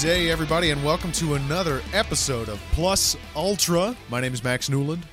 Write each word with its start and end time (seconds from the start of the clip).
Day, 0.00 0.30
everybody, 0.30 0.70
and 0.70 0.82
welcome 0.82 1.12
to 1.12 1.34
another 1.34 1.82
episode 1.92 2.48
of 2.48 2.58
Plus 2.72 3.18
Ultra. 3.36 3.94
My 4.08 4.18
name 4.18 4.32
is 4.32 4.42
Max 4.42 4.70
Newland, 4.70 5.06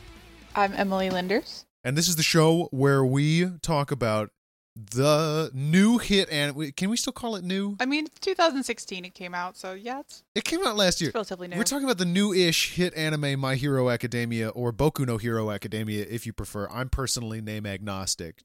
I'm 0.55 0.71
Emilee 0.73 1.09
Linders. 1.09 1.65
and 1.83 1.97
this 1.97 2.07
is 2.07 2.15
the 2.15 2.23
show 2.23 2.69
where 2.71 3.03
we 3.03 3.49
talk 3.61 3.91
about 3.91 4.29
the 4.77 5.51
new 5.53 5.97
hit. 5.97 6.29
And 6.31 6.73
can 6.77 6.89
we 6.89 6.95
still 6.95 7.11
call 7.11 7.35
it 7.35 7.43
new? 7.43 7.75
I 7.81 7.85
mean, 7.85 8.07
2016 8.21 9.03
it 9.03 9.13
came 9.13 9.35
out, 9.35 9.57
so 9.57 9.73
yeah, 9.73 9.99
it's, 9.99 10.23
It 10.35 10.45
came 10.45 10.65
out 10.65 10.77
last 10.77 11.01
year. 11.01 11.09
it's 11.09 11.15
relatively 11.15 11.49
new. 11.49 11.57
We're 11.57 11.63
talking 11.63 11.83
about 11.85 11.97
the 11.97 12.05
new-ish 12.05 12.75
hit 12.75 12.93
anime 12.93 13.39
My 13.41 13.55
Hero 13.55 13.89
Academia 13.89 14.47
or 14.49 14.71
Boku 14.71 15.05
no 15.05 15.17
Hero 15.17 15.51
Academia, 15.51 16.05
if 16.09 16.25
you 16.25 16.31
prefer. 16.31 16.69
I'm 16.69 16.87
personally 16.89 17.41
name 17.41 17.65
agnostic. 17.65 18.43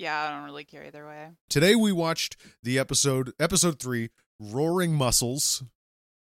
yeah, 0.00 0.20
I 0.20 0.30
don't 0.32 0.44
really 0.46 0.64
care 0.64 0.84
either 0.84 1.06
way. 1.06 1.28
Today 1.48 1.76
we 1.76 1.92
watched 1.92 2.36
the 2.60 2.76
episode, 2.76 3.32
episode 3.38 3.78
three, 3.78 4.10
Roaring 4.40 4.92
Muscles, 4.92 5.62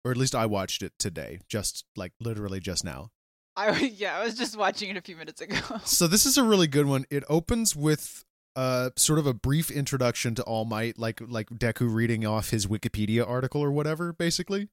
or 0.06 0.12
at 0.12 0.16
least 0.16 0.36
I 0.36 0.46
watched 0.46 0.84
it 0.84 0.92
today, 1.00 1.40
just 1.48 1.84
like 1.96 2.12
literally 2.20 2.60
just 2.60 2.84
now. 2.84 3.10
I 3.56 3.76
yeah, 3.96 4.18
I 4.18 4.24
was 4.24 4.36
just 4.36 4.56
watching 4.56 4.88
it 4.88 4.96
a 4.96 5.00
few 5.00 5.16
minutes 5.16 5.40
ago. 5.40 5.58
So 5.84 6.06
this 6.06 6.26
is 6.26 6.38
a 6.38 6.44
really 6.44 6.68
good 6.68 6.86
one. 6.86 7.06
It 7.10 7.24
opens 7.28 7.74
with 7.74 8.24
uh 8.54 8.90
sort 8.96 9.18
of 9.18 9.26
a 9.26 9.34
brief 9.34 9.68
introduction 9.68 10.36
to 10.36 10.44
All 10.44 10.64
Might, 10.64 10.96
like 10.96 11.20
like 11.26 11.48
Deku 11.50 11.92
reading 11.92 12.24
off 12.24 12.50
his 12.50 12.66
Wikipedia 12.66 13.28
article 13.28 13.60
or 13.60 13.72
whatever, 13.72 14.12
basically. 14.12 14.68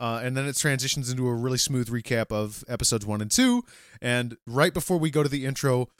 Uh, 0.00 0.20
and 0.24 0.36
then 0.36 0.46
it 0.46 0.56
transitions 0.56 1.10
into 1.10 1.28
a 1.28 1.34
really 1.34 1.58
smooth 1.58 1.88
recap 1.88 2.32
of 2.32 2.64
episodes 2.66 3.06
one 3.06 3.20
and 3.20 3.30
two. 3.30 3.62
And 4.02 4.36
right 4.48 4.74
before 4.74 4.98
we 4.98 5.10
go 5.10 5.22
to 5.22 5.28
the 5.28 5.44
intro, 5.44 5.90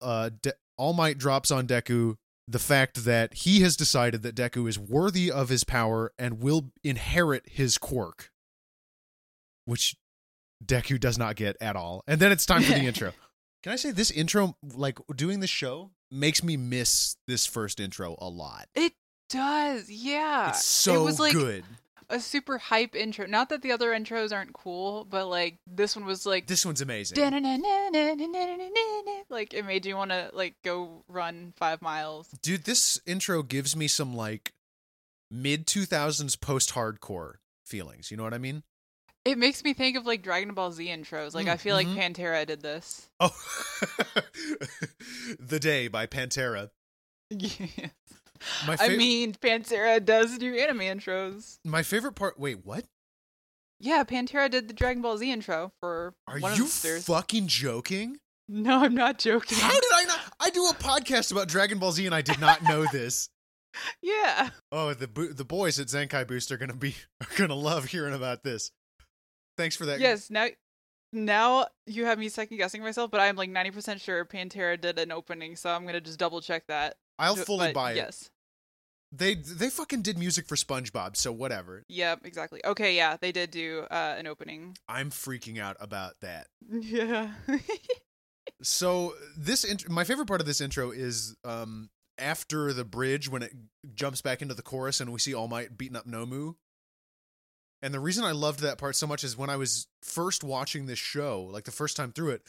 uh, 0.00 0.30
De- 0.40 0.54
All 0.76 0.94
Might 0.94 1.18
drops 1.18 1.52
on 1.52 1.68
Deku 1.68 2.16
the 2.52 2.58
fact 2.58 3.04
that 3.04 3.34
he 3.34 3.60
has 3.62 3.76
decided 3.76 4.22
that 4.22 4.34
Deku 4.34 4.68
is 4.68 4.78
worthy 4.78 5.30
of 5.30 5.48
his 5.48 5.64
power 5.64 6.12
and 6.18 6.40
will 6.40 6.70
inherit 6.84 7.44
his 7.46 7.78
quirk, 7.78 8.30
which 9.64 9.96
Deku 10.64 11.00
does 11.00 11.18
not 11.18 11.36
get 11.36 11.56
at 11.60 11.76
all. 11.76 12.04
And 12.06 12.20
then 12.20 12.30
it's 12.30 12.46
time 12.46 12.62
for 12.62 12.72
the 12.72 12.80
intro. 12.86 13.12
Can 13.62 13.72
I 13.72 13.76
say 13.76 13.90
this 13.90 14.10
intro, 14.10 14.56
like 14.74 14.98
doing 15.14 15.40
this 15.40 15.50
show, 15.50 15.90
makes 16.10 16.42
me 16.42 16.56
miss 16.56 17.16
this 17.26 17.46
first 17.46 17.80
intro 17.80 18.16
a 18.18 18.28
lot. 18.28 18.68
It 18.74 18.92
does, 19.30 19.90
yeah. 19.90 20.50
It's 20.50 20.64
so 20.64 21.02
it 21.02 21.04
was 21.04 21.18
like 21.20 21.32
good. 21.32 21.64
A 22.12 22.20
super 22.20 22.58
hype 22.58 22.94
intro. 22.94 23.26
Not 23.26 23.48
that 23.48 23.62
the 23.62 23.72
other 23.72 23.90
intros 23.90 24.32
aren't 24.32 24.52
cool, 24.52 25.04
but 25.04 25.26
like 25.28 25.58
this 25.66 25.96
one 25.96 26.04
was 26.04 26.24
like 26.26 26.46
This 26.46 26.64
one's 26.64 26.80
amazing. 26.80 27.16
like 29.30 29.54
it 29.54 29.64
made 29.64 29.86
you 29.86 29.96
want 29.96 30.10
to 30.10 30.30
like 30.32 30.54
go 30.62 31.02
run 31.08 31.52
five 31.56 31.82
miles. 31.82 32.28
Dude, 32.42 32.64
this 32.64 33.00
intro 33.06 33.42
gives 33.42 33.74
me 33.74 33.88
some 33.88 34.14
like 34.14 34.52
mid 35.30 35.66
2000s 35.66 36.40
post 36.40 36.74
hardcore 36.74 37.34
feelings. 37.64 38.10
You 38.10 38.16
know 38.16 38.22
what 38.24 38.34
I 38.34 38.38
mean? 38.38 38.62
It 39.24 39.38
makes 39.38 39.62
me 39.62 39.72
think 39.72 39.96
of 39.96 40.04
like 40.04 40.22
Dragon 40.22 40.52
Ball 40.54 40.72
Z 40.72 40.84
intros. 40.86 41.34
Like 41.34 41.48
I 41.48 41.56
feel 41.56 41.76
Mhm. 41.76 41.96
like 41.96 42.14
Pantera 42.14 42.46
did 42.46 42.60
this. 42.60 43.08
Oh, 43.20 43.30
The 45.38 45.58
Day 45.60 45.88
by 45.88 46.06
Pantera. 46.06 46.70
Yeah. 47.30 47.88
My, 48.66 48.76
I 48.80 48.96
mean, 48.96 49.34
Pantera 49.34 50.04
does 50.04 50.38
do 50.38 50.54
anime 50.56 50.80
intros. 50.80 51.58
my 51.64 51.82
favorite 51.82 52.12
part. 52.14 52.38
Wait, 52.38 52.64
what? 52.64 52.84
Yeah, 53.80 54.04
Pantera 54.04 54.50
did 54.50 54.68
the 54.68 54.74
Dragon 54.74 55.02
Ball 55.02 55.16
Z 55.18 55.30
intro 55.30 55.72
for 55.80 56.14
Are 56.28 56.38
one 56.38 56.56
you 56.56 56.64
of 56.64 56.82
the 56.82 57.02
fucking 57.04 57.48
joking? 57.48 58.18
no, 58.48 58.84
I'm 58.84 58.94
not 58.94 59.18
joking. 59.18 59.58
How 59.58 59.72
did 59.72 59.90
I 59.94 60.04
not? 60.04 60.20
I 60.40 60.50
do 60.50 60.66
a 60.66 60.74
podcast 60.74 61.32
about 61.32 61.48
Dragon 61.48 61.78
Ball 61.78 61.92
Z 61.92 62.04
and 62.06 62.14
I 62.14 62.22
did 62.22 62.40
not 62.40 62.62
know 62.62 62.84
this. 62.92 63.28
yeah. 64.02 64.50
Oh, 64.70 64.94
the 64.94 65.08
bo- 65.08 65.32
the 65.32 65.44
boys 65.44 65.80
at 65.80 65.88
Zenkai 65.88 66.26
Boost 66.28 66.52
are 66.52 66.56
gonna 66.56 66.74
be 66.76 66.94
are 67.20 67.36
gonna 67.36 67.54
love 67.54 67.86
hearing 67.86 68.14
about 68.14 68.42
this. 68.44 68.70
Thanks 69.56 69.76
for 69.76 69.86
that. 69.86 70.00
Yes. 70.00 70.30
Now, 70.30 70.46
now 71.12 71.66
you 71.86 72.04
have 72.04 72.18
me 72.18 72.28
second 72.28 72.56
guessing 72.56 72.82
myself, 72.82 73.10
but 73.10 73.20
I'm 73.20 73.36
like 73.36 73.50
90% 73.50 74.00
sure 74.00 74.24
Pantera 74.24 74.80
did 74.80 74.98
an 74.98 75.12
opening, 75.12 75.56
so 75.56 75.70
I'm 75.70 75.84
gonna 75.86 76.00
just 76.00 76.18
double 76.18 76.40
check 76.40 76.66
that. 76.68 76.96
I'll 77.18 77.36
fully 77.36 77.72
buy 77.72 77.92
it. 77.92 77.96
Yes. 77.96 78.30
They 79.14 79.34
they 79.34 79.68
fucking 79.68 80.02
did 80.02 80.18
music 80.18 80.46
for 80.46 80.56
SpongeBob, 80.56 81.16
so 81.16 81.32
whatever. 81.32 81.84
Yep. 81.88 82.20
Exactly. 82.24 82.60
Okay. 82.64 82.96
Yeah, 82.96 83.16
they 83.20 83.30
did 83.30 83.50
do 83.50 83.86
uh, 83.90 84.14
an 84.16 84.26
opening. 84.26 84.76
I'm 84.88 85.10
freaking 85.10 85.58
out 85.60 85.76
about 85.80 86.14
that. 86.20 86.46
Yeah. 86.70 87.32
So 88.62 89.14
this 89.36 89.64
int- 89.64 89.88
my 89.88 90.04
favorite 90.04 90.26
part 90.26 90.40
of 90.40 90.46
this 90.46 90.60
intro 90.60 90.90
is 90.90 91.36
um 91.44 91.90
after 92.18 92.72
the 92.72 92.84
bridge 92.84 93.28
when 93.28 93.42
it 93.42 93.52
jumps 93.94 94.20
back 94.22 94.42
into 94.42 94.54
the 94.54 94.62
chorus 94.62 95.00
and 95.00 95.12
we 95.12 95.18
see 95.18 95.34
All 95.34 95.48
Might 95.48 95.76
beating 95.76 95.96
up 95.96 96.06
Nomu. 96.06 96.54
And 97.82 97.92
the 97.92 98.00
reason 98.00 98.24
I 98.24 98.30
loved 98.32 98.60
that 98.60 98.78
part 98.78 98.94
so 98.94 99.06
much 99.08 99.24
is 99.24 99.36
when 99.36 99.50
I 99.50 99.56
was 99.56 99.88
first 100.02 100.44
watching 100.44 100.86
this 100.86 101.00
show, 101.00 101.48
like 101.50 101.64
the 101.64 101.72
first 101.72 101.96
time 101.96 102.12
through 102.12 102.30
it, 102.30 102.42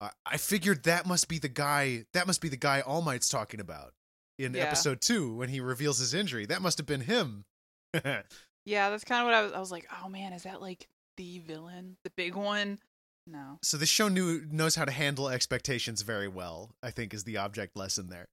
I 0.00 0.10
I 0.24 0.36
figured 0.38 0.84
that 0.84 1.06
must 1.06 1.28
be 1.28 1.38
the 1.38 1.48
guy. 1.48 2.04
That 2.14 2.26
must 2.26 2.40
be 2.40 2.48
the 2.48 2.56
guy 2.56 2.80
All 2.80 3.02
Might's 3.02 3.28
talking 3.28 3.60
about 3.60 3.92
in 4.38 4.54
Yeah. 4.54 4.64
episode 4.64 5.00
two 5.00 5.34
when 5.34 5.48
he 5.48 5.60
reveals 5.60 5.98
his 5.98 6.14
injury. 6.14 6.46
That 6.46 6.62
must 6.62 6.78
have 6.78 6.86
been 6.86 7.00
him. 7.02 7.44
yeah, 8.04 8.22
that's 8.90 9.04
kind 9.04 9.20
of 9.22 9.26
what 9.26 9.34
I 9.34 9.42
was. 9.42 9.52
I 9.52 9.58
was 9.60 9.70
like, 9.72 9.86
oh 10.02 10.08
man, 10.08 10.32
is 10.32 10.42
that 10.44 10.60
like 10.60 10.88
the 11.16 11.38
villain, 11.40 11.96
the 12.04 12.10
big 12.16 12.34
one? 12.34 12.78
No. 13.30 13.58
so 13.62 13.76
this 13.76 13.90
show 13.90 14.08
knew 14.08 14.40
knows 14.50 14.74
how 14.74 14.86
to 14.86 14.90
handle 14.90 15.28
expectations 15.28 16.00
very 16.00 16.28
well. 16.28 16.70
I 16.82 16.90
think 16.90 17.12
is 17.12 17.24
the 17.24 17.36
object 17.36 17.76
lesson 17.76 18.08
there. 18.08 18.28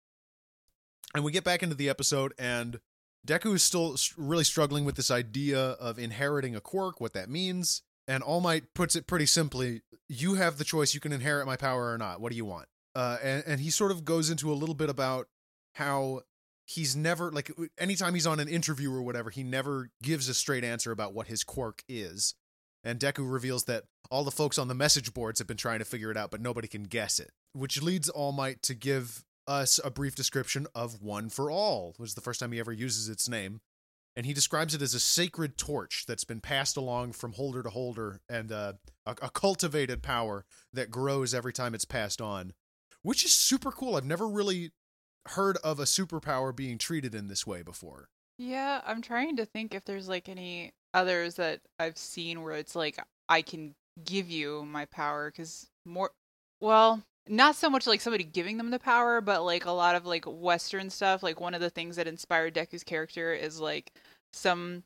And 1.14 1.24
we 1.26 1.32
get 1.34 1.44
back 1.44 1.62
into 1.64 1.76
the 1.76 1.90
episode, 1.90 2.34
and 2.38 2.80
Deku 3.28 3.56
is 3.56 3.64
still 3.64 3.98
really 4.18 4.44
struggling 4.46 4.86
with 4.86 4.96
this 4.96 5.12
idea 5.12 5.60
of 5.60 6.00
inheriting 6.00 6.56
a 6.56 6.62
quirk, 6.62 7.02
what 7.02 7.14
that 7.14 7.30
means. 7.30 7.82
And 8.08 8.24
All 8.24 8.40
Might 8.40 8.74
puts 8.74 8.96
it 8.96 9.06
pretty 9.08 9.26
simply: 9.26 9.82
"You 10.08 10.36
have 10.36 10.58
the 10.58 10.64
choice. 10.64 10.94
You 10.94 11.00
can 11.02 11.12
inherit 11.12 11.46
my 11.46 11.58
power 11.58 11.92
or 11.92 11.98
not. 11.98 12.22
What 12.22 12.30
do 12.32 12.38
you 12.38 12.46
want?" 12.46 12.68
Uh, 12.96 13.18
and 13.22 13.44
and 13.46 13.60
he 13.60 13.70
sort 13.72 13.92
of 13.92 14.06
goes 14.06 14.30
into 14.30 14.50
a 14.52 14.56
little 14.56 14.76
bit 14.76 14.90
about 14.90 15.28
how 15.76 16.22
he's 16.66 16.96
never 16.96 17.32
like 17.32 17.52
anytime 17.78 18.14
he's 18.14 18.28
on 18.28 18.40
an 18.40 18.48
interview 18.48 18.92
or 18.92 19.02
whatever, 19.02 19.30
he 19.30 19.44
never 19.44 19.92
gives 20.02 20.28
a 20.28 20.34
straight 20.34 20.64
answer 20.64 20.92
about 20.92 21.14
what 21.14 21.28
his 21.28 21.44
quirk 21.44 21.84
is. 21.88 22.34
And 22.84 23.00
Deku 23.00 23.32
reveals 23.32 23.66
that 23.66 23.84
all 24.12 24.24
the 24.24 24.32
folks 24.32 24.58
on 24.58 24.68
the 24.68 24.76
message 24.76 25.14
boards 25.14 25.40
have 25.40 25.48
been 25.48 25.58
trying 25.58 25.80
to 25.80 25.86
figure 25.86 26.12
it 26.12 26.18
out, 26.18 26.32
but 26.32 26.42
nobody 26.42 26.68
can 26.68 26.84
guess 26.84 27.20
it. 27.20 27.32
Which 27.54 27.82
leads 27.82 28.10
All 28.10 28.32
Might 28.32 28.62
to 28.64 28.76
give 28.76 29.24
us 29.48 29.80
a 29.84 29.90
brief 29.90 30.16
description 30.16 30.68
of 30.76 31.02
One 31.02 31.30
for 31.30 31.50
All, 31.50 31.94
which 31.98 32.10
is 32.10 32.16
the 32.16 32.22
first 32.22 32.40
time 32.40 32.52
he 32.52 32.60
ever 32.60 32.72
uses 32.72 33.10
its 33.10 33.28
name. 33.28 33.62
And 34.16 34.26
he 34.26 34.34
describes 34.34 34.74
it 34.74 34.82
as 34.82 34.94
a 34.94 35.00
sacred 35.00 35.58
torch 35.58 36.06
that's 36.08 36.24
been 36.24 36.40
passed 36.40 36.78
along 36.78 37.14
from 37.14 37.34
holder 37.34 37.64
to 37.64 37.70
holder 37.70 38.22
and 38.30 38.52
uh, 38.52 38.74
a, 39.06 39.16
a 39.24 39.30
cultivated 39.30 40.02
power 40.02 40.46
that 40.72 40.92
grows 40.92 41.34
every 41.34 41.52
time 41.52 41.74
it's 41.74 41.86
passed 41.86 42.22
on, 42.22 42.54
which 43.02 43.26
is 43.26 43.34
super 43.34 43.72
cool. 43.72 43.96
I've 43.96 44.06
never 44.06 44.28
really 44.28 44.72
heard 45.30 45.58
of 45.58 45.80
a 45.80 45.84
superpower 45.84 46.56
being 46.56 46.78
treated 46.78 47.16
in 47.16 47.28
this 47.28 47.46
way 47.46 47.62
before. 47.62 48.10
Yeah, 48.38 48.82
I'm 48.86 49.02
trying 49.02 49.38
to 49.38 49.46
think 49.46 49.74
if 49.74 49.86
there's 49.86 50.10
like 50.10 50.30
any 50.30 50.72
others 50.94 51.36
that 51.36 51.62
I've 51.80 51.98
seen 51.98 52.42
where 52.42 52.56
it's 52.56 52.76
like 52.76 52.98
I 53.30 53.42
can 53.42 53.74
give 54.04 54.30
you 54.30 54.66
my 54.66 54.86
power 54.86 55.32
because 55.32 55.68
more, 55.86 56.12
well, 56.62 57.02
not 57.28 57.56
so 57.56 57.70
much 57.70 57.88
like 57.88 58.02
somebody 58.02 58.24
giving 58.24 58.58
them 58.58 58.70
the 58.70 58.80
power, 58.80 59.22
but 59.22 59.44
like 59.44 59.66
a 59.66 59.72
lot 59.72 59.96
of 59.96 60.06
like 60.06 60.26
Western 60.26 60.90
stuff. 60.90 61.24
Like 61.24 61.40
one 61.40 61.54
of 61.54 61.62
the 61.62 61.70
things 61.70 61.96
that 61.96 62.08
inspired 62.08 62.54
Deku's 62.54 62.84
character 62.84 63.34
is 63.34 63.60
like 63.60 63.92
some 64.34 64.84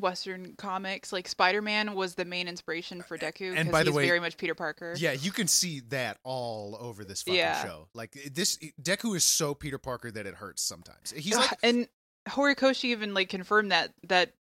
Western 0.00 0.54
comics. 0.56 1.12
Like 1.12 1.26
Spider 1.28 1.62
Man 1.62 1.94
was 1.94 2.14
the 2.14 2.24
main 2.24 2.48
inspiration 2.48 3.02
for 3.02 3.16
Deku 3.16 3.48
And 3.48 3.54
because 3.56 3.72
by 3.72 3.82
the 3.82 3.90
he's 3.90 3.96
way- 3.96 4.06
very 4.06 4.20
much 4.20 4.36
Peter 4.36 4.54
Parker. 4.54 4.94
Yeah, 4.96 5.12
you 5.12 5.30
can 5.30 5.48
see 5.48 5.80
that 5.88 6.18
all 6.22 6.76
over 6.80 7.04
this 7.04 7.22
fucking 7.22 7.38
Yeah. 7.38 7.64
show. 7.64 7.88
Like 7.94 8.12
this, 8.32 8.58
Deku 8.80 9.16
is 9.16 9.24
so 9.24 9.54
Peter 9.54 9.78
Parker 9.78 10.10
that 10.10 10.26
it 10.26 10.34
hurts 10.34 10.62
sometimes. 10.62 11.12
He's 11.12 11.36
like, 11.36 11.58
and 11.62 11.88
Horikoshi 12.28 12.84
even 12.86 13.14
like 13.14 13.28
confirmed 13.28 13.72
that 13.72 13.92
that 14.08 14.32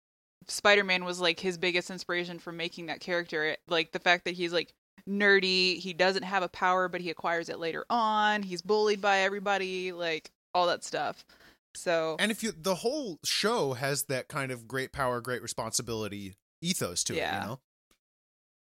Spider-Man 0.48 1.06
was 1.06 1.20
like 1.20 1.40
his 1.40 1.58
biggest 1.58 1.90
inspiration 1.90 2.38
for 2.40 2.52
making 2.52 2.88
that 2.88 3.00
character. 3.00 3.56
Like 3.68 3.92
the 3.92 4.00
fact 4.00 4.26
that 4.26 4.36
he's 4.36 4.54
like 4.54 4.74
nerdy, 5.08 5.80
he 5.80 5.94
doesn't 5.94 6.24
have 6.24 6.44
a 6.44 6.50
power, 6.50 6.88
but 6.90 7.02
he 7.02 7.10
acquires 7.10 7.50
it 7.50 7.60
later 7.60 7.86
on. 7.90 8.44
He's 8.44 8.62
bullied 8.62 9.02
by 9.02 9.20
everybody, 9.20 9.92
like 9.92 10.32
all 10.54 10.68
that 10.68 10.84
stuff. 10.84 11.26
So 11.76 12.16
and 12.20 12.32
if 12.32 12.42
you, 12.44 12.52
the 12.52 12.76
whole 12.76 13.20
show 13.24 13.74
has 13.74 14.04
that 14.06 14.28
kind 14.28 14.52
of 14.52 14.68
great 14.68 14.92
power, 14.92 15.22
great 15.22 15.42
responsibility 15.42 16.36
ethos 16.62 17.04
to 17.06 17.14
it, 17.14 17.18
Yeah. 17.18 17.42
you 17.42 17.48
know. 17.48 17.60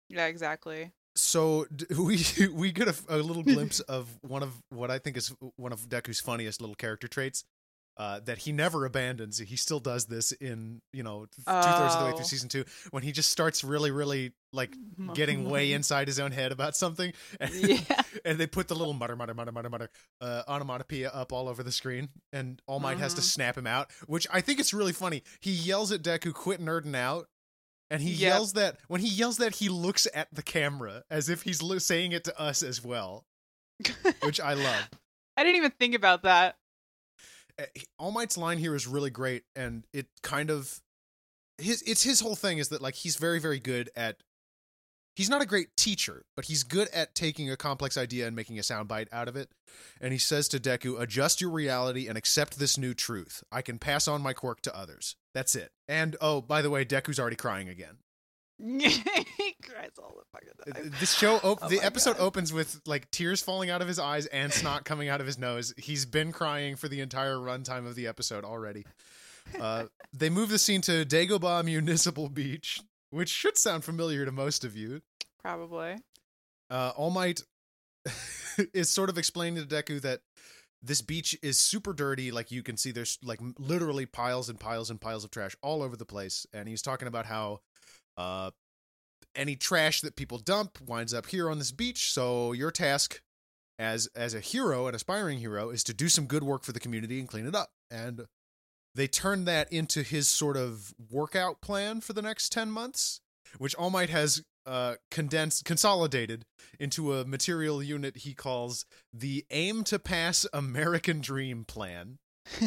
yeah, 0.09 0.25
exactly. 0.27 0.91
So 1.15 1.67
we 1.97 2.23
we 2.53 2.71
get 2.71 2.87
a, 2.87 2.95
a 3.09 3.17
little 3.17 3.43
glimpse 3.53 3.79
of 3.81 4.07
one 4.21 4.43
of 4.43 4.61
what 4.69 4.89
I 4.89 4.99
think 4.99 5.17
is 5.17 5.33
one 5.57 5.71
of 5.73 5.87
Deku's 5.89 6.19
funniest 6.19 6.61
little 6.61 6.75
character 6.75 7.07
traits. 7.07 7.43
Uh, 7.97 8.19
that 8.25 8.39
he 8.39 8.51
never 8.51 8.85
abandons. 8.85 9.37
He 9.37 9.55
still 9.55 9.79
does 9.79 10.05
this 10.05 10.31
in 10.33 10.81
you 10.91 11.03
know 11.03 11.25
two 11.35 11.41
thirds 11.43 11.67
of 11.67 11.99
the 11.99 12.05
way 12.05 12.11
Oh. 12.11 12.15
through 12.15 12.25
season 12.25 12.49
two 12.49 12.65
when 12.91 13.03
he 13.03 13.11
just 13.11 13.29
starts 13.29 13.63
really, 13.63 13.91
really 13.91 14.33
like 14.51 14.75
getting 15.13 15.49
way 15.49 15.73
inside 15.73 16.07
his 16.07 16.19
own 16.19 16.31
head 16.31 16.51
about 16.51 16.75
something, 16.75 17.13
and, 17.39 17.53
Yeah. 17.53 18.01
and 18.25 18.37
they 18.39 18.47
put 18.47 18.67
the 18.67 18.75
little 18.75 18.93
mutter, 18.93 19.15
mutter, 19.15 19.33
mutter, 19.33 19.51
mutter, 19.51 19.69
mutter 19.69 19.89
uh, 20.21 20.43
onomatopoeia 20.47 21.09
up 21.09 21.31
all 21.31 21.47
over 21.47 21.61
the 21.63 21.71
screen, 21.71 22.09
and 22.31 22.61
All 22.67 22.79
Might 22.79 22.97
has 22.97 23.13
to 23.15 23.21
Mhm. 23.21 23.25
snap 23.25 23.57
him 23.57 23.67
out, 23.67 23.91
which 24.07 24.27
I 24.31 24.41
think 24.41 24.59
it's 24.59 24.73
really 24.73 24.93
funny. 24.93 25.23
He 25.39 25.51
yells 25.51 25.91
at 25.91 26.01
Deku, 26.01 26.33
"Quit 26.33 26.59
nerding 26.61 26.95
out." 26.95 27.27
And 27.89 28.01
he 28.01 28.09
Yep. 28.11 28.19
yells 28.19 28.53
that 28.53 28.79
when 28.87 29.01
he 29.01 29.07
yells 29.07 29.37
that 29.37 29.55
he 29.55 29.69
looks 29.69 30.07
at 30.15 30.33
the 30.33 30.41
camera 30.41 31.03
as 31.11 31.29
if 31.29 31.43
he's 31.43 31.61
saying 31.83 32.11
it 32.11 32.23
to 32.23 32.39
us 32.39 32.63
as 32.63 32.83
well, 32.83 33.25
which 34.21 34.39
I 34.39 34.53
love. 34.53 34.89
I 35.37 35.43
didn't 35.43 35.57
even 35.57 35.71
think 35.79 35.93
about 35.93 36.23
that. 36.23 36.57
Uh, 37.59 37.65
All 37.99 38.11
Might's 38.11 38.37
line 38.37 38.57
here 38.57 38.75
is 38.75 38.87
really 38.87 39.09
great, 39.09 39.43
and 39.55 39.85
it 39.93 40.07
kind 40.21 40.49
of 40.49 40.81
his 41.57 41.81
it's 41.83 42.03
his 42.03 42.19
whole 42.19 42.35
thing 42.35 42.57
is 42.57 42.69
that 42.69 42.81
like 42.81 42.95
he's 42.95 43.15
very 43.15 43.39
very 43.39 43.59
good 43.59 43.89
at. 43.95 44.17
He's 45.15 45.29
not 45.29 45.43
a 45.43 45.45
great 45.45 45.77
teacher, 45.77 46.25
but 46.35 46.45
he's 46.45 46.63
good 46.63 46.87
at 46.91 47.13
taking 47.13 47.51
a 47.51 47.55
complex 47.55 47.97
idea 47.97 48.25
and 48.25 48.35
making 48.35 48.57
a 48.57 48.63
soundbite 48.63 49.09
out 49.11 49.27
of 49.27 49.35
it. 49.35 49.49
And 50.01 50.11
he 50.11 50.17
says 50.17 50.47
to 50.47 50.59
Deku, 50.59 50.99
"Adjust 50.99 51.39
your 51.39 51.51
reality 51.51 52.07
and 52.07 52.17
accept 52.17 52.57
this 52.57 52.79
new 52.79 52.95
truth. 52.95 53.43
I 53.51 53.61
can 53.61 53.77
pass 53.77 54.07
on 54.07 54.23
my 54.23 54.33
quirk 54.33 54.61
to 54.61 54.75
others. 54.75 55.15
That's 55.35 55.55
it." 55.55 55.71
And 55.87 56.15
oh, 56.19 56.41
by 56.41 56.63
the 56.63 56.71
way, 56.71 56.83
Deku's 56.83 57.19
already 57.19 57.35
crying 57.35 57.69
again. 57.69 57.97
He 58.63 59.55
cries 59.63 59.91
all 60.01 60.15
the 60.17 60.23
fucking 60.31 60.83
time. 60.83 60.93
This 60.99 61.13
show, 61.13 61.35
op- 61.37 61.59
Oh 61.61 61.67
the 61.69 61.81
episode 61.81 62.17
God. 62.17 62.23
opens 62.23 62.53
with 62.53 62.79
like 62.85 63.11
tears 63.11 63.41
falling 63.41 63.69
out 63.69 63.81
of 63.81 63.87
his 63.87 63.99
eyes 63.99 64.25
and 64.27 64.51
snot 64.53 64.85
coming 64.85 65.09
out 65.09 65.19
of 65.19 65.27
his 65.27 65.37
nose. 65.37 65.73
He's 65.77 66.05
been 66.05 66.31
crying 66.31 66.75
for 66.75 66.87
the 66.87 67.01
entire 67.01 67.35
runtime 67.35 67.85
of 67.85 67.95
the 67.95 68.07
episode 68.07 68.45
already. 68.45 68.85
Uh, 69.59 69.85
they 70.13 70.29
move 70.29 70.49
the 70.49 70.57
scene 70.59 70.81
to 70.81 71.03
Dagobah 71.05 71.65
Municipal 71.65 72.29
Beach, 72.29 72.79
which 73.09 73.29
should 73.29 73.57
sound 73.57 73.83
familiar 73.83 74.23
to 74.25 74.31
most 74.31 74.63
of 74.63 74.77
you. 74.77 75.01
Probably. 75.41 75.97
Uh, 76.69 76.93
All 76.95 77.09
Might 77.09 77.41
is 78.73 78.89
sort 78.89 79.09
of 79.09 79.17
explaining 79.17 79.61
to 79.61 79.67
Deku 79.75 80.01
that 80.01 80.21
this 80.81 81.01
beach 81.01 81.37
is 81.41 81.57
super 81.57 81.93
dirty. 81.93 82.31
Like 82.31 82.51
you 82.51 82.63
can 82.63 82.77
see, 82.77 82.91
there's 82.91 83.17
like 83.23 83.39
literally 83.57 84.05
piles 84.05 84.49
and 84.49 84.59
piles 84.59 84.89
and 84.89 84.99
piles 84.99 85.23
of 85.25 85.31
trash 85.31 85.55
all 85.61 85.81
over 85.83 85.95
the 85.97 86.05
place. 86.05 86.45
And 86.53 86.67
he's 86.67 86.81
talking 86.81 87.07
about 87.07 87.25
how 87.25 87.59
uh, 88.17 88.51
any 89.35 89.55
trash 89.55 90.01
that 90.01 90.15
people 90.15 90.37
dump 90.37 90.79
winds 90.81 91.13
up 91.13 91.27
here 91.27 91.49
on 91.49 91.57
this 91.57 91.71
beach. 91.71 92.11
So 92.11 92.51
your 92.51 92.71
task 92.71 93.21
as 93.79 94.07
as 94.15 94.33
a 94.33 94.39
hero, 94.39 94.87
an 94.87 94.95
aspiring 94.95 95.39
hero, 95.39 95.69
is 95.69 95.83
to 95.85 95.93
do 95.93 96.09
some 96.09 96.25
good 96.25 96.43
work 96.43 96.63
for 96.63 96.71
the 96.71 96.79
community 96.79 97.19
and 97.19 97.27
clean 97.27 97.47
it 97.47 97.55
up. 97.55 97.71
And 97.89 98.25
they 98.95 99.07
turn 99.07 99.45
that 99.45 99.71
into 99.71 100.03
his 100.03 100.27
sort 100.27 100.55
of 100.55 100.93
workout 101.11 101.61
plan 101.61 102.01
for 102.01 102.13
the 102.13 102.21
next 102.21 102.51
10 102.51 102.69
months, 102.69 103.21
which 103.57 103.73
All 103.75 103.89
Might 103.89 104.09
has 104.09 104.43
uh, 104.65 104.95
condensed, 105.09 105.65
consolidated 105.65 106.45
into 106.79 107.13
a 107.13 107.25
material 107.25 107.81
unit 107.81 108.17
he 108.17 108.33
calls 108.33 108.85
the 109.11 109.45
Aim 109.51 109.83
to 109.85 109.99
Pass 109.99 110.45
American 110.53 111.21
Dream 111.21 111.65
Plan. 111.65 112.19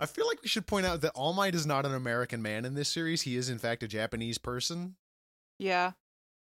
I 0.00 0.06
feel 0.06 0.26
like 0.26 0.42
we 0.42 0.48
should 0.48 0.66
point 0.66 0.86
out 0.86 1.00
that 1.00 1.12
All 1.14 1.32
Might 1.32 1.54
is 1.54 1.66
not 1.66 1.86
an 1.86 1.94
American 1.94 2.42
man 2.42 2.64
in 2.64 2.74
this 2.74 2.88
series. 2.88 3.22
He 3.22 3.36
is, 3.36 3.48
in 3.48 3.58
fact, 3.58 3.82
a 3.82 3.88
Japanese 3.88 4.38
person. 4.38 4.96
yeah. 5.58 5.92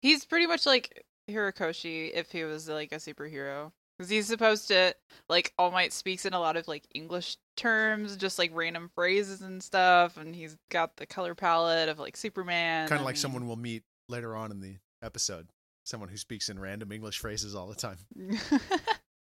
He's 0.01 0.25
pretty 0.25 0.47
much 0.47 0.65
like 0.65 1.05
Horikoshi 1.31 2.11
if 2.13 2.29
he 2.31 2.43
was 2.43 2.67
like 2.67 2.91
a 2.91 2.95
superhero. 2.95 3.71
Because 3.97 4.09
he's 4.09 4.27
supposed 4.27 4.67
to, 4.69 4.93
like, 5.29 5.53
All 5.57 5.71
Might 5.71 5.93
speaks 5.93 6.25
in 6.25 6.33
a 6.33 6.39
lot 6.39 6.57
of 6.57 6.67
like 6.67 6.83
English 6.93 7.37
terms, 7.55 8.17
just 8.17 8.37
like 8.39 8.51
random 8.53 8.89
phrases 8.95 9.41
and 9.41 9.63
stuff. 9.63 10.17
And 10.17 10.35
he's 10.35 10.57
got 10.69 10.97
the 10.97 11.05
color 11.05 11.35
palette 11.35 11.87
of 11.89 11.99
like 11.99 12.17
Superman. 12.17 12.87
kind 12.89 12.99
of 12.99 13.05
like 13.05 13.15
mean- 13.15 13.21
someone 13.21 13.47
we'll 13.47 13.55
meet 13.55 13.83
later 14.09 14.35
on 14.35 14.51
in 14.51 14.59
the 14.59 14.75
episode. 15.01 15.47
Someone 15.85 16.09
who 16.09 16.17
speaks 16.17 16.49
in 16.49 16.59
random 16.59 16.91
English 16.91 17.19
phrases 17.19 17.55
all 17.55 17.67
the 17.67 17.75
time. 17.75 17.97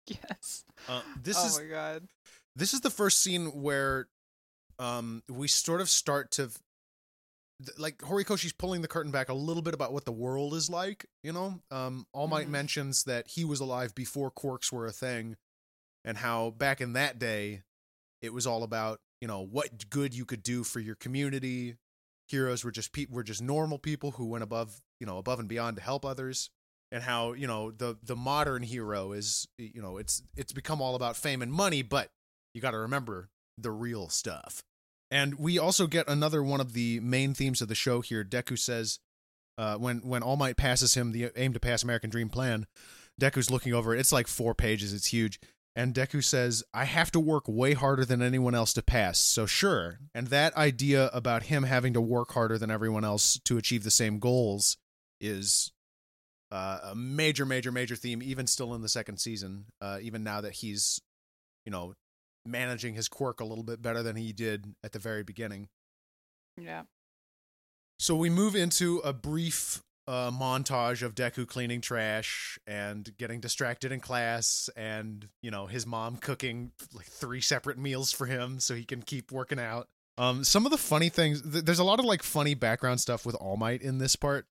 yes. 0.08 0.64
Uh, 0.88 1.02
this 1.22 1.38
oh 1.40 1.46
is 1.48 1.60
my 1.60 1.66
god. 1.66 2.08
This 2.60 2.74
is 2.74 2.82
the 2.82 2.90
first 2.90 3.22
scene 3.24 3.48
where 3.62 4.08
um 4.78 5.24
we 5.28 5.48
sort 5.48 5.82
of 5.82 5.90
start 5.90 6.32
to 6.32 6.50
like 7.78 7.98
Horikoshi's 7.98 8.54
pulling 8.54 8.82
the 8.82 8.88
curtain 8.88 9.12
back 9.12 9.28
a 9.28 9.34
little 9.34 9.62
bit 9.62 9.74
about 9.74 9.92
what 9.92 10.06
the 10.06 10.14
world 10.14 10.54
is 10.54 10.70
like, 10.70 11.06
you 11.24 11.34
know? 11.34 11.62
Um 11.72 12.06
All 12.14 12.28
Might 12.28 12.48
Mhm. 12.48 12.52
mentions 12.52 13.04
that 13.04 13.28
he 13.28 13.44
was 13.44 13.60
alive 13.60 13.94
before 13.94 14.32
quirks 14.32 14.72
were 14.72 14.86
a 14.88 14.92
thing 14.94 15.36
and 16.06 16.18
how 16.18 16.52
back 16.52 16.80
in 16.80 16.94
that 16.94 17.20
day 17.20 17.64
it 18.22 18.34
was 18.34 18.48
all 18.48 18.64
about, 18.64 19.02
you 19.20 19.28
know, 19.28 19.42
what 19.42 19.90
good 19.90 20.14
you 20.14 20.26
could 20.26 20.44
do 20.44 20.64
for 20.64 20.80
your 20.80 20.96
community. 20.96 21.78
Heroes 22.28 22.64
were 22.64 22.72
just 22.72 22.94
people 22.94 23.16
were 23.16 23.24
just 23.24 23.42
normal 23.42 23.78
people 23.80 24.12
who 24.12 24.26
went 24.26 24.44
above, 24.44 24.82
you 25.00 25.06
know, 25.08 25.18
above 25.18 25.40
and 25.40 25.50
beyond 25.50 25.76
to 25.78 25.84
help 25.84 26.06
others 26.06 26.50
and 26.92 27.04
how, 27.04 27.34
you 27.34 27.48
know, 27.48 27.72
the 27.72 27.98
the 28.02 28.16
modern 28.16 28.64
hero 28.64 29.12
is, 29.12 29.48
you 29.58 29.82
know, 29.82 29.98
it's 29.98 30.22
it's 30.38 30.54
become 30.54 30.82
all 30.82 30.96
about 30.96 31.18
fame 31.18 31.42
and 31.42 31.52
money, 31.52 31.82
but 31.82 32.10
you 32.54 32.62
got 32.62 32.72
to 32.72 32.80
remember 32.80 33.30
the 33.57 33.72
real 33.72 34.10
stuff. 34.10 34.63
And 35.12 35.36
we 35.40 35.57
also 35.57 35.88
get 35.88 36.07
another 36.07 36.44
one 36.44 36.62
of 36.62 36.74
the 36.74 37.00
main 37.00 37.34
themes 37.34 37.62
of 37.62 37.68
the 37.68 37.75
show 37.75 38.01
here. 38.01 38.24
Deku 38.24 38.57
says, 38.57 39.00
uh, 39.57 39.75
when 39.75 40.00
when 40.00 40.24
All 40.24 40.38
Might 40.38 40.56
passes 40.56 40.94
him 40.94 41.12
the 41.12 41.31
aim 41.36 41.54
to 41.54 41.60
pass 41.60 41.84
American 41.84 42.10
Dream 42.10 42.30
plan, 42.30 42.68
Deku's 43.19 43.51
looking 43.51 43.74
over 43.74 43.94
it. 43.94 44.00
It's 44.00 44.13
like 44.13 44.28
four 44.28 44.54
pages. 44.54 44.94
It's 44.94 45.07
huge. 45.07 45.40
And 45.75 45.94
Deku 45.94 46.24
says, 46.24 46.63
I 46.74 46.86
have 46.86 47.12
to 47.12 47.19
work 47.19 47.44
way 47.48 47.74
harder 47.74 48.04
than 48.04 48.22
anyone 48.22 48.56
else 48.56 48.74
to 48.74 48.81
pass. 48.81 49.19
So 49.19 49.46
sure. 49.46 50.00
And 50.13 50.28
that 50.28 50.56
idea 50.57 51.10
about 51.13 51.44
him 51.44 51.63
having 51.63 51.94
to 51.94 52.01
work 52.01 52.34
harder 52.34 52.57
than 52.57 52.72
everyone 52.72 53.06
else 53.06 53.40
to 53.46 53.57
achieve 53.57 53.84
the 53.84 53.92
same 53.92 54.19
goals 54.19 54.78
is 55.22 55.72
uh, 56.51 56.80
a 56.84 56.96
major, 56.96 57.46
major, 57.46 57.72
major 57.72 57.96
theme, 57.96 58.22
even 58.24 58.48
still 58.48 58.74
in 58.74 58.81
the 58.81 58.90
second 58.90 59.18
season, 59.18 59.66
uh, 59.80 60.00
even 60.01 60.24
now 60.24 60.42
that 60.42 60.54
he's, 60.54 61.00
you 61.66 61.72
know, 61.72 61.94
managing 62.50 62.96
his 62.96 63.07
quirk 63.07 63.40
a 63.40 63.46
little 63.46 63.63
bit 63.63 63.81
better 63.81 64.04
than 64.04 64.16
he 64.16 64.34
did 64.34 64.75
at 64.84 64.92
the 64.92 65.00
very 65.00 65.24
beginning. 65.24 65.69
Yeah. 66.57 66.84
So 68.00 68.15
we 68.15 68.29
move 68.29 68.56
into 68.56 69.00
a 69.00 69.13
brief 69.13 69.82
uh, 70.08 70.32
montage 70.32 71.03
of 71.03 71.13
Deku 71.13 71.48
cleaning 71.48 71.82
trash 71.82 72.58
and 72.65 73.15
getting 73.18 73.39
distracted 73.39 73.91
in 73.91 74.00
class, 74.00 74.70
and 74.75 75.27
you 75.44 75.51
know 75.51 75.68
his 75.68 75.86
mom 75.86 76.18
cooking 76.18 76.72
like 76.94 77.06
three 77.06 77.41
separate 77.41 77.77
meals 77.77 78.12
for 78.12 78.25
him 78.25 78.60
so 78.60 78.74
he 78.74 78.86
can 78.86 79.01
keep 79.01 79.32
working 79.32 79.60
out. 79.60 79.88
Um, 80.18 80.44
some 80.44 80.65
of 80.65 80.72
the 80.72 80.77
funny 80.77 81.10
things. 81.10 81.41
Th- 81.44 81.63
there's 81.63 81.79
a 81.79 81.84
lot 81.84 82.00
of 82.00 82.06
like 82.06 82.24
funny 82.24 82.56
background 82.56 83.00
stuff 83.00 83.25
with 83.25 83.36
All 83.36 83.56
Might 83.56 83.82
in 83.82 84.00
this 84.00 84.15
part. 84.15 84.48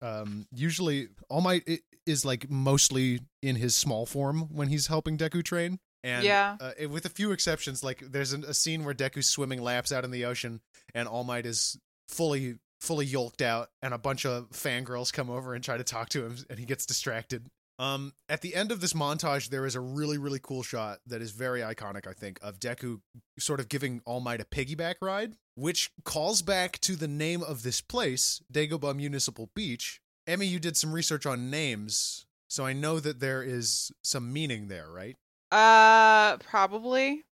Um, 0.00 0.46
usually 0.54 1.08
All 1.28 1.40
Might 1.40 1.68
is 2.06 2.24
like 2.24 2.48
mostly 2.48 3.20
in 3.42 3.56
his 3.56 3.74
small 3.74 4.06
form 4.06 4.54
when 4.54 4.68
he's 4.68 4.86
helping 4.86 5.18
Deku 5.18 5.42
train. 5.42 5.80
And 6.02 6.24
Yeah. 6.24 6.56
uh, 6.60 6.72
it- 6.78 6.86
with 6.90 7.04
a 7.04 7.10
few 7.10 7.32
exceptions, 7.32 7.82
like 7.84 8.00
there's 8.00 8.32
an, 8.32 8.44
a 8.44 8.54
scene 8.54 8.84
where 8.84 8.94
Deku's 8.94 9.26
swimming 9.28 9.60
laps 9.62 9.92
out 9.92 10.04
in 10.04 10.10
the 10.10 10.24
ocean, 10.24 10.60
and 10.94 11.06
All 11.08 11.24
Might 11.24 11.46
is 11.46 11.78
fully 12.08 12.58
fully 12.80 13.04
yolked 13.04 13.42
out, 13.42 13.68
and 13.82 13.92
a 13.92 13.98
bunch 13.98 14.24
of 14.24 14.48
fangirls 14.52 15.12
come 15.12 15.28
over 15.28 15.52
and 15.54 15.62
try 15.62 15.76
to 15.76 15.84
talk 15.84 16.08
to 16.08 16.24
him, 16.24 16.38
and 16.48 16.58
he 16.58 16.64
gets 16.64 16.86
distracted. 16.86 17.46
Um, 17.78 18.14
at 18.28 18.40
the 18.40 18.54
end 18.54 18.72
of 18.72 18.80
this 18.80 18.94
montage, 18.94 19.50
there 19.50 19.66
is 19.66 19.74
a 19.74 19.80
really 19.80 20.16
really 20.16 20.38
cool 20.42 20.62
shot 20.62 21.00
that 21.06 21.20
is 21.20 21.30
very 21.32 21.60
iconic, 21.60 22.06
I 22.06 22.14
think, 22.14 22.38
of 22.42 22.58
Deku 22.58 23.00
sort 23.38 23.60
of 23.60 23.68
giving 23.68 24.00
All 24.06 24.20
Might 24.20 24.40
a 24.40 24.44
piggyback 24.46 24.94
ride, 25.02 25.34
which 25.56 25.90
calls 26.04 26.40
back 26.40 26.78
to 26.80 26.96
the 26.96 27.08
name 27.08 27.42
of 27.42 27.62
this 27.62 27.82
place, 27.82 28.40
Dagobah 28.52 28.96
Municipal 28.96 29.50
Beach. 29.54 30.00
Emi, 30.26 30.48
you 30.48 30.58
did 30.58 30.76
some 30.76 30.92
research 30.92 31.26
on 31.26 31.50
names, 31.50 32.24
so 32.48 32.64
I 32.64 32.72
know 32.72 32.98
that 33.00 33.20
there 33.20 33.42
is 33.42 33.92
some 34.02 34.32
meaning 34.32 34.68
there, 34.68 34.90
right? 34.90 35.16
Uh, 35.50 36.36
probably. 36.38 37.24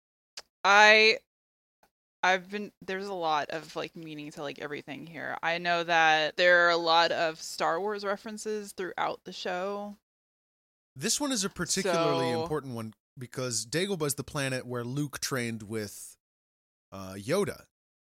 I 0.65 1.19
I've 2.23 2.51
been 2.51 2.73
there's 2.85 3.07
a 3.07 3.15
lot 3.15 3.51
of 3.51 3.77
like 3.77 3.95
meaning 3.95 4.33
to 4.33 4.43
like 4.43 4.59
everything 4.59 5.07
here. 5.07 5.37
I 5.43 5.59
know 5.59 5.85
that 5.85 6.37
there 6.37 6.67
are 6.67 6.71
a 6.71 6.77
lot 6.77 7.13
of 7.13 7.41
Star 7.41 7.81
Wars 7.81 8.05
references 8.05 8.73
throughout 8.73 9.21
the 9.25 9.33
show. 9.33 9.97
This 10.97 11.21
one 11.21 11.31
is 11.31 11.45
a 11.45 11.51
particularly 11.51 12.33
So- 12.33 12.43
important 12.43 12.75
one 12.75 12.95
because 13.19 13.65
Dagobah 13.67 14.07
is 14.07 14.15
the 14.15 14.25
planet 14.25 14.67
where 14.67 14.83
Luke 14.85 15.21
trained 15.21 15.63
with 15.63 16.17
uh, 16.93 17.15
Yoda, 17.15 17.65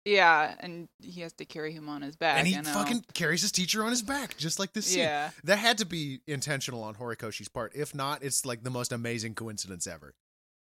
Yeah, 0.08 0.54
and 0.60 0.88
he 1.02 1.20
has 1.20 1.32
to 1.34 1.44
carry 1.44 1.72
him 1.72 1.88
on 1.88 2.02
his 2.02 2.16
back. 2.16 2.38
and 2.38 2.46
he 2.46 2.54
fucking 2.54 3.04
carries 3.14 3.42
his 3.42 3.52
teacher 3.52 3.82
on 3.84 3.90
his 3.90 4.02
back, 4.02 4.36
just 4.36 4.58
like 4.58 4.72
this 4.72 4.86
scene. 4.86 5.00
yeah. 5.00 5.30
That 5.44 5.58
had 5.58 5.78
to 5.78 5.86
be 5.86 6.20
intentional 6.26 6.82
on 6.82 6.94
Horikoshi's 6.94 7.48
part. 7.48 7.72
If 7.74 7.94
not, 7.94 8.22
it's 8.22 8.44
like 8.46 8.62
the 8.64 8.70
most 8.70 8.92
amazing 8.92 9.34
coincidence 9.34 9.86
ever. 9.86 10.14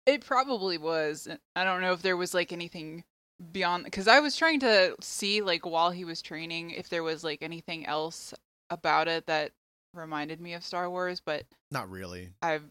It 0.05 0.23
probably 0.25 0.77
was. 0.77 1.27
I 1.55 1.63
don't 1.63 1.81
know 1.81 1.93
if 1.93 2.01
there 2.01 2.17
was 2.17 2.33
like 2.33 2.51
anything 2.51 3.03
beyond 3.51 3.83
because 3.83 4.07
I 4.07 4.19
was 4.21 4.37
trying 4.37 4.61
to 4.61 4.95
see 5.01 5.41
like 5.41 5.65
while 5.65 5.91
he 5.91 6.05
was 6.05 6.21
training 6.21 6.71
if 6.71 6.89
there 6.89 7.03
was 7.03 7.23
like 7.23 7.41
anything 7.41 7.85
else 7.85 8.33
about 8.69 9.07
it 9.07 9.25
that 9.25 9.51
reminded 9.93 10.39
me 10.39 10.53
of 10.53 10.63
Star 10.63 10.89
Wars, 10.89 11.21
but 11.25 11.43
Not 11.71 11.89
really. 11.89 12.29
I've 12.41 12.63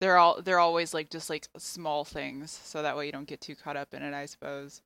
they're 0.00 0.18
all 0.18 0.42
they're 0.42 0.58
always 0.58 0.92
like 0.92 1.08
just 1.10 1.30
like 1.30 1.48
small 1.56 2.04
things, 2.04 2.50
so 2.64 2.82
that 2.82 2.96
way 2.96 3.06
you 3.06 3.12
don't 3.12 3.26
get 3.26 3.40
too 3.40 3.56
caught 3.56 3.76
up 3.76 3.94
in 3.94 4.02
it. 4.02 4.12
I 4.14 4.26
suppose. 4.26 4.82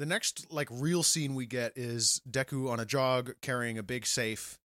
The 0.00 0.06
next 0.06 0.50
like 0.50 0.66
real 0.70 1.02
scene 1.02 1.34
we 1.34 1.44
get 1.44 1.76
is 1.76 2.22
Deku 2.28 2.70
on 2.70 2.80
a 2.80 2.86
jog 2.86 3.34
carrying 3.42 3.76
a 3.76 3.82
big 3.82 4.06
safe 4.06 4.58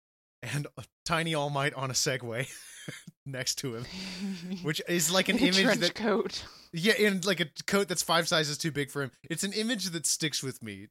and 0.44 0.68
a 0.78 0.84
tiny 1.08 1.34
All 1.34 1.50
Might 1.50 1.74
on 1.74 1.90
a 1.90 1.96
Segway 1.96 2.48
next 3.26 3.56
to 3.56 3.74
him, 3.74 3.86
which 4.62 4.80
is 4.88 5.12
like 5.12 5.30
an 5.30 5.40
image 5.40 5.64
trench 5.64 5.80
that 5.80 5.96
coat. 5.96 6.46
yeah, 6.72 6.94
and 7.00 7.26
like 7.26 7.40
a 7.40 7.48
coat 7.66 7.88
that's 7.88 8.04
five 8.04 8.28
sizes 8.28 8.60
too 8.60 8.72
big 8.72 8.92
for 8.92 9.02
him. 9.02 9.12
It's 9.28 9.44
an 9.44 9.54
image 9.54 9.86
that 9.90 10.06
sticks 10.06 10.44
with 10.44 10.62
me. 10.62 10.90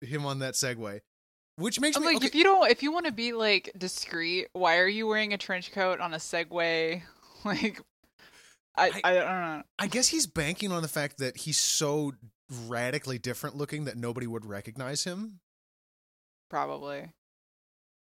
Him 0.00 0.24
on 0.24 0.38
that 0.38 0.54
Segway, 0.54 1.00
which 1.56 1.80
makes 1.80 1.96
I'm 1.96 2.04
me 2.04 2.10
like, 2.10 2.16
okay, 2.18 2.26
if 2.26 2.36
you 2.36 2.44
don't, 2.44 2.70
if 2.70 2.84
you 2.84 2.92
want 2.92 3.06
to 3.06 3.12
be 3.12 3.32
like 3.32 3.72
discreet, 3.76 4.46
why 4.52 4.78
are 4.78 4.86
you 4.86 5.08
wearing 5.08 5.32
a 5.32 5.38
trench 5.38 5.72
coat 5.72 5.98
on 5.98 6.14
a 6.14 6.18
Segway? 6.18 7.02
Like, 7.44 7.78
I, 8.74 8.88
I- 8.88 9.00
I, 9.04 9.14
don't 9.14 9.26
know. 9.26 9.62
I 9.78 9.86
guess 9.86 10.08
he's 10.08 10.26
banking 10.26 10.72
on 10.72 10.82
the 10.82 10.88
fact 10.88 11.18
that 11.18 11.36
he's 11.36 11.58
so 11.58 12.12
radically 12.50 13.18
different 13.18 13.56
looking 13.56 13.84
that 13.84 13.96
nobody 13.96 14.26
would 14.26 14.44
recognize 14.44 15.04
him. 15.04 15.40
Probably. 16.50 17.10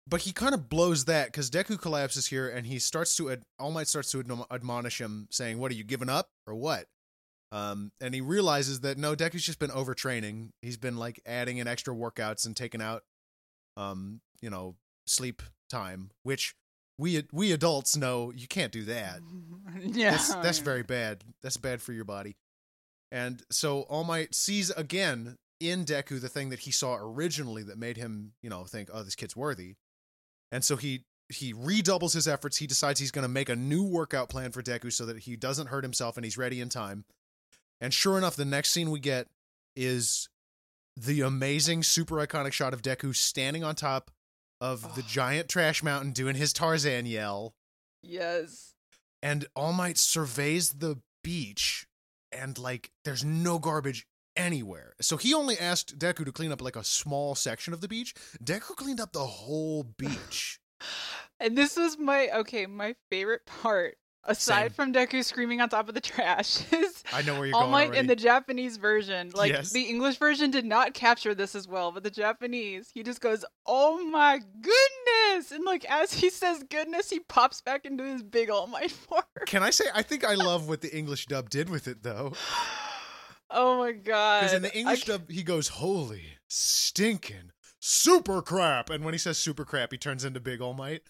But 0.06 0.22
he 0.22 0.32
kind 0.32 0.54
of 0.54 0.68
blows 0.68 1.04
that 1.04 1.26
because 1.26 1.48
Deku 1.48 1.80
collapses 1.80 2.26
here, 2.26 2.48
and 2.48 2.66
he 2.66 2.78
starts 2.78 3.16
to 3.16 3.30
ad- 3.30 3.44
All 3.58 3.70
Might 3.70 3.86
starts 3.86 4.10
to 4.12 4.22
admo- 4.22 4.46
admonish 4.50 5.00
him, 5.00 5.28
saying, 5.30 5.58
"What 5.58 5.70
are 5.70 5.74
you 5.76 5.84
giving 5.84 6.08
up 6.08 6.28
or 6.46 6.54
what?" 6.54 6.86
Um, 7.52 7.92
and 8.00 8.14
he 8.14 8.20
realizes 8.20 8.80
that 8.80 8.98
no, 8.98 9.14
Deku's 9.14 9.44
just 9.44 9.58
been 9.58 9.70
overtraining. 9.70 10.50
He's 10.60 10.76
been 10.76 10.96
like 10.96 11.20
adding 11.24 11.58
in 11.58 11.68
extra 11.68 11.94
workouts 11.94 12.46
and 12.46 12.56
taking 12.56 12.82
out, 12.82 13.04
um, 13.76 14.20
you 14.40 14.50
know, 14.50 14.74
sleep 15.06 15.42
time, 15.70 16.10
which 16.24 16.54
we 16.98 17.24
we 17.32 17.52
adults 17.52 17.96
know 17.96 18.32
you 18.34 18.48
can't 18.48 18.72
do 18.72 18.84
that. 18.84 19.20
yeah. 19.80 20.12
That's 20.12 20.34
that's 20.34 20.58
very 20.58 20.82
bad. 20.82 21.22
That's 21.42 21.56
bad 21.56 21.80
for 21.80 21.92
your 21.92 22.04
body. 22.04 22.36
And 23.12 23.44
so 23.50 23.82
All 23.82 24.02
Might 24.04 24.34
sees 24.34 24.70
again 24.70 25.36
in 25.60 25.84
Deku 25.84 26.20
the 26.20 26.28
thing 26.30 26.48
that 26.48 26.60
he 26.60 26.70
saw 26.72 26.96
originally 26.96 27.62
that 27.62 27.78
made 27.78 27.96
him, 27.98 28.32
you 28.42 28.48
know, 28.50 28.64
think, 28.64 28.88
"Oh, 28.92 29.02
this 29.04 29.14
kid's 29.14 29.36
worthy." 29.36 29.76
And 30.50 30.64
so 30.64 30.76
he 30.76 31.04
he 31.28 31.52
redoubles 31.52 32.14
his 32.14 32.26
efforts. 32.26 32.56
He 32.56 32.66
decides 32.66 32.98
he's 33.00 33.10
going 33.10 33.22
to 33.22 33.28
make 33.28 33.48
a 33.48 33.56
new 33.56 33.84
workout 33.84 34.28
plan 34.28 34.50
for 34.50 34.62
Deku 34.62 34.92
so 34.92 35.06
that 35.06 35.20
he 35.20 35.36
doesn't 35.36 35.68
hurt 35.68 35.84
himself 35.84 36.16
and 36.16 36.24
he's 36.24 36.36
ready 36.36 36.60
in 36.60 36.68
time. 36.68 37.04
And 37.80 37.94
sure 37.94 38.18
enough, 38.18 38.34
the 38.36 38.44
next 38.44 38.70
scene 38.70 38.90
we 38.90 38.98
get 39.00 39.28
is 39.76 40.28
the 40.96 41.20
amazing 41.22 41.82
super 41.84 42.16
iconic 42.16 42.52
shot 42.52 42.74
of 42.74 42.82
Deku 42.82 43.14
standing 43.16 43.62
on 43.64 43.74
top 43.76 44.10
of 44.60 44.94
the 44.94 45.02
Oh. 45.02 45.06
giant 45.08 45.48
trash 45.48 45.82
mountain 45.82 46.12
doing 46.12 46.36
his 46.36 46.52
Tarzan 46.52 47.06
yell 47.06 47.54
Yes. 48.02 48.74
and 49.22 49.46
All 49.56 49.72
Might 49.72 49.96
surveys 49.98 50.70
the 50.70 51.00
beach 51.24 51.86
and 52.32 52.58
like 52.58 52.90
there's 53.04 53.24
no 53.24 53.58
garbage 53.58 54.06
anywhere. 54.36 54.94
So 55.00 55.16
he 55.16 55.34
only 55.34 55.58
asked 55.58 55.98
Deku 55.98 56.24
to 56.24 56.32
clean 56.32 56.52
up 56.52 56.62
like 56.62 56.76
a 56.76 56.84
small 56.84 57.34
section 57.34 57.72
of 57.72 57.80
the 57.80 57.88
beach. 57.88 58.14
Deku 58.42 58.76
cleaned 58.76 59.00
up 59.00 59.12
the 59.12 59.26
whole 59.26 59.84
beach. 59.84 60.58
And 61.40 61.58
this 61.58 61.76
was 61.76 61.98
my 61.98 62.28
okay, 62.32 62.66
my 62.66 62.94
favorite 63.10 63.46
part. 63.46 63.96
Aside 64.24 64.62
Same. 64.62 64.70
from 64.70 64.92
Deku 64.92 65.24
screaming 65.24 65.60
on 65.60 65.68
top 65.68 65.88
of 65.88 65.94
the 65.96 66.00
trash, 66.00 66.60
is 66.72 67.02
I 67.12 67.22
know 67.22 67.36
where 67.38 67.46
you're 67.46 67.56
All 67.56 67.62
going 67.62 67.72
Might 67.72 67.84
already. 67.86 67.98
in 67.98 68.06
the 68.06 68.14
Japanese 68.16 68.76
version. 68.76 69.30
Like 69.34 69.52
Yes. 69.52 69.70
the 69.72 69.82
English 69.82 70.16
version 70.18 70.50
did 70.52 70.64
not 70.64 70.94
capture 70.94 71.34
this 71.34 71.54
as 71.56 71.66
well, 71.66 71.90
but 71.90 72.04
the 72.04 72.10
Japanese, 72.10 72.90
he 72.94 73.02
just 73.02 73.20
goes, 73.20 73.44
"Oh 73.66 74.04
my 74.04 74.38
goodness!" 74.60 75.50
And 75.50 75.64
like 75.64 75.84
as 75.86 76.12
he 76.14 76.30
says 76.30 76.62
"goodness," 76.70 77.10
he 77.10 77.18
pops 77.20 77.60
back 77.62 77.84
into 77.84 78.04
his 78.04 78.22
big 78.22 78.48
All 78.48 78.66
Might 78.68 78.90
form. 79.08 79.22
Can 79.46 79.62
I 79.64 79.70
say 79.70 79.86
I 79.94 80.02
think 80.02 80.24
I 80.24 80.34
love 80.34 80.68
what 80.68 80.82
the 80.82 80.96
English 80.96 81.26
dub 81.26 81.50
did 81.50 81.68
with 81.68 81.88
it 81.88 82.02
though. 82.04 82.32
oh 83.50 83.78
my 83.78 83.90
god! 83.92 84.42
Because 84.42 84.54
in 84.54 84.62
the 84.62 84.76
English 84.76 85.04
dub 85.04 85.28
he 85.30 85.42
goes, 85.42 85.66
Holy 85.68 86.38
stinking 86.48 87.50
super 87.80 88.40
crap. 88.40 88.88
And 88.90 89.04
when 89.04 89.14
he 89.14 89.18
says 89.18 89.36
super 89.36 89.64
crap, 89.64 89.90
he 89.90 89.98
turns 89.98 90.24
into 90.24 90.38
big 90.38 90.60
All 90.60 90.74
Might. 90.74 91.02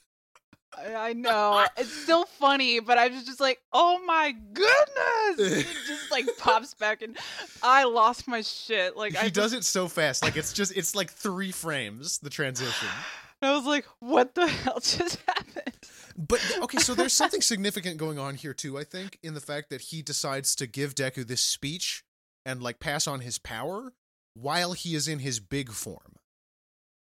I, 0.79 0.95
I 0.95 1.13
know 1.13 1.65
it's 1.77 1.93
still 1.93 2.25
funny, 2.25 2.81
but 2.81 2.99
I 2.99 3.09
was 3.09 3.25
just 3.25 3.41
like, 3.41 3.61
"Oh 3.73 4.01
my 4.07 4.35
goodness!" 4.53 5.63
it 5.63 5.67
just 5.87 6.11
like 6.11 6.27
pops 6.39 6.75
back, 6.75 7.03
and 7.03 7.17
I 7.63 7.85
lost 7.85 8.27
my 8.27 8.41
shit. 8.43 8.97
Like 8.97 9.15
I 9.17 9.25
he 9.25 9.31
just- 9.31 9.35
does 9.35 9.53
it 9.53 9.65
so 9.65 9.89
fast. 9.89 10.23
Like 10.23 10.37
it's 10.37 10.53
just 10.53 10.77
it's 10.77 10.95
like 10.95 11.11
three 11.11 11.53
frames, 11.53 12.19
the 12.19 12.31
transition. 12.31 12.89
I 13.43 13.55
was 13.57 13.65
like, 13.67 13.87
"What 14.01 14.35
the 14.35 14.47
hell 14.47 14.81
just 14.81 15.19
happened?" 15.27 15.75
But 16.17 16.41
okay, 16.63 16.79
so 16.79 16.95
there's 16.95 17.13
something 17.13 17.41
significant 17.53 17.97
going 17.97 18.19
on 18.19 18.35
here 18.37 18.55
too. 18.55 18.79
I 18.79 18.85
think 18.85 19.19
in 19.23 19.35
the 19.35 19.41
fact 19.41 19.71
that 19.71 19.81
he 19.81 20.03
decides 20.03 20.55
to 20.57 20.67
give 20.67 20.95
Deku 20.95 21.27
this 21.27 21.43
speech 21.43 22.05
and 22.47 22.63
like 22.63 22.81
pass 22.81 23.07
on 23.07 23.21
his 23.21 23.39
power 23.39 23.93
while 24.35 24.73
he 24.75 24.95
is 24.95 25.09
in 25.09 25.19
his 25.21 25.41
big 25.41 25.71
form. 25.71 26.17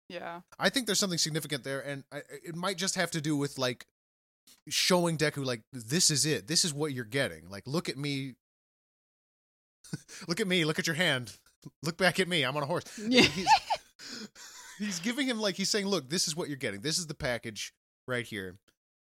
Yeah. 0.09 0.41
I 0.59 0.69
think 0.69 0.85
there's 0.85 0.99
something 0.99 1.17
significant 1.17 1.63
there, 1.63 1.81
and 1.81 2.03
I, 2.11 2.21
it 2.43 2.55
might 2.55 2.77
just 2.77 2.95
have 2.95 3.11
to 3.11 3.21
do 3.21 3.35
with 3.35 3.57
like 3.57 3.85
showing 4.69 5.17
Deku 5.17 5.45
like 5.45 5.61
this 5.71 6.11
is 6.11 6.25
it. 6.25 6.47
This 6.47 6.65
is 6.65 6.73
what 6.73 6.93
you're 6.93 7.05
getting. 7.05 7.49
Like 7.49 7.63
look 7.65 7.89
at 7.89 7.97
me. 7.97 8.35
look 10.27 10.39
at 10.39 10.47
me. 10.47 10.65
Look 10.65 10.79
at 10.79 10.87
your 10.87 10.95
hand. 10.95 11.33
Look 11.81 11.97
back 11.97 12.19
at 12.19 12.27
me. 12.27 12.43
I'm 12.43 12.55
on 12.55 12.63
a 12.63 12.67
horse. 12.67 12.83
Yeah. 12.97 13.21
He's, 13.21 13.49
he's 14.79 14.99
giving 14.99 15.27
him 15.27 15.39
like 15.39 15.55
he's 15.55 15.69
saying, 15.69 15.87
"Look, 15.87 16.09
this 16.09 16.27
is 16.27 16.35
what 16.35 16.47
you're 16.47 16.57
getting. 16.57 16.81
This 16.81 16.99
is 16.99 17.07
the 17.07 17.15
package 17.15 17.73
right 18.07 18.25
here." 18.25 18.57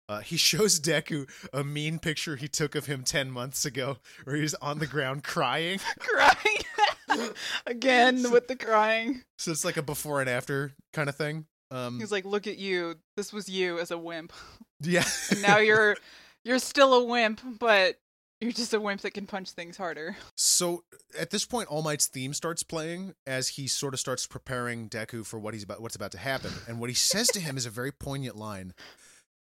Uh, 0.08 0.20
he 0.20 0.36
shows 0.36 0.80
Deku 0.80 1.30
a 1.52 1.62
mean 1.62 2.00
picture 2.00 2.34
he 2.34 2.48
took 2.48 2.74
of 2.74 2.86
him 2.86 3.04
ten 3.04 3.30
months 3.30 3.64
ago, 3.64 3.98
where 4.24 4.36
he's 4.36 4.54
on 4.54 4.80
the 4.80 4.86
ground 4.86 5.22
crying. 5.22 5.78
crying 6.00 6.56
again 7.66 8.30
with 8.30 8.48
the 8.48 8.56
crying. 8.56 9.22
So 9.38 9.50
it's 9.50 9.64
like 9.64 9.76
a 9.76 9.82
before 9.82 10.20
and 10.20 10.28
after 10.30 10.72
kind 10.92 11.08
of 11.08 11.16
thing. 11.16 11.46
Um, 11.70 12.00
He's 12.00 12.12
like, 12.12 12.24
"Look 12.24 12.46
at 12.46 12.58
you. 12.58 12.96
This 13.16 13.32
was 13.32 13.48
you 13.48 13.78
as 13.78 13.90
a 13.90 13.98
wimp. 13.98 14.32
yeah. 14.80 15.04
And 15.30 15.42
now 15.42 15.58
you're 15.58 15.96
you're 16.44 16.58
still 16.58 16.94
a 16.94 17.04
wimp, 17.04 17.40
but 17.58 17.98
you're 18.40 18.52
just 18.52 18.74
a 18.74 18.80
wimp 18.80 19.02
that 19.02 19.14
can 19.14 19.26
punch 19.26 19.50
things 19.50 19.76
harder." 19.76 20.16
so 20.36 20.82
at 21.18 21.30
this 21.30 21.44
point, 21.44 21.68
All 21.68 21.82
Might's 21.82 22.06
theme 22.06 22.34
starts 22.34 22.62
playing 22.62 23.14
as 23.26 23.48
he 23.48 23.66
sort 23.68 23.94
of 23.94 24.00
starts 24.00 24.26
preparing 24.26 24.88
Deku 24.88 25.24
for 25.24 25.38
what 25.38 25.54
he's 25.54 25.62
about, 25.62 25.80
what's 25.80 25.96
about 25.96 26.12
to 26.12 26.18
happen. 26.18 26.50
And 26.68 26.80
what 26.80 26.90
he 26.90 26.94
says 26.94 27.28
to 27.28 27.40
him 27.40 27.56
is 27.56 27.66
a 27.66 27.70
very 27.70 27.92
poignant 27.92 28.36
line. 28.36 28.74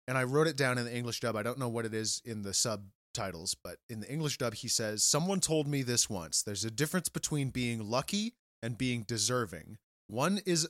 And 0.06 0.16
I 0.16 0.25
wrote 0.25 0.46
it 0.46 0.56
down 0.56 0.78
in 0.78 0.87
the 0.87 0.94
English 0.94 1.20
dub. 1.20 1.37
I 1.37 1.42
don't 1.42 1.58
know 1.58 1.68
what 1.68 1.84
it 1.84 1.92
is 1.92 2.22
in 2.25 2.40
the 2.42 2.54
subtitles, 3.18 3.56
but 3.62 3.78
in 3.88 4.00
the 4.00 4.10
English 4.10 4.38
dub, 4.38 4.54
he 4.54 4.68
says, 4.68 5.04
"Someone 5.04 5.40
told 5.40 5.66
me 5.66 5.82
this 5.82 6.08
once. 6.08 6.42
There's 6.42 6.64
a 6.64 6.70
difference 6.70 7.08
between 7.08 7.50
being 7.50 7.88
lucky 7.88 8.34
and 8.62 8.78
being 8.78 9.02
deserving. 9.02 9.78
One 10.06 10.40
is, 10.46 10.68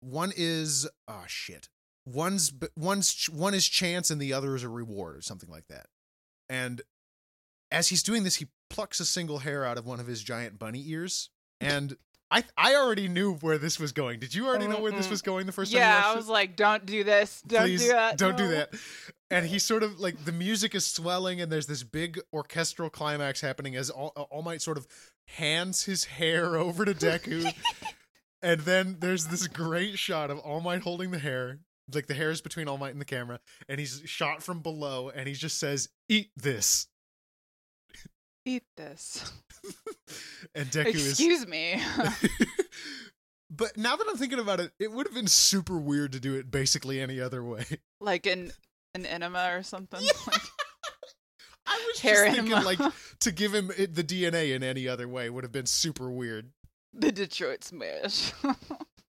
one 0.00 0.32
is, 0.36 0.88
ah, 1.08 1.26
shit. 1.26 1.68
One's 2.06 2.52
one's 2.76 3.28
one 3.28 3.54
is 3.54 3.68
chance 3.68 4.10
and 4.10 4.20
the 4.20 4.32
other 4.32 4.54
is 4.56 4.62
a 4.62 4.68
reward 4.68 5.16
or 5.16 5.22
something 5.22 5.50
like 5.50 5.66
that." 5.68 5.86
And 6.48 6.82
as 7.70 7.88
he's 7.88 8.02
doing 8.02 8.24
this, 8.24 8.36
he 8.36 8.48
plucks 8.68 9.00
a 9.00 9.04
single 9.04 9.38
hair 9.40 9.64
out 9.64 9.78
of 9.78 9.86
one 9.86 10.00
of 10.00 10.06
his 10.06 10.22
giant 10.22 10.58
bunny 10.58 10.88
ears. 10.88 11.30
And 11.60 11.96
I 12.30 12.44
I 12.56 12.74
already 12.76 13.08
knew 13.08 13.34
where 13.36 13.58
this 13.58 13.80
was 13.80 13.92
going. 13.92 14.20
Did 14.20 14.34
you 14.34 14.46
already 14.46 14.66
know 14.68 14.80
where 14.80 14.92
this 14.92 15.10
was 15.10 15.22
going 15.22 15.46
the 15.46 15.52
first 15.52 15.72
time? 15.72 15.80
Yeah, 15.80 16.02
I 16.04 16.12
it? 16.12 16.16
was 16.16 16.28
like, 16.28 16.56
"Don't 16.56 16.86
do 16.86 17.02
this. 17.02 17.42
Don't 17.46 17.62
Please 17.62 17.82
do 17.82 17.88
that. 17.88 18.18
don't 18.18 18.36
do 18.36 18.48
that. 18.48 18.72
And 19.30 19.46
he 19.46 19.58
sort 19.58 19.82
of 19.82 20.00
like 20.00 20.24
the 20.24 20.32
music 20.32 20.74
is 20.74 20.86
swelling, 20.86 21.40
and 21.40 21.50
there's 21.50 21.66
this 21.66 21.82
big 21.82 22.20
orchestral 22.32 22.90
climax 22.90 23.40
happening 23.40 23.76
as 23.76 23.90
All, 23.90 24.12
uh, 24.16 24.22
All 24.22 24.42
Might 24.42 24.62
sort 24.62 24.76
of 24.76 24.86
hands 25.26 25.84
his 25.84 26.04
hair 26.04 26.56
over 26.56 26.84
to 26.84 26.94
Deku, 26.94 27.52
and 28.42 28.60
then 28.62 28.96
there's 29.00 29.26
this 29.26 29.46
great 29.46 29.98
shot 29.98 30.30
of 30.30 30.38
All 30.38 30.60
Might 30.60 30.82
holding 30.82 31.10
the 31.10 31.18
hair, 31.18 31.60
like 31.92 32.06
the 32.06 32.14
hair 32.14 32.30
is 32.30 32.40
between 32.40 32.68
All 32.68 32.78
Might 32.78 32.92
and 32.92 33.00
the 33.00 33.04
camera, 33.04 33.40
and 33.68 33.78
he's 33.80 34.02
shot 34.04 34.42
from 34.42 34.60
below, 34.60 35.10
and 35.10 35.28
he 35.28 35.34
just 35.34 35.58
says, 35.58 35.88
"Eat 36.08 36.30
this," 36.36 36.86
Eat 38.44 38.64
this. 38.76 39.32
and 40.54 40.68
Deku 40.70 40.94
is. 40.94 41.10
Excuse 41.10 41.46
me. 41.46 41.80
but 43.50 43.76
now 43.76 43.96
that 43.96 44.06
I'm 44.08 44.16
thinking 44.16 44.38
about 44.38 44.60
it, 44.60 44.72
it 44.78 44.90
would 44.92 45.06
have 45.06 45.14
been 45.14 45.26
super 45.26 45.76
weird 45.76 46.12
to 46.12 46.20
do 46.20 46.34
it 46.36 46.50
basically 46.50 47.00
any 47.00 47.20
other 47.20 47.44
way. 47.44 47.64
like 48.00 48.26
an 48.26 48.52
an 48.94 49.06
enema 49.06 49.50
or 49.52 49.62
something. 49.62 50.00
Like, 50.02 50.40
I 51.66 51.84
was 51.86 52.00
Hair 52.00 52.24
just 52.24 52.36
thinking, 52.36 52.52
enema. 52.54 52.66
like, 52.66 52.92
to 53.20 53.30
give 53.30 53.54
him 53.54 53.70
it, 53.76 53.94
the 53.94 54.02
DNA 54.02 54.54
in 54.54 54.62
any 54.62 54.88
other 54.88 55.06
way 55.06 55.30
would 55.30 55.44
have 55.44 55.52
been 55.52 55.66
super 55.66 56.10
weird. 56.10 56.50
the 56.92 57.12
Detroit 57.12 57.62
Smash. 57.62 58.32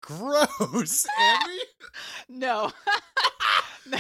Gross, 0.03 1.07
Abby. 1.19 1.59
no. 2.29 2.73
No. 3.87 3.99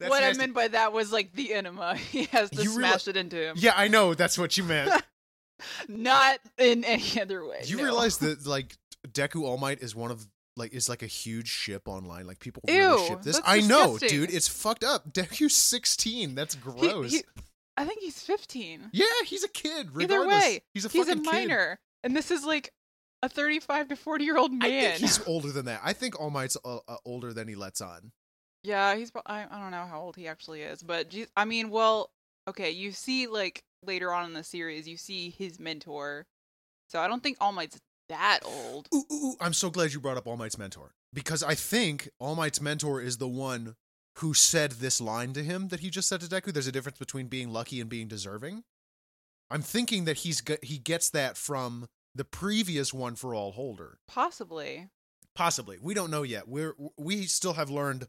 That's 0.00 0.10
what 0.10 0.22
I 0.22 0.32
meant 0.34 0.54
by 0.54 0.68
that 0.68 0.92
was 0.92 1.12
like 1.12 1.32
the 1.34 1.54
enema. 1.54 1.96
He 2.12 2.24
has 2.26 2.50
to 2.50 2.62
You 2.62 2.70
smash 2.70 3.04
reali- 3.04 3.08
it 3.08 3.16
into 3.16 3.36
him. 3.36 3.56
Yeah, 3.58 3.72
I 3.76 3.88
know 3.88 4.14
that's 4.14 4.38
what 4.38 4.56
you 4.56 4.64
meant. 4.64 4.90
Not 5.88 6.38
in 6.56 6.84
any 6.84 7.20
other 7.20 7.44
way. 7.44 7.60
you 7.64 7.78
no. 7.78 7.82
realize 7.84 8.18
that 8.18 8.46
like 8.46 8.76
Deku 9.08 9.42
All 9.44 9.58
Might 9.58 9.80
is 9.80 9.94
one 9.94 10.10
of 10.10 10.26
like 10.56 10.72
is 10.72 10.88
like 10.88 11.02
a 11.02 11.06
huge 11.06 11.48
ship 11.48 11.88
online. 11.88 12.26
Like 12.26 12.38
people 12.40 12.62
Ew, 12.68 12.74
really 12.74 13.06
ship 13.08 13.22
this. 13.22 13.40
I 13.44 13.60
know, 13.60 13.98
dude. 13.98 14.32
It's 14.32 14.48
fucked 14.48 14.84
up. 14.84 15.12
Deku's 15.12 15.56
sixteen. 15.56 16.34
That's 16.34 16.54
gross. 16.54 17.12
he- 17.12 17.24
I 17.76 17.84
think 17.84 18.00
he's 18.00 18.20
15. 18.20 18.90
Yeah, 18.92 19.04
he's 19.24 19.44
a 19.44 19.48
kid. 19.48 19.90
Either 20.00 20.26
way, 20.26 20.62
he's 20.74 20.84
a 20.84 20.88
he's 20.88 21.06
a 21.06 21.10
fucking 21.14 21.22
kid. 21.22 21.32
minor, 21.32 21.78
and 22.02 22.16
this 22.16 22.32
is 22.32 22.44
like 22.44 22.72
a 23.22 23.28
35 23.28 23.88
to 23.90 23.96
40 23.96 24.24
year 24.24 24.36
old 24.36 24.50
I 24.50 24.56
man. 24.68 24.82
think 24.82 24.94
he's 24.96 25.24
older 25.28 25.52
than 25.52 25.66
that. 25.66 25.80
I 25.84 25.92
think 25.92 26.18
All 26.20 26.30
Might's 26.30 26.56
uh, 26.64 26.78
uh, 26.88 26.96
older 27.04 27.32
than 27.32 27.46
he 27.46 27.54
lets 27.54 27.80
on. 27.80 28.10
Yeah, 28.68 28.94
he's. 28.96 29.10
I, 29.24 29.46
I 29.50 29.58
don't 29.58 29.70
know 29.70 29.86
how 29.88 30.02
old 30.02 30.16
he 30.16 30.28
actually 30.28 30.60
is, 30.60 30.82
but 30.82 31.08
geez, 31.08 31.28
I 31.34 31.46
mean, 31.46 31.70
well, 31.70 32.10
okay. 32.46 32.70
You 32.70 32.92
see, 32.92 33.26
like 33.26 33.62
later 33.82 34.12
on 34.12 34.26
in 34.26 34.34
the 34.34 34.44
series, 34.44 34.86
you 34.86 34.98
see 34.98 35.30
his 35.30 35.58
mentor. 35.58 36.26
So 36.88 37.00
I 37.00 37.08
don't 37.08 37.22
think 37.22 37.38
All 37.40 37.52
Might's 37.52 37.78
that 38.10 38.40
old. 38.44 38.88
Ooh, 38.94 39.04
ooh, 39.10 39.14
ooh, 39.14 39.36
I'm 39.40 39.54
so 39.54 39.70
glad 39.70 39.94
you 39.94 40.00
brought 40.00 40.18
up 40.18 40.26
All 40.26 40.36
Might's 40.36 40.58
mentor 40.58 40.92
because 41.14 41.42
I 41.42 41.54
think 41.54 42.10
All 42.20 42.34
Might's 42.34 42.60
mentor 42.60 43.00
is 43.00 43.16
the 43.16 43.26
one 43.26 43.74
who 44.18 44.34
said 44.34 44.72
this 44.72 45.00
line 45.00 45.32
to 45.32 45.42
him 45.42 45.68
that 45.68 45.80
he 45.80 45.88
just 45.88 46.06
said 46.06 46.20
to 46.20 46.26
Deku. 46.26 46.52
There's 46.52 46.66
a 46.66 46.72
difference 46.72 46.98
between 46.98 47.28
being 47.28 47.50
lucky 47.50 47.80
and 47.80 47.88
being 47.88 48.06
deserving. 48.06 48.64
I'm 49.50 49.62
thinking 49.62 50.04
that 50.04 50.18
he's 50.18 50.42
get, 50.42 50.62
he 50.62 50.76
gets 50.76 51.08
that 51.10 51.38
from 51.38 51.88
the 52.14 52.24
previous 52.24 52.92
one 52.92 53.14
for 53.14 53.34
all 53.34 53.52
holder. 53.52 53.98
Possibly. 54.06 54.88
Possibly. 55.34 55.78
We 55.80 55.94
don't 55.94 56.10
know 56.10 56.22
yet. 56.22 56.48
We're 56.48 56.74
we 56.98 57.22
still 57.22 57.54
have 57.54 57.70
learned 57.70 58.08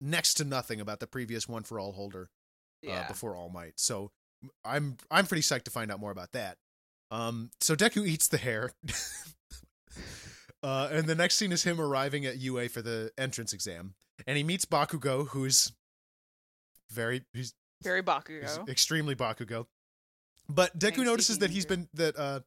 next 0.00 0.34
to 0.34 0.44
nothing 0.44 0.80
about 0.80 1.00
the 1.00 1.06
previous 1.06 1.48
one 1.48 1.62
for 1.62 1.78
all 1.78 1.92
holder 1.92 2.30
Yeah. 2.82 3.00
uh, 3.00 3.08
before 3.08 3.36
All 3.36 3.48
Might. 3.50 3.74
So 3.80 4.10
I'm 4.64 4.96
I'm 5.10 5.26
pretty 5.26 5.42
psyched 5.42 5.64
to 5.64 5.70
find 5.70 5.90
out 5.90 6.00
more 6.00 6.10
about 6.10 6.32
that. 6.32 6.58
Um, 7.10 7.50
so 7.60 7.74
Deku 7.76 8.06
eats 8.06 8.28
the 8.28 8.38
hair, 8.38 8.72
uh, 10.62 10.88
and 10.90 11.06
the 11.06 11.14
next 11.14 11.36
scene 11.36 11.52
is 11.52 11.62
him 11.64 11.80
arriving 11.80 12.26
at 12.26 12.38
UA 12.38 12.70
for 12.70 12.82
the 12.82 13.10
entrance 13.18 13.52
exam, 13.52 13.94
and 14.26 14.36
he 14.36 14.42
meets 14.42 14.64
Bakugo, 14.64 15.28
who's 15.28 15.72
very 16.90 17.22
he's, 17.32 17.54
Very 17.82 18.00
he's 18.00 18.04
Bakugo. 18.06 18.68
extremely 18.68 19.14
Bakugo. 19.14 19.66
But 20.48 20.78
Deku 20.78 20.98
Angsty 20.98 21.04
notices 21.04 21.38
that 21.38 21.50
he's 21.50 21.66
been 21.66 21.88
that 21.94 22.18
uh, 22.18 22.40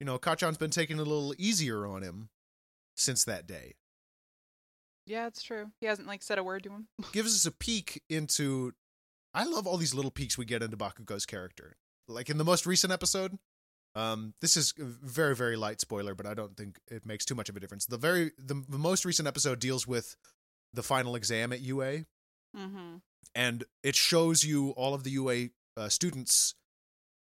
you 0.00 0.06
know, 0.06 0.18
Kacchan's 0.18 0.58
been 0.58 0.70
taking 0.70 0.96
it 0.98 1.00
a 1.00 1.04
little 1.04 1.34
easier 1.38 1.86
on 1.86 2.02
him 2.02 2.28
since 2.96 3.24
that 3.24 3.46
day. 3.46 3.74
Yeah, 5.06 5.26
it's 5.28 5.42
true. 5.42 5.70
He 5.80 5.86
hasn't 5.86 6.08
like 6.08 6.22
said 6.22 6.38
a 6.38 6.44
word 6.44 6.64
to 6.64 6.70
him. 6.70 6.88
gives 7.12 7.34
us 7.34 7.46
a 7.46 7.52
peek 7.52 8.02
into 8.08 8.72
I 9.32 9.44
love 9.44 9.66
all 9.66 9.76
these 9.76 9.94
little 9.94 10.10
peeks 10.10 10.36
we 10.36 10.44
get 10.44 10.62
into 10.62 10.76
Bakugo's 10.76 11.26
character. 11.26 11.76
Like 12.08 12.30
in 12.30 12.38
the 12.38 12.44
most 12.44 12.66
recent 12.66 12.92
episode, 12.92 13.38
um, 13.94 14.34
this 14.40 14.56
is 14.56 14.74
a 14.78 14.84
very 14.84 15.36
very 15.36 15.56
light 15.56 15.80
spoiler, 15.80 16.14
but 16.14 16.26
I 16.26 16.34
don't 16.34 16.56
think 16.56 16.78
it 16.88 17.06
makes 17.06 17.24
too 17.24 17.34
much 17.34 17.48
of 17.48 17.56
a 17.56 17.60
difference. 17.60 17.86
The 17.86 17.98
very 17.98 18.32
the, 18.38 18.62
the 18.68 18.78
most 18.78 19.04
recent 19.04 19.28
episode 19.28 19.58
deals 19.60 19.86
with 19.86 20.16
the 20.72 20.82
final 20.82 21.14
exam 21.14 21.52
at 21.52 21.60
UA, 21.60 22.04
mm-hmm. 22.56 22.96
and 23.34 23.64
it 23.82 23.94
shows 23.94 24.44
you 24.44 24.70
all 24.70 24.94
of 24.94 25.04
the 25.04 25.10
UA 25.10 25.48
uh, 25.76 25.88
students, 25.88 26.54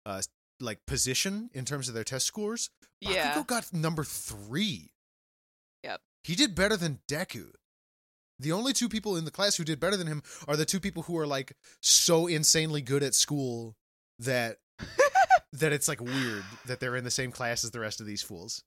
uh, 0.05 0.22
like 0.60 0.86
position 0.86 1.50
in 1.53 1.65
terms 1.65 1.88
of 1.88 1.93
their 1.93 2.03
test 2.03 2.25
scores. 2.25 2.69
Bakugo 3.03 3.13
Yeah. 3.13 3.43
got 3.46 3.74
number 3.74 4.03
three. 4.03 4.91
Yep. 5.84 6.01
He 6.24 6.36
did 6.36 6.55
better 6.55 6.75
than 6.75 7.00
Deku. 7.07 7.51
The 8.39 8.51
only 8.51 8.74
two 8.74 8.89
people 8.89 9.17
in 9.17 9.25
the 9.25 9.32
class 9.32 9.56
who 9.56 9.63
did 9.63 9.79
better 9.79 9.98
than 9.98 10.08
him 10.08 10.22
are 10.48 10.56
the 10.56 10.65
two 10.65 10.79
people 10.79 11.03
who 11.03 11.17
are 11.17 11.27
like 11.27 11.53
so 11.82 12.27
insanely 12.27 12.82
good 12.82 13.03
at 13.03 13.15
school 13.15 13.75
that 14.20 14.58
that 15.53 15.74
it's 15.74 15.88
like 15.88 16.01
weird 16.01 16.44
that 16.65 16.79
they're 16.79 16.96
in 16.96 17.03
the 17.03 17.12
same 17.12 17.32
class 17.32 17.63
as 17.63 17.72
the 17.72 17.79
rest 17.79 18.00
of 18.00 18.06
these 18.06 18.22
fools. 18.22 18.63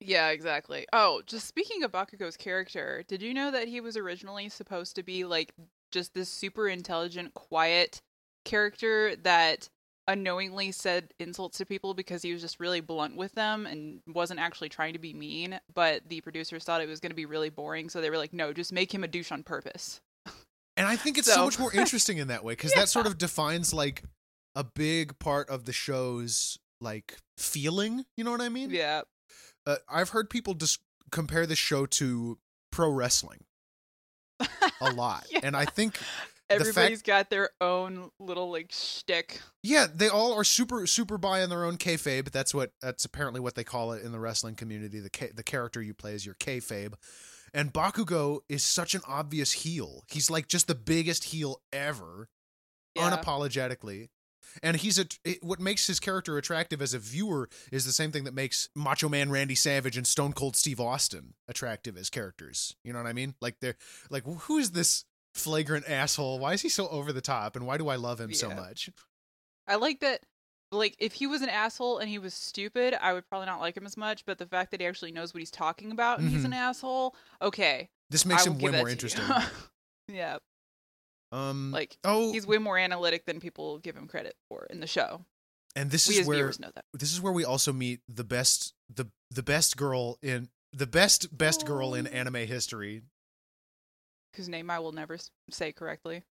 Yeah, 0.00 0.28
exactly. 0.28 0.86
Oh, 0.94 1.20
just 1.26 1.46
speaking 1.46 1.82
of 1.82 1.92
Bakugo's 1.92 2.36
character, 2.36 3.04
did 3.06 3.20
you 3.20 3.34
know 3.34 3.50
that 3.50 3.68
he 3.68 3.82
was 3.82 3.98
originally 3.98 4.48
supposed 4.48 4.96
to 4.96 5.02
be 5.02 5.24
like 5.24 5.52
just 5.92 6.14
this 6.14 6.30
super 6.30 6.68
intelligent, 6.68 7.34
quiet 7.34 8.00
character 8.44 9.14
that 9.16 9.68
unknowingly 10.10 10.72
said 10.72 11.12
insults 11.18 11.58
to 11.58 11.66
people 11.66 11.94
because 11.94 12.22
he 12.22 12.32
was 12.32 12.42
just 12.42 12.60
really 12.60 12.80
blunt 12.80 13.16
with 13.16 13.32
them 13.34 13.66
and 13.66 14.00
wasn't 14.06 14.40
actually 14.40 14.68
trying 14.68 14.92
to 14.92 14.98
be 14.98 15.12
mean, 15.14 15.58
but 15.74 16.02
the 16.08 16.20
producers 16.20 16.64
thought 16.64 16.80
it 16.82 16.88
was 16.88 17.00
going 17.00 17.10
to 17.10 17.16
be 17.16 17.26
really 17.26 17.50
boring, 17.50 17.88
so 17.88 18.00
they 18.00 18.10
were 18.10 18.18
like, 18.18 18.32
"No, 18.32 18.52
just 18.52 18.72
make 18.72 18.92
him 18.92 19.04
a 19.04 19.08
douche 19.08 19.32
on 19.32 19.42
purpose." 19.42 20.00
And 20.76 20.86
I 20.86 20.96
think 20.96 21.18
it's 21.18 21.26
so, 21.28 21.34
So- 21.34 21.44
much 21.44 21.58
more 21.58 21.72
interesting 21.74 22.18
in 22.18 22.28
that 22.28 22.42
way 22.44 22.52
because 22.54 22.72
that 22.72 22.88
sort 22.88 23.06
of 23.06 23.18
defines 23.18 23.72
like 23.74 24.02
a 24.54 24.64
big 24.64 25.18
part 25.18 25.48
of 25.50 25.64
the 25.64 25.72
show's 25.72 26.58
like 26.80 27.16
feeling. 27.38 28.04
You 28.16 28.24
know 28.24 28.30
what 28.30 28.40
I 28.40 28.48
mean? 28.48 28.70
Yeah. 28.70 29.02
Uh, 29.66 29.76
I've 29.88 30.10
heard 30.10 30.30
people 30.30 30.54
just 30.54 30.80
compare 31.12 31.44
the 31.46 31.54
show 31.56 31.84
to 31.86 32.38
pro 32.72 32.88
wrestling 32.90 33.44
a 34.80 34.92
lot, 34.92 35.26
Yeah. 35.30 35.40
and 35.42 35.56
I 35.56 35.66
think 35.66 35.98
Everybody's 36.50 37.02
got 37.02 37.30
their 37.30 37.50
own 37.60 38.10
little 38.18 38.50
like 38.50 38.72
shtick. 38.72 39.40
Yeah, 39.62 39.86
they 39.92 40.08
all 40.08 40.32
are 40.34 40.44
super 40.44 40.86
super 40.86 41.16
by 41.18 41.42
in 41.42 41.50
their 41.50 41.64
own 41.64 41.76
kayfabe. 41.76 42.30
That's 42.30 42.52
what 42.52 42.72
that's 42.82 43.04
apparently 43.04 43.40
what 43.40 43.54
they 43.54 43.64
call 43.64 43.92
it 43.92 44.02
in 44.04 44.12
the 44.12 44.20
wrestling 44.20 44.54
community. 44.56 45.00
The 45.00 45.10
K, 45.10 45.30
the 45.34 45.42
character 45.42 45.80
you 45.80 45.94
play 45.94 46.14
is 46.14 46.26
your 46.26 46.34
kayfabe, 46.34 46.94
and 47.54 47.72
Bakugo 47.72 48.40
is 48.48 48.62
such 48.62 48.94
an 48.94 49.02
obvious 49.06 49.52
heel. 49.52 50.04
He's 50.08 50.30
like 50.30 50.48
just 50.48 50.66
the 50.66 50.74
biggest 50.74 51.24
heel 51.24 51.60
ever, 51.72 52.28
Yeah. 52.94 53.10
unapologetically. 53.10 54.08
And 54.64 54.78
he's 54.78 54.98
a 54.98 55.06
it, 55.24 55.44
what 55.44 55.60
makes 55.60 55.86
his 55.86 56.00
character 56.00 56.36
attractive 56.36 56.82
as 56.82 56.92
a 56.92 56.98
viewer 56.98 57.48
is 57.70 57.84
the 57.84 57.92
same 57.92 58.10
thing 58.10 58.24
that 58.24 58.34
makes 58.34 58.68
Macho 58.74 59.08
Man 59.08 59.30
Randy 59.30 59.54
Savage 59.54 59.96
and 59.96 60.04
Stone 60.06 60.32
Cold 60.32 60.56
Steve 60.56 60.80
Austin 60.80 61.34
attractive 61.46 61.96
as 61.96 62.10
characters. 62.10 62.74
You 62.82 62.92
know 62.92 62.98
what 62.98 63.06
I 63.08 63.12
mean? 63.12 63.36
Like 63.40 63.60
they're 63.60 63.76
like 64.10 64.24
who 64.24 64.58
is 64.58 64.72
this 64.72 65.04
flagrant 65.34 65.88
asshole? 65.88 66.38
Why 66.38 66.52
is 66.54 66.62
he 66.62 66.68
so 66.68 66.88
over 66.88 67.12
the 67.12 67.20
top? 67.20 67.56
And 67.56 67.66
why 67.66 67.78
do 67.78 67.88
I 67.88 67.96
love 67.96 68.20
him 68.20 68.32
so 68.34 68.50
much? 68.50 68.90
I 69.66 69.76
like 69.76 70.00
that. 70.00 70.20
Like, 70.72 70.94
if 71.00 71.14
he 71.14 71.26
was 71.26 71.42
an 71.42 71.48
asshole 71.48 71.98
and 71.98 72.08
he 72.08 72.18
was 72.18 72.32
stupid, 72.32 72.94
I 73.00 73.12
would 73.12 73.28
probably 73.28 73.46
not 73.46 73.60
like 73.60 73.76
him 73.76 73.86
as 73.86 73.96
much. 73.96 74.24
But 74.24 74.38
the 74.38 74.46
fact 74.46 74.70
that 74.70 74.80
he 74.80 74.86
actually 74.86 75.10
knows 75.12 75.34
what 75.34 75.40
he's 75.40 75.50
talking 75.50 75.90
about 75.90 76.20
and 76.20 76.28
he's 76.30 76.42
Mhm. 76.42 76.46
an 76.46 76.52
asshole, 76.52 77.16
okay, 77.42 77.90
This 78.08 78.24
makes 78.24 78.46
him 78.46 78.58
way 78.58 78.70
more 78.70 78.88
interesting. 78.88 79.24
yeah, 80.08 80.38
Um, 81.32 81.70
like 81.72 81.96
oh, 82.04 82.32
he's 82.32 82.46
way 82.46 82.58
more 82.58 82.76
analytic 82.78 83.24
than 83.26 83.38
people 83.40 83.78
give 83.78 83.96
him 83.96 84.08
credit 84.08 84.36
for 84.48 84.66
in 84.70 84.80
the 84.80 84.86
show. 84.86 85.24
and 85.76 85.90
this 85.92 86.08
we 86.08 86.18
is 86.18 86.26
where 86.26 86.36
viewers 86.38 86.58
know 86.58 86.70
that. 86.74 86.84
this 86.92 87.12
is 87.12 87.20
where 87.20 87.32
we 87.32 87.44
also 87.44 87.72
meet 87.72 88.00
the 88.08 88.24
best 88.24 88.74
the 88.92 89.06
the 89.30 89.42
best 89.44 89.76
girl 89.76 90.18
in 90.22 90.48
the 90.72 90.86
best 90.88 91.36
best 91.36 91.64
girl 91.66 91.94
in 91.94 92.08
Oh. 92.08 92.10
anime 92.10 92.34
history. 92.46 93.02
Whose 94.36 94.48
name 94.48 94.70
I 94.70 94.78
will 94.78 94.92
never 94.92 95.18
say 95.50 95.72
correctly. 95.72 96.22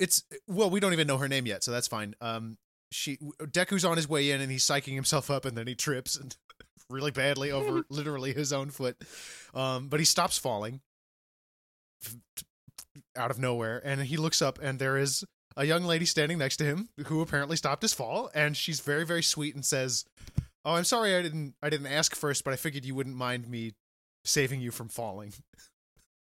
It's 0.00 0.24
well, 0.48 0.70
we 0.70 0.80
don't 0.80 0.94
even 0.94 1.06
know 1.06 1.18
her 1.18 1.28
name 1.28 1.46
yet, 1.46 1.62
so 1.62 1.70
that's 1.70 1.86
fine. 1.86 2.14
Um, 2.22 2.56
she 2.90 3.18
Deku's 3.42 3.84
on 3.84 3.98
his 3.98 4.08
way 4.08 4.30
in 4.30 4.40
and 4.40 4.50
he's 4.50 4.64
psyching 4.64 4.94
himself 4.94 5.30
up, 5.30 5.44
and 5.44 5.56
then 5.56 5.66
he 5.66 5.74
trips 5.74 6.16
and 6.16 6.34
really 6.90 7.10
badly 7.10 7.50
over 7.52 7.84
literally 7.90 8.32
his 8.32 8.52
own 8.52 8.70
foot. 8.70 8.96
Um, 9.52 9.88
but 9.88 10.00
he 10.00 10.06
stops 10.06 10.38
falling 10.38 10.80
out 13.14 13.30
of 13.30 13.38
nowhere, 13.38 13.82
and 13.84 14.00
he 14.00 14.16
looks 14.16 14.40
up, 14.40 14.58
and 14.62 14.78
there 14.78 14.96
is 14.96 15.22
a 15.54 15.66
young 15.66 15.84
lady 15.84 16.06
standing 16.06 16.38
next 16.38 16.56
to 16.56 16.64
him 16.64 16.88
who 17.06 17.20
apparently 17.20 17.56
stopped 17.56 17.82
his 17.82 17.92
fall, 17.92 18.30
and 18.34 18.56
she's 18.56 18.80
very 18.80 19.04
very 19.04 19.22
sweet 19.22 19.54
and 19.54 19.66
says, 19.66 20.06
"Oh, 20.64 20.76
I'm 20.76 20.84
sorry, 20.84 21.14
I 21.14 21.20
didn't 21.20 21.56
I 21.62 21.68
didn't 21.68 21.88
ask 21.88 22.16
first, 22.16 22.42
but 22.42 22.54
I 22.54 22.56
figured 22.56 22.86
you 22.86 22.94
wouldn't 22.94 23.16
mind 23.16 23.48
me 23.48 23.72
saving 24.24 24.62
you 24.62 24.70
from 24.70 24.88
falling." 24.88 25.34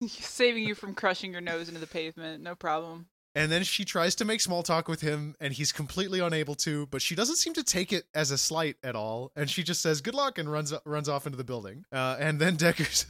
Saving 0.08 0.64
you 0.64 0.74
from 0.74 0.94
crushing 0.94 1.32
your 1.32 1.40
nose 1.40 1.68
into 1.68 1.80
the 1.80 1.86
pavement, 1.86 2.42
no 2.42 2.54
problem. 2.54 3.06
And 3.34 3.52
then 3.52 3.64
she 3.64 3.84
tries 3.84 4.14
to 4.14 4.24
make 4.24 4.40
small 4.40 4.62
talk 4.62 4.88
with 4.88 5.02
him, 5.02 5.36
and 5.40 5.52
he's 5.52 5.70
completely 5.70 6.20
unable 6.20 6.54
to. 6.56 6.86
But 6.86 7.02
she 7.02 7.14
doesn't 7.14 7.36
seem 7.36 7.52
to 7.52 7.62
take 7.62 7.92
it 7.92 8.06
as 8.14 8.30
a 8.30 8.38
slight 8.38 8.76
at 8.82 8.96
all, 8.96 9.30
and 9.36 9.50
she 9.50 9.62
just 9.62 9.82
says 9.82 10.00
"good 10.00 10.14
luck" 10.14 10.38
and 10.38 10.50
runs 10.50 10.72
runs 10.86 11.06
off 11.06 11.26
into 11.26 11.36
the 11.36 11.44
building. 11.44 11.84
Uh, 11.92 12.16
and 12.18 12.40
then 12.40 12.56
Decker's 12.56 13.04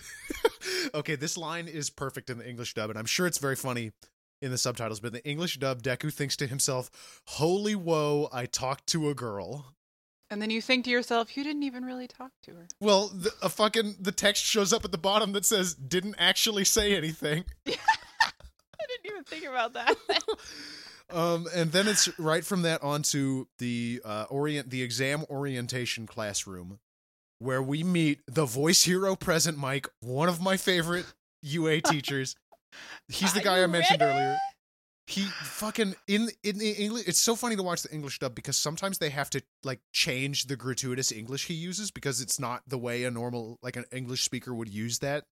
okay. 0.95 1.15
This 1.15 1.37
line 1.37 1.69
is 1.69 1.91
perfect 1.91 2.29
in 2.29 2.39
the 2.39 2.49
English 2.49 2.75
dub, 2.75 2.91
and 2.91 2.99
I'm 2.99 3.07
sure 3.07 3.29
it's 3.29 3.39
very 3.39 3.55
funny 3.55 3.93
in 4.43 4.51
the 4.51 4.59
subtitles. 4.59 4.99
But 4.99 5.09
in 5.09 5.13
the 5.15 5.29
English 5.29 5.59
dub, 5.59 5.81
Deku 5.81 6.13
thinks 6.13 6.37
to 6.39 6.49
himself, 6.49 7.23
"Holy 7.27 7.77
woe! 7.77 8.29
I 8.33 8.47
talked 8.47 8.89
to 8.89 9.09
a 9.09 9.15
girl." 9.15 9.76
And 10.31 10.43
then 10.43 10.51
you 10.51 10.61
think 10.61 10.85
to 10.85 10.91
yourself, 10.91 11.37
you 11.37 11.45
didn't 11.45 11.63
even 11.63 11.85
really 11.85 12.09
talk 12.09 12.33
to 12.45 12.53
her. 12.53 12.67
Well, 12.81 13.09
the, 13.09 13.31
a 13.43 13.49
fucking 13.49 13.97
the 14.01 14.13
text 14.13 14.43
shows 14.45 14.73
up 14.73 14.85
at 14.85 14.91
the 14.91 14.99
bottom 14.99 15.33
that 15.33 15.45
says 15.45 15.75
"didn't 15.75 16.17
actually 16.19 16.65
say 16.65 16.97
anything." 16.97 17.45
I 17.67 17.73
didn't 18.89 19.07
even 19.07 19.25
think 19.25 19.45
about 19.45 19.75
that. 19.75 19.97
um, 21.11 21.47
and 21.55 21.71
then 21.71 21.87
it's 21.87 22.09
right 22.19 22.45
from 22.45 22.63
that 22.63 22.83
onto 22.83 23.47
the 23.59 24.01
uh, 24.05 24.27
orient 24.29 24.71
the 24.71 24.83
exam 24.83 25.25
orientation 25.31 26.07
classroom, 26.07 26.81
where 27.39 27.63
we 27.63 27.85
meet 27.85 28.21
the 28.27 28.47
voice 28.47 28.83
hero 28.83 29.15
present 29.15 29.57
Mike, 29.57 29.89
one 30.01 30.29
of 30.29 30.41
my 30.41 30.57
favorite 30.57 31.07
UA 31.43 31.83
teachers. 31.83 32.35
He's 33.09 33.33
the 33.33 33.41
guy 33.41 33.63
I 33.63 33.67
mentioned 33.67 34.01
ready? 34.01 34.13
earlier. 34.13 34.39
He 35.09 35.23
fucking 35.23 35.95
in 36.09 36.31
in 36.43 36.59
the 36.59 36.73
English. 36.73 37.07
It's 37.07 37.21
so 37.21 37.37
funny 37.37 37.55
to 37.55 37.63
watch 37.63 37.83
the 37.83 37.93
English 37.93 38.19
dub 38.19 38.35
because 38.35 38.57
sometimes 38.57 38.99
they 38.99 39.11
have 39.11 39.31
to 39.31 39.43
like 39.63 39.81
change 39.93 40.47
the 40.47 40.57
gratuitous 40.57 41.13
English 41.13 41.47
he 41.47 41.55
uses 41.55 41.93
because 41.93 42.21
it's 42.21 42.41
not 42.41 42.63
the 42.67 42.79
way 42.79 43.05
a 43.05 43.11
normal 43.11 43.59
like 43.63 43.77
an 43.77 43.85
English 43.93 44.25
speaker 44.25 44.53
would 44.53 44.69
use 44.69 44.99
that. 44.99 45.25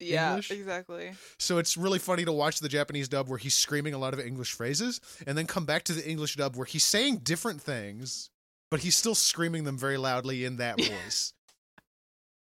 Yeah, 0.00 0.30
English. 0.30 0.50
exactly. 0.50 1.12
So 1.38 1.58
it's 1.58 1.78
really 1.78 1.98
funny 1.98 2.24
to 2.26 2.32
watch 2.32 2.60
the 2.60 2.68
Japanese 2.68 3.08
dub 3.08 3.28
where 3.28 3.38
he's 3.38 3.54
screaming 3.54 3.94
a 3.94 3.98
lot 3.98 4.12
of 4.12 4.20
English 4.20 4.52
phrases 4.52 5.00
and 5.26 5.38
then 5.38 5.46
come 5.46 5.64
back 5.64 5.84
to 5.84 5.92
the 5.94 6.06
English 6.06 6.36
dub 6.36 6.56
where 6.56 6.66
he's 6.66 6.84
saying 6.84 7.18
different 7.18 7.62
things, 7.62 8.28
but 8.70 8.80
he's 8.80 8.96
still 8.96 9.14
screaming 9.14 9.64
them 9.64 9.78
very 9.78 9.96
loudly 9.96 10.44
in 10.44 10.56
that 10.56 10.78
voice. 10.84 11.32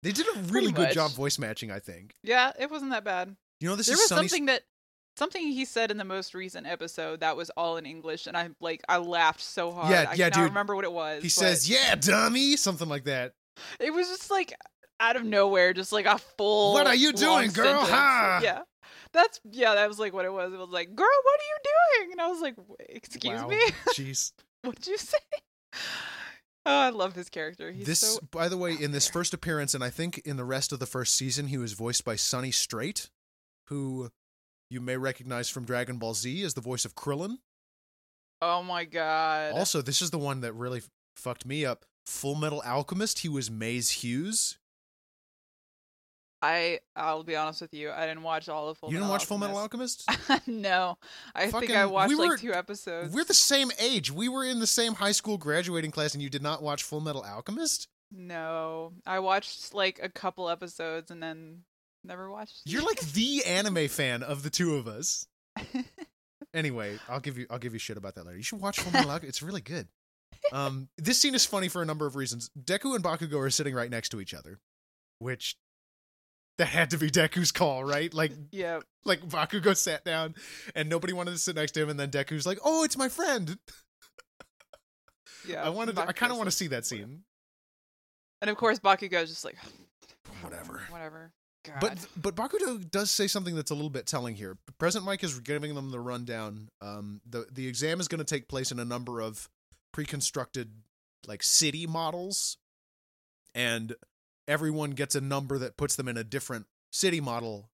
They 0.03 0.11
did 0.11 0.25
a 0.35 0.39
really 0.43 0.71
good 0.71 0.91
job 0.91 1.11
voice 1.11 1.37
matching, 1.37 1.71
I 1.71 1.79
think. 1.79 2.15
Yeah, 2.23 2.51
it 2.59 2.71
wasn't 2.71 2.91
that 2.91 3.03
bad. 3.03 3.35
You 3.59 3.69
know, 3.69 3.75
this 3.75 3.85
there 3.85 3.93
is 3.93 3.99
was 3.99 4.09
something 4.09 4.47
that 4.47 4.63
something 5.21 5.43
he 5.51 5.65
said 5.65 5.91
in 5.91 5.97
the 5.97 6.03
most 6.03 6.33
recent 6.33 6.65
episode 6.65 7.19
that 7.19 7.37
was 7.37 7.51
all 7.51 7.77
in 7.77 7.85
English, 7.85 8.25
and 8.25 8.35
I 8.35 8.49
like 8.59 8.81
I 8.89 8.97
laughed 8.97 9.41
so 9.41 9.71
hard. 9.71 9.91
Yeah, 9.91 10.05
I 10.09 10.13
yeah, 10.15 10.29
dude. 10.31 10.45
remember 10.45 10.75
what 10.75 10.83
it 10.85 10.91
was. 10.91 11.21
He 11.21 11.27
but 11.27 11.31
says, 11.31 11.69
"Yeah, 11.69 11.95
dummy," 11.95 12.55
something 12.57 12.89
like 12.89 13.03
that. 13.05 13.33
it 13.79 13.93
was 13.93 14.07
just 14.07 14.31
like 14.31 14.53
out 14.99 15.15
of 15.15 15.23
nowhere, 15.23 15.73
just 15.73 15.91
like 15.91 16.05
a 16.07 16.17
full. 16.17 16.73
What 16.73 16.87
are 16.87 16.95
you 16.95 17.13
doing, 17.13 17.51
girl? 17.51 17.65
sentence. 17.85 17.89
Ha! 17.89 18.39
Yeah, 18.43 18.61
that's 19.13 19.39
yeah. 19.51 19.75
That 19.75 19.87
was 19.87 19.99
like 19.99 20.13
what 20.13 20.25
it 20.25 20.33
was. 20.33 20.51
It 20.53 20.57
was 20.57 20.69
like, 20.69 20.95
"Girl, 20.95 21.07
what 21.23 21.39
are 21.39 21.43
you 21.43 21.57
doing?" 21.99 22.11
And 22.13 22.21
I 22.21 22.27
was 22.27 22.41
like, 22.41 22.55
"Excuse 22.89 23.41
Wow. 23.41 23.47
me, 23.47 23.59
Jeez. 23.93 24.31
what'd 24.63 24.87
you 24.87 24.97
say?" 24.97 25.17
Oh, 26.65 26.79
I 26.79 26.89
love 26.89 27.15
his 27.15 27.29
character. 27.29 27.71
He's 27.71 27.87
this, 27.87 27.99
so 27.99 28.19
by 28.31 28.47
the 28.47 28.57
way, 28.57 28.73
in 28.79 28.91
this 28.91 29.07
first 29.07 29.33
appearance, 29.33 29.73
and 29.73 29.83
I 29.83 29.89
think 29.89 30.19
in 30.25 30.37
the 30.37 30.45
rest 30.45 30.71
of 30.71 30.79
the 30.79 30.85
first 30.85 31.15
season, 31.15 31.47
he 31.47 31.57
was 31.57 31.73
voiced 31.73 32.05
by 32.05 32.15
Sonny 32.15 32.51
Strait, 32.51 33.09
who 33.67 34.11
you 34.71 34.81
may 34.81 34.97
recognize 34.97 35.49
from 35.49 35.65
Dragon 35.65 35.97
Ball 35.97 36.13
Z 36.13 36.43
as 36.43 36.53
the 36.53 36.61
voice 36.61 36.85
of 36.85 36.95
Krillin. 36.95 37.37
Oh 38.41 38.63
my 38.63 38.85
god. 38.85 39.53
Also, 39.53 39.81
this 39.81 40.01
is 40.01 40.09
the 40.09 40.17
one 40.17 40.41
that 40.41 40.53
really 40.53 40.79
f- 40.79 40.89
fucked 41.15 41.45
me 41.45 41.65
up. 41.65 41.85
Full 42.05 42.33
Metal 42.35 42.61
Alchemist, 42.65 43.19
he 43.19 43.29
was 43.29 43.51
Maes 43.51 43.89
Hughes. 43.91 44.57
I 46.41 46.79
I'll 46.95 47.23
be 47.23 47.35
honest 47.35 47.61
with 47.61 47.73
you. 47.73 47.91
I 47.91 48.07
didn't 48.07 48.23
watch 48.23 48.49
all 48.49 48.69
of 48.69 48.77
Full 48.79 48.89
you 48.89 48.93
didn't 48.95 49.03
Metal 49.03 49.13
watch 49.13 49.25
Full 49.25 49.37
Metal 49.37 49.57
Alchemist. 49.57 50.03
Alchemist? 50.09 50.47
no, 50.47 50.97
I 51.35 51.51
think 51.51 51.69
I 51.71 51.85
watched 51.85 52.09
we 52.09 52.15
were- 52.15 52.29
like 52.31 52.39
two 52.39 52.53
episodes. 52.53 53.13
We're 53.13 53.25
the 53.25 53.33
same 53.35 53.69
age. 53.79 54.11
We 54.11 54.27
were 54.27 54.43
in 54.43 54.59
the 54.59 54.65
same 54.67 54.95
high 54.95 55.11
school 55.11 55.37
graduating 55.37 55.91
class, 55.91 56.13
and 56.15 56.23
you 56.23 56.29
did 56.31 56.41
not 56.41 56.63
watch 56.63 56.81
Full 56.83 57.01
Metal 57.01 57.23
Alchemist? 57.23 57.87
No, 58.11 58.93
I 59.05 59.19
watched 59.19 59.73
like 59.75 59.99
a 60.01 60.09
couple 60.09 60.49
episodes 60.49 61.11
and 61.11 61.21
then 61.21 61.59
never 62.03 62.29
watched. 62.29 62.61
You're 62.65 62.83
like 62.83 62.99
the 62.99 63.43
anime 63.45 63.87
fan 63.87 64.23
of 64.23 64.43
the 64.43 64.49
two 64.49 64.75
of 64.75 64.87
us. 64.87 65.27
Anyway, 66.53 66.99
I'll 67.07 67.19
give 67.19 67.37
you 67.37 67.47
I'll 67.49 67.59
give 67.59 67.73
you 67.73 67.79
shit 67.79 67.97
about 67.97 68.15
that 68.15 68.25
later. 68.25 68.37
You 68.37 68.43
should 68.43 68.59
watch 68.59 68.79
Full 68.79 68.91
Metal 68.91 69.09
Alchemist. 69.11 69.29
It's 69.29 69.41
really 69.41 69.61
good. 69.61 69.87
Um, 70.51 70.89
this 70.97 71.19
scene 71.21 71.33
is 71.35 71.45
funny 71.45 71.69
for 71.69 71.81
a 71.81 71.85
number 71.85 72.05
of 72.05 72.15
reasons. 72.15 72.49
Deku 72.61 72.93
and 72.95 73.03
Bakugo 73.03 73.39
are 73.39 73.49
sitting 73.49 73.73
right 73.73 73.89
next 73.89 74.09
to 74.09 74.19
each 74.19 74.33
other, 74.33 74.59
which 75.19 75.55
that 76.57 76.67
had 76.67 76.89
to 76.89 76.97
be 76.97 77.09
Deku's 77.09 77.51
call, 77.53 77.83
right? 77.85 78.13
Like 78.13 78.33
yeah, 78.51 78.79
like 79.05 79.21
Bakugo 79.21 79.77
sat 79.77 80.03
down 80.03 80.35
and 80.75 80.89
nobody 80.89 81.13
wanted 81.13 81.31
to 81.31 81.37
sit 81.37 81.55
next 81.55 81.71
to 81.73 81.83
him, 81.83 81.89
and 81.89 81.99
then 81.99 82.11
Deku's 82.11 82.45
like, 82.45 82.59
"Oh, 82.65 82.83
it's 82.83 82.97
my 82.97 83.07
friend." 83.07 83.57
yeah. 85.47 85.63
I 85.63 85.69
wanted, 85.69 85.95
to, 85.95 86.01
I 86.01 86.11
kind 86.11 86.33
of 86.33 86.37
want 86.37 86.49
to 86.49 86.55
see 86.55 86.67
that 86.67 86.85
scene. 86.85 87.23
And 88.41 88.49
of 88.49 88.57
course, 88.57 88.79
Bakugo's 88.79 89.29
just 89.29 89.45
like 89.45 89.57
Whatever. 90.41 90.81
whatever. 90.89 91.31
God. 91.63 91.79
But 91.79 92.07
but 92.15 92.35
Bakugo 92.35 92.89
does 92.89 93.11
say 93.11 93.27
something 93.27 93.55
that's 93.55 93.71
a 93.71 93.75
little 93.75 93.89
bit 93.89 94.05
telling 94.05 94.35
here. 94.35 94.57
Present 94.77 95.05
Mike 95.05 95.23
is 95.23 95.39
giving 95.39 95.75
them 95.75 95.91
the 95.91 95.99
rundown. 95.99 96.69
Um, 96.81 97.21
the 97.29 97.47
the 97.51 97.67
exam 97.67 97.99
is 97.99 98.07
going 98.07 98.19
to 98.19 98.25
take 98.25 98.47
place 98.47 98.71
in 98.71 98.79
a 98.79 98.85
number 98.85 99.21
of 99.21 99.49
pre-constructed 99.91 100.71
like 101.27 101.43
city 101.43 101.85
models, 101.85 102.57
and 103.53 103.95
everyone 104.47 104.91
gets 104.91 105.15
a 105.15 105.21
number 105.21 105.57
that 105.59 105.77
puts 105.77 105.95
them 105.95 106.07
in 106.07 106.17
a 106.17 106.23
different 106.23 106.65
city 106.91 107.21
model. 107.21 107.69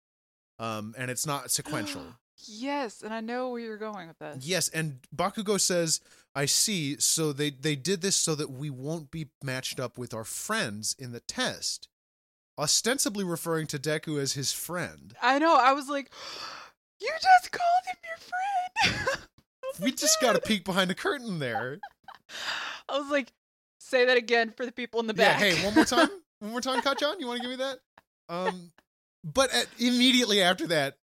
Um, 0.60 0.96
and 0.98 1.12
it's 1.12 1.26
not 1.26 1.52
sequential. 1.52 2.04
yes, 2.48 3.02
and 3.04 3.14
I 3.14 3.22
know 3.22 3.52
where 3.52 3.62
you're 3.62 3.78
going 3.78 4.08
with 4.08 4.20
this. 4.20 4.46
yes, 4.46 4.70
and 4.70 5.00
Bakugo 5.16 5.60
says, 5.60 6.02
"I 6.36 6.46
see. 6.46 6.98
So 7.00 7.32
they 7.32 7.52
they 7.52 7.76
did 7.76 8.02
this 8.02 8.16
so 8.16 8.36
that 8.36 8.50
we 8.50 8.70
won't 8.70 9.12
be 9.12 9.28
matched 9.44 9.80
up 9.80 9.98
with 9.98 10.14
our 10.14 10.24
friends 10.24 10.96
in 10.98 11.12
the 11.12 11.20
test." 11.22 11.88
Ostensibly 12.58 13.24
referring 13.24 13.68
to 13.68 13.80
Deku 13.80 14.20
as 14.20 14.34
his 14.34 14.52
friend. 14.52 15.14
I 15.22 15.40
know. 15.40 15.56
I 15.56 15.74
was 15.74 15.88
like, 15.90 16.12
you 17.00 17.10
just 17.22 17.52
called 17.52 17.86
him 17.88 17.96
your 18.04 18.18
friend. 18.18 19.20
We 19.80 19.92
just 19.92 20.20
got 20.22 20.36
a 20.36 20.42
peek 20.46 20.64
behind 20.64 20.90
the 20.90 20.96
curtain 20.96 21.40
there. 21.40 21.80
I 22.90 22.98
was 22.98 23.12
like, 23.12 23.32
say 23.80 24.06
that 24.06 24.18
again 24.18 24.54
for 24.56 24.66
the 24.66 24.72
people 24.72 25.00
in 25.00 25.08
the 25.08 25.14
back. 25.14 25.40
Yeah, 25.40 25.52
hey, 25.52 25.66
one 25.66 25.76
more 25.76 25.86
time. 25.86 26.10
One 26.40 26.52
more 26.52 26.62
time, 26.62 26.82
Kacchan. 26.82 27.20
You 27.20 27.26
want 27.26 27.42
to 27.42 27.48
give 27.48 27.58
me 27.58 27.64
that? 27.66 27.80
Um, 28.30 28.72
but 29.24 29.52
at, 29.52 29.66
immediately 29.80 30.40
after 30.40 30.68
that, 30.68 30.98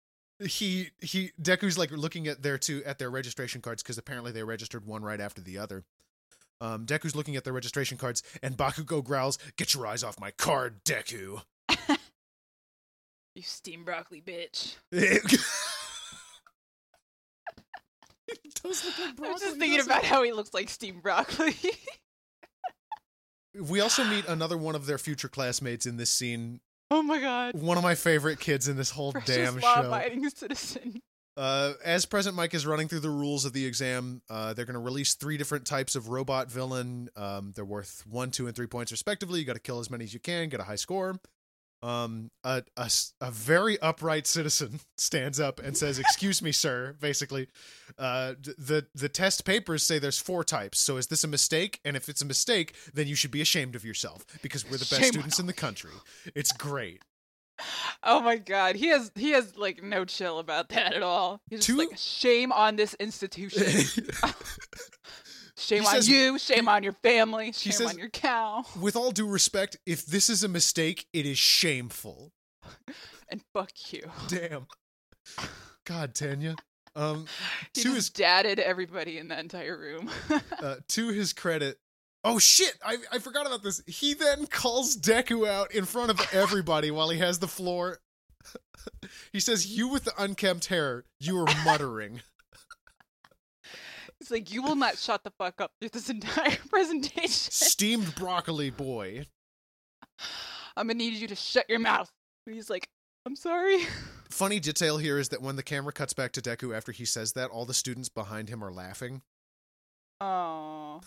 he 0.46 0.90
he 1.00 1.32
Deku's 1.42 1.78
like 1.78 1.90
looking 1.92 2.28
at 2.28 2.44
their 2.44 2.58
two 2.58 2.84
at 2.86 3.00
their 3.00 3.10
registration 3.10 3.62
cards 3.62 3.82
because 3.82 3.98
apparently 3.98 4.34
they 4.34 4.44
registered 4.44 4.86
one 4.86 5.04
right 5.04 5.22
after 5.22 5.42
the 5.42 5.58
other. 5.58 5.86
Um, 6.62 6.86
Deku's 6.86 7.16
looking 7.16 7.36
at 7.36 7.44
their 7.44 7.54
registration 7.54 7.98
cards, 7.98 8.24
and 8.42 8.56
Bakugo 8.56 9.04
growls, 9.04 9.38
"Get 9.58 9.74
your 9.74 9.86
eyes 9.88 10.04
off 10.04 10.20
my 10.20 10.32
card, 10.32 10.84
Deku!" 10.86 11.42
you 13.36 13.42
steam 13.42 13.84
broccoli 13.84 14.22
bitch. 14.22 14.76
Does 18.64 18.86
like 18.86 19.00
I 19.00 19.06
was 19.08 19.14
broccoli, 19.16 19.40
just 19.42 19.58
thinking 19.58 19.80
about 19.82 20.04
it? 20.04 20.08
how 20.08 20.24
he 20.24 20.32
looks 20.32 20.54
like 20.54 20.70
steamed 20.70 21.02
broccoli. 21.04 21.56
We 23.60 23.82
also 23.82 24.06
meet 24.06 24.26
another 24.28 24.58
one 24.58 24.76
of 24.76 24.86
their 24.86 24.98
future 24.98 25.28
classmates 25.28 25.86
in 25.86 25.98
this 25.98 26.10
scene. 26.10 26.62
oh 26.90 27.04
my 27.04 27.20
god. 27.20 27.56
One 27.56 27.76
of 27.78 27.84
my 27.84 27.96
favorite 27.96 28.40
kids 28.40 28.70
in 28.70 28.78
this 28.78 28.92
whole 28.92 29.12
Precious 29.12 29.36
damn 29.36 29.60
show. 29.60 29.68
law-abiding 29.68 30.30
citizen. 30.30 31.02
Uh, 31.38 31.74
as 31.84 32.06
Present 32.06 32.36
Mike 32.36 32.54
is 32.54 32.66
running 32.66 32.88
through 32.88 33.00
the 33.00 33.10
rules 33.10 33.46
of 33.46 33.54
the 33.54 33.66
exam, 33.66 34.22
uh, 34.30 34.54
they're 34.54 34.66
going 34.66 34.74
to 34.74 34.80
release 34.80 35.14
three 35.14 35.38
different 35.38 35.66
types 35.66 35.96
of 35.96 36.10
robot 36.10 36.52
villain. 36.52 37.10
Um, 37.16 37.54
they're 37.56 37.64
worth 37.66 38.04
one, 38.08 38.32
two, 38.32 38.48
and 38.48 38.56
three 38.56 38.68
points 38.68 38.92
respectively. 38.92 39.40
You 39.40 39.46
got 39.46 39.54
to 39.54 39.60
kill 39.60 39.80
as 39.80 39.90
many 39.90 40.04
as 40.04 40.14
you 40.14 40.20
can, 40.20 40.50
get 40.50 40.60
a 40.60 40.64
high 40.64 40.76
score. 40.76 41.20
Um, 41.84 42.30
a, 42.44 42.62
a 42.78 42.92
a 43.22 43.32
very 43.32 43.80
upright 43.80 44.28
citizen 44.28 44.82
stands 44.98 45.40
up 45.40 45.60
and 45.60 45.76
says, 45.76 45.98
"Excuse 45.98 46.40
me, 46.42 46.52
sir." 46.52 46.96
Basically, 47.00 47.48
uh, 47.98 48.36
the 48.44 48.86
the 48.94 49.10
test 49.10 49.46
papers 49.46 49.82
say 49.82 49.98
there's 49.98 50.20
four 50.20 50.44
types. 50.44 50.80
So 50.80 50.98
is 50.98 51.08
this 51.08 51.24
a 51.24 51.28
mistake? 51.28 51.80
And 51.84 51.98
if 51.98 52.08
it's 52.08 52.22
a 52.22 52.26
mistake, 52.26 52.76
then 52.94 53.08
you 53.08 53.16
should 53.16 53.32
be 53.32 53.42
ashamed 53.42 53.76
of 53.76 53.84
yourself 53.84 54.26
because 54.44 54.64
we're 54.64 54.78
the 54.78 54.80
best 54.80 55.02
Shame 55.02 55.14
students 55.14 55.40
on 55.40 55.44
in 55.44 55.48
the 55.48 55.54
country. 55.54 55.92
It's 56.36 56.52
great. 56.52 57.02
Oh 58.04 58.22
my 58.22 58.38
god, 58.38 58.76
he 58.76 58.88
has 58.88 59.12
he 59.16 59.32
has 59.32 59.56
like 59.58 59.84
no 59.84 60.06
chill 60.06 60.40
about 60.40 60.70
that 60.70 60.94
at 60.94 61.04
all. 61.04 61.42
He's 61.50 61.60
just 61.60 61.68
Two- 61.68 61.78
like 61.78 61.98
shame 61.98 62.52
on 62.52 62.76
this 62.76 62.94
institution. 62.96 63.64
Shame 65.58 65.82
He 65.82 65.88
on 65.88 65.94
says- 65.96 66.10
you, 66.10 66.40
shame 66.40 66.68
on 66.68 66.82
your 66.82 66.94
family, 67.04 67.52
shame 67.52 67.74
says- 67.74 67.88
on 67.92 67.98
your 67.98 68.10
cow, 68.10 68.64
With 68.80 68.96
all 68.96 69.12
due 69.12 69.28
respect, 69.28 69.78
if 69.86 70.06
this 70.06 70.28
is 70.30 70.44
a 70.44 70.48
mistake, 70.48 71.06
it 71.14 71.26
is 71.28 71.38
shameful. 71.38 72.32
and 73.30 73.42
fuck 73.54 73.72
you. 73.94 74.10
Damn. 74.28 74.66
God, 75.86 76.16
Tenya. 76.16 76.58
Um, 76.96 77.26
He 77.76 77.82
to 77.84 77.90
just 77.90 77.96
his 77.96 78.10
dadded 78.10 78.60
everybody 78.60 79.18
in 79.20 79.28
that 79.28 79.40
entire 79.40 79.78
room. 79.78 80.10
uh, 80.62 80.78
to 80.90 81.10
his 81.10 81.32
credit. 81.32 81.78
Oh 82.24 82.38
shit! 82.38 82.78
I 82.86 82.98
I 83.12 83.20
forgot 83.20 83.48
about 83.48 83.64
this. 83.64 83.82
He 83.88 84.14
then 84.14 84.46
calls 84.46 84.96
Deku 84.96 85.48
out 85.48 85.74
in 85.74 85.86
front 85.86 86.12
of 86.12 86.20
everybody 86.32 86.92
while 86.92 87.10
he 87.10 87.20
has 87.20 87.40
the 87.40 87.48
floor. 87.48 88.00
he 89.34 89.40
says, 89.40 89.68
"You 89.68 89.88
with 89.88 90.04
the 90.04 90.14
unkempt 90.18 90.68
hair, 90.68 91.06
you 91.20 91.40
are 91.40 91.48
muttering." 91.66 92.22
He's 94.20 94.30
like, 94.30 94.54
you 94.54 94.62
will 94.62 94.76
not 94.76 95.00
shut 95.00 95.24
the 95.24 95.32
fuck 95.32 95.60
up 95.60 95.72
through 95.80 95.90
this 95.90 96.10
entire 96.12 96.58
presentation. 96.70 97.30
Steamed 97.30 98.14
broccoli 98.14 98.70
boy. 98.70 99.26
I'm 100.78 100.86
gonna 100.86 100.94
need 100.94 101.14
you 101.14 101.28
to 101.28 101.36
shut 101.36 101.66
your 101.68 101.80
mouth. 101.80 102.12
And 102.46 102.54
he's 102.54 102.70
like, 102.70 102.88
I'm 103.26 103.36
sorry. 103.36 103.80
Funny 104.30 104.60
detail 104.60 105.00
here 105.00 105.18
is 105.18 105.30
that 105.30 105.42
when 105.42 105.56
the 105.56 105.64
camera 105.64 105.92
cuts 105.92 106.14
back 106.14 106.34
to 106.34 106.42
Deku 106.42 106.76
after 106.76 106.92
he 106.92 107.04
says 107.04 107.34
that, 107.34 107.50
all 107.50 107.66
the 107.66 107.74
students 107.74 108.10
behind 108.10 108.50
him 108.50 108.64
are 108.64 108.72
laughing. 108.72 109.24
Oh. 110.20 111.02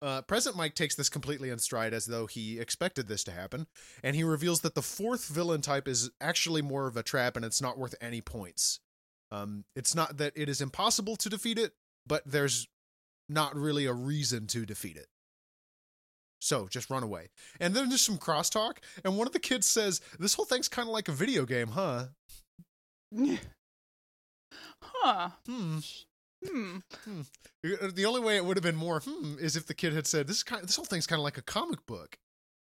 Uh, 0.00 0.22
Present 0.22 0.56
Mike 0.56 0.74
takes 0.74 0.94
this 0.94 1.08
completely 1.08 1.50
in 1.50 1.58
stride 1.58 1.92
as 1.92 2.06
though 2.06 2.26
he 2.26 2.60
expected 2.60 3.08
this 3.08 3.24
to 3.24 3.32
happen, 3.32 3.66
and 4.02 4.14
he 4.14 4.22
reveals 4.22 4.60
that 4.60 4.74
the 4.74 4.82
fourth 4.82 5.26
villain 5.28 5.60
type 5.60 5.88
is 5.88 6.10
actually 6.20 6.62
more 6.62 6.86
of 6.86 6.96
a 6.96 7.02
trap 7.02 7.36
and 7.36 7.44
it's 7.44 7.60
not 7.60 7.78
worth 7.78 7.96
any 8.00 8.20
points. 8.20 8.78
Um, 9.32 9.64
it's 9.74 9.94
not 9.94 10.18
that 10.18 10.32
it 10.36 10.48
is 10.48 10.60
impossible 10.60 11.16
to 11.16 11.28
defeat 11.28 11.58
it, 11.58 11.72
but 12.06 12.22
there's 12.24 12.68
not 13.28 13.56
really 13.56 13.86
a 13.86 13.92
reason 13.92 14.46
to 14.48 14.64
defeat 14.64 14.96
it. 14.96 15.08
So 16.40 16.68
just 16.68 16.88
run 16.88 17.02
away. 17.02 17.30
And 17.58 17.74
then 17.74 17.88
there's 17.88 18.00
some 18.00 18.18
crosstalk, 18.18 18.78
and 19.04 19.18
one 19.18 19.26
of 19.26 19.32
the 19.32 19.40
kids 19.40 19.66
says, 19.66 20.00
This 20.18 20.34
whole 20.34 20.44
thing's 20.44 20.68
kind 20.68 20.88
of 20.88 20.92
like 20.92 21.08
a 21.08 21.12
video 21.12 21.44
game, 21.44 21.68
huh? 21.68 22.06
huh. 24.82 25.30
Hmm. 25.46 25.78
Hmm. 26.46 26.78
Uh, 27.06 27.88
The 27.92 28.04
only 28.06 28.20
way 28.20 28.36
it 28.36 28.44
would 28.44 28.56
have 28.56 28.62
been 28.64 28.76
more 28.76 29.00
hmm 29.00 29.36
is 29.38 29.56
if 29.56 29.66
the 29.66 29.74
kid 29.74 29.92
had 29.92 30.06
said, 30.06 30.26
"This 30.26 30.38
is 30.38 30.42
kind 30.42 30.62
this 30.66 30.76
whole 30.76 30.84
thing's 30.84 31.06
kind 31.06 31.18
of 31.20 31.24
like 31.24 31.38
a 31.38 31.42
comic 31.42 31.84
book." 31.86 32.18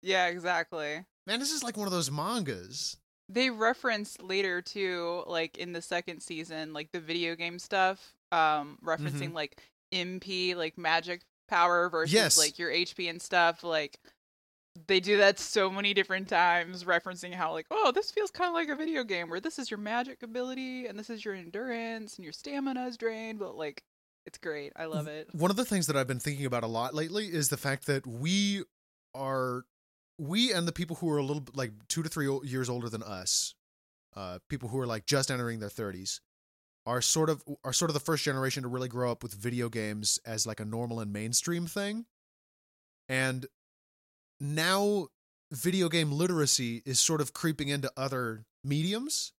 Yeah, 0.02 0.26
exactly. 0.26 1.04
Man, 1.26 1.40
this 1.40 1.50
is 1.52 1.62
like 1.64 1.76
one 1.76 1.86
of 1.88 1.92
those 1.92 2.10
mangas. 2.10 2.96
they 3.28 3.50
reference 3.50 4.18
later 4.20 4.62
too, 4.62 5.22
like 5.26 5.58
in 5.58 5.72
the 5.72 5.82
second 5.82 6.20
season, 6.22 6.72
like 6.72 6.90
the 6.92 7.00
video 7.00 7.34
game 7.36 7.58
stuff, 7.58 8.14
um, 8.32 8.78
referencing 8.84 9.34
like 9.34 9.60
MP, 9.92 10.54
like 10.54 10.78
magic 10.78 11.22
power 11.48 11.90
versus 11.90 12.12
Yes. 12.14 12.38
like 12.38 12.58
your 12.58 12.70
HP 12.70 13.10
and 13.10 13.20
stuff. 13.20 13.62
Like 13.64 13.98
they 14.86 15.00
do 15.00 15.16
that 15.18 15.38
so 15.38 15.70
many 15.70 15.94
different 15.94 16.28
times, 16.28 16.84
referencing 16.84 17.34
how 17.34 17.52
like, 17.52 17.66
oh, 17.70 17.92
this 17.92 18.10
feels 18.10 18.30
kind 18.30 18.48
of 18.48 18.54
like 18.54 18.68
a 18.68 18.76
video 18.76 19.04
game 19.04 19.28
where 19.28 19.40
this 19.40 19.58
is 19.58 19.70
your 19.70 19.78
magic 19.78 20.22
ability 20.22 20.86
and 20.86 20.98
this 20.98 21.10
is 21.10 21.24
your 21.24 21.34
endurance 21.34 22.16
and 22.16 22.24
your 22.24 22.32
stamina 22.32 22.86
is 22.86 22.96
drained, 22.96 23.38
but 23.38 23.56
like 23.56 23.82
it's 24.26 24.38
great. 24.38 24.72
I 24.76 24.84
love 24.84 25.06
it. 25.06 25.28
One 25.32 25.50
of 25.50 25.56
the 25.56 25.64
things 25.64 25.86
that 25.86 25.96
I've 25.96 26.06
been 26.06 26.20
thinking 26.20 26.46
about 26.46 26.64
a 26.64 26.68
lot 26.68 26.94
lately 26.94 27.26
is 27.26 27.48
the 27.48 27.56
fact 27.56 27.86
that 27.86 28.06
we 28.06 28.64
are 29.14 29.64
we 30.18 30.52
and 30.52 30.68
the 30.68 30.72
people 30.72 30.96
who 30.96 31.10
are 31.10 31.18
a 31.18 31.24
little 31.24 31.44
like 31.54 31.72
2 31.88 32.02
to 32.02 32.08
three 32.08 32.28
years 32.44 32.68
older 32.68 32.88
than 32.88 33.02
us, 33.02 33.54
uh 34.16 34.38
people 34.48 34.68
who 34.68 34.78
are 34.78 34.86
like 34.86 35.06
just 35.06 35.30
entering 35.30 35.60
their 35.60 35.68
30s 35.68 36.20
are 36.86 37.00
sort 37.02 37.30
of 37.30 37.42
are 37.64 37.72
sort 37.72 37.90
of 37.90 37.94
the 37.94 38.00
first 38.00 38.24
generation 38.24 38.62
to 38.62 38.68
really 38.68 38.88
grow 38.88 39.10
up 39.10 39.22
with 39.22 39.34
video 39.34 39.68
games 39.68 40.18
as 40.26 40.46
like 40.46 40.60
a 40.60 40.64
normal 40.64 41.00
and 41.00 41.12
mainstream 41.12 41.66
thing. 41.66 42.06
And 43.08 43.46
now 44.40 45.08
video 45.50 45.88
game 45.88 46.12
literacy 46.12 46.82
is 46.84 47.00
sort 47.00 47.20
of 47.20 47.32
creeping 47.32 47.68
into 47.68 47.90
other 47.96 48.44
mediums. 48.64 49.32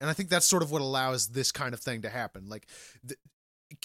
And 0.00 0.10
I 0.10 0.14
think 0.14 0.28
that's 0.28 0.46
sort 0.46 0.62
of 0.62 0.72
what 0.72 0.82
allows 0.82 1.28
this 1.28 1.52
kind 1.52 1.74
of 1.74 1.80
thing 1.80 2.02
to 2.02 2.08
happen. 2.08 2.48
Like 2.48 2.66
th- 3.06 3.18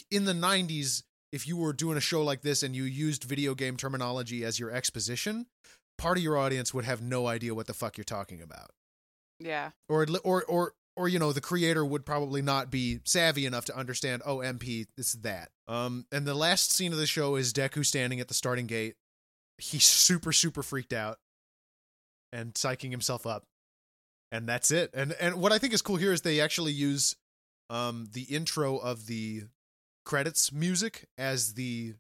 in 0.10 0.26
the 0.26 0.34
90s, 0.34 1.04
if 1.32 1.48
you 1.48 1.58
were 1.58 1.74
doing 1.74 1.98
a 1.98 2.02
show 2.02 2.24
like 2.24 2.42
this 2.42 2.64
and 2.64 2.76
you 2.76 2.84
used 2.84 3.24
video 3.24 3.54
game 3.54 3.78
terminology 3.78 4.44
as 4.44 4.60
your 4.60 4.72
exposition, 4.72 5.46
part 5.98 6.18
of 6.18 6.24
your 6.24 6.38
audience 6.38 6.74
would 6.74 6.86
have 6.86 7.02
no 7.02 7.28
idea 7.28 7.54
what 7.54 7.68
the 7.68 7.74
fuck 7.74 7.98
you're 7.98 8.04
talking 8.04 8.42
about. 8.42 8.72
Yeah. 9.40 9.72
Or 9.90 10.08
or 10.24 10.44
or 10.46 10.74
or 10.96 11.08
you 11.08 11.20
know, 11.20 11.32
the 11.32 11.42
creator 11.42 11.86
would 11.86 12.06
probably 12.06 12.42
not 12.42 12.72
be 12.72 13.02
savvy 13.04 13.46
enough 13.46 13.66
to 13.66 13.78
understand, 13.78 14.24
oh, 14.26 14.38
MP, 14.38 14.88
it's 14.98 15.14
that. 15.14 15.50
Um 15.68 16.06
and 16.12 16.26
the 16.26 16.34
last 16.34 16.72
scene 16.72 16.94
of 16.94 16.98
the 16.98 17.06
show 17.06 17.36
is 17.36 17.54
Deku 17.54 17.86
standing 17.86 18.20
at 18.20 18.28
the 18.28 18.34
starting 18.34 18.66
gate. 18.66 18.96
He's 19.58 19.84
super 19.84 20.32
super 20.32 20.64
freaked 20.64 20.94
out 20.94 21.18
and 22.32 22.54
psyching 22.54 22.92
himself 22.92 23.26
up. 23.26 23.44
And 24.32 24.48
that's 24.48 24.72
it. 24.72 24.92
And 24.94 25.16
and 25.20 25.36
what 25.36 25.52
I 25.52 25.58
think 25.58 25.74
is 25.74 25.82
cool 25.82 25.96
here 25.96 26.12
is 26.14 26.22
they 26.22 26.42
actually 26.42 26.74
use 26.74 27.16
um 27.70 28.08
the 28.14 28.24
intro 28.24 28.78
of 28.78 29.08
the 29.08 29.44
credits 30.06 30.52
music 30.52 31.06
as 31.18 31.54
the 31.56 31.94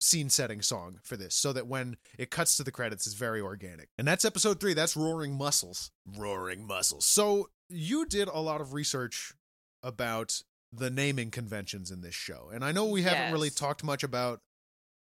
scene 0.00 0.28
setting 0.28 0.60
song 0.60 0.98
for 1.04 1.16
this 1.16 1.32
so 1.32 1.52
that 1.52 1.68
when 1.68 1.96
it 2.18 2.28
cuts 2.28 2.56
to 2.56 2.64
the 2.64 2.72
credits 2.72 3.06
it's 3.06 3.14
very 3.14 3.40
organic. 3.40 3.88
And 3.98 4.06
that's 4.06 4.24
episode 4.24 4.58
three. 4.60 4.74
That's 4.74 4.96
roaring 4.96 5.36
muscles. 5.36 5.90
Roaring 6.18 6.66
muscles. 6.66 7.04
So 7.04 7.50
you 7.68 8.04
did 8.06 8.28
a 8.28 8.40
lot 8.40 8.60
of 8.60 8.74
research 8.74 9.34
about 9.82 10.42
the 10.72 10.90
naming 10.90 11.30
conventions 11.30 11.90
in 11.90 12.00
this 12.00 12.14
show 12.14 12.50
and 12.52 12.64
i 12.64 12.72
know 12.72 12.86
we 12.86 13.02
haven't 13.02 13.30
really 13.30 13.50
talked 13.50 13.84
much 13.84 14.02
about 14.02 14.40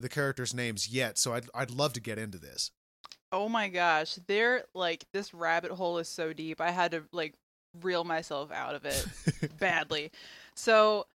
the 0.04 0.10
characters 0.10 0.54
names 0.54 0.88
yet 0.90 1.18
so 1.18 1.34
i'd, 1.34 1.46
I'd 1.56 1.72
love 1.72 1.94
to 1.94 2.00
get 2.02 2.18
into 2.20 2.38
this 2.38 2.70
Oh 3.36 3.50
my 3.50 3.68
gosh, 3.68 4.20
they're 4.28 4.64
like 4.76 5.06
this 5.12 5.34
rabbit 5.34 5.72
hole 5.72 5.98
is 5.98 6.08
so 6.08 6.34
deep. 6.34 6.62
I 6.62 6.70
had 6.70 6.92
to 6.92 7.04
like 7.12 7.34
reel 7.82 8.04
myself 8.04 8.52
out 8.52 8.76
of 8.76 8.86
it 8.86 9.08
badly. 9.60 10.12
So 10.56 11.08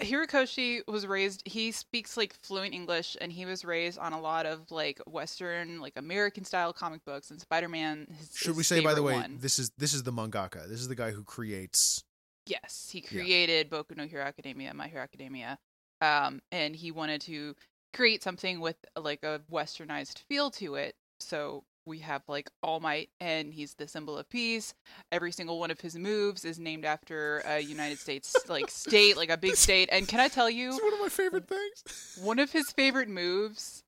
Horikoshi 0.00 0.82
was 0.86 1.04
raised 1.06 1.42
he 1.46 1.72
speaks 1.72 2.16
like 2.16 2.34
fluent 2.42 2.74
English 2.74 3.16
and 3.20 3.32
he 3.32 3.44
was 3.46 3.64
raised 3.64 3.98
on 3.98 4.12
a 4.12 4.20
lot 4.20 4.44
of 4.46 4.70
like 4.70 5.00
western 5.06 5.80
like 5.80 5.94
American 5.96 6.44
style 6.44 6.72
comic 6.72 7.02
books 7.04 7.30
and 7.30 7.40
Spider-Man 7.40 8.06
his, 8.18 8.30
should 8.36 8.48
his 8.48 8.56
we 8.56 8.62
say 8.62 8.80
by 8.80 8.92
the 8.94 9.02
way 9.02 9.14
one. 9.14 9.38
this 9.40 9.58
is 9.58 9.70
this 9.78 9.94
is 9.94 10.02
the 10.04 10.12
mangaka 10.12 10.68
this 10.68 10.80
is 10.80 10.86
the 10.88 10.94
guy 10.94 11.10
who 11.10 11.24
creates 11.24 12.04
Yes, 12.46 12.88
he 12.92 13.00
Yeah. 13.00 13.08
created 13.22 13.68
Boku 13.68 13.96
no 13.96 14.06
Hero 14.06 14.22
Academia, 14.22 14.72
My 14.74 14.86
Hero 14.86 15.02
Academia, 15.02 15.58
um, 16.00 16.40
and 16.52 16.76
he 16.76 16.92
wanted 16.92 17.20
to 17.22 17.56
create 17.96 18.22
something 18.22 18.60
with 18.60 18.76
like 18.96 19.22
a 19.22 19.40
westernized 19.50 20.20
feel 20.28 20.50
to 20.52 20.74
it. 20.76 20.94
So 21.18 21.64
we 21.86 22.00
have 22.00 22.22
like 22.28 22.50
All 22.62 22.80
Might, 22.80 23.10
and 23.20 23.54
he's 23.54 23.74
the 23.74 23.88
symbol 23.88 24.18
of 24.18 24.28
peace. 24.28 24.74
Every 25.10 25.32
single 25.32 25.58
one 25.58 25.70
of 25.70 25.80
his 25.80 25.96
moves 25.96 26.44
is 26.44 26.58
named 26.58 26.84
after 26.84 27.42
a 27.46 27.60
United 27.60 27.98
States 27.98 28.34
like 28.48 28.70
state, 28.70 29.16
like 29.16 29.30
a 29.30 29.36
big 29.46 29.56
state. 29.56 29.88
And 29.90 30.06
can 30.06 30.20
I 30.20 30.28
tell 30.28 30.50
you, 30.50 30.70
it's 30.74 30.82
one 30.82 30.94
of 30.94 31.00
my 31.00 31.08
favorite 31.08 31.48
things 31.48 32.18
one 32.20 32.38
of 32.38 32.52
his 32.52 32.70
favorite 32.76 33.08
moves 33.08 33.82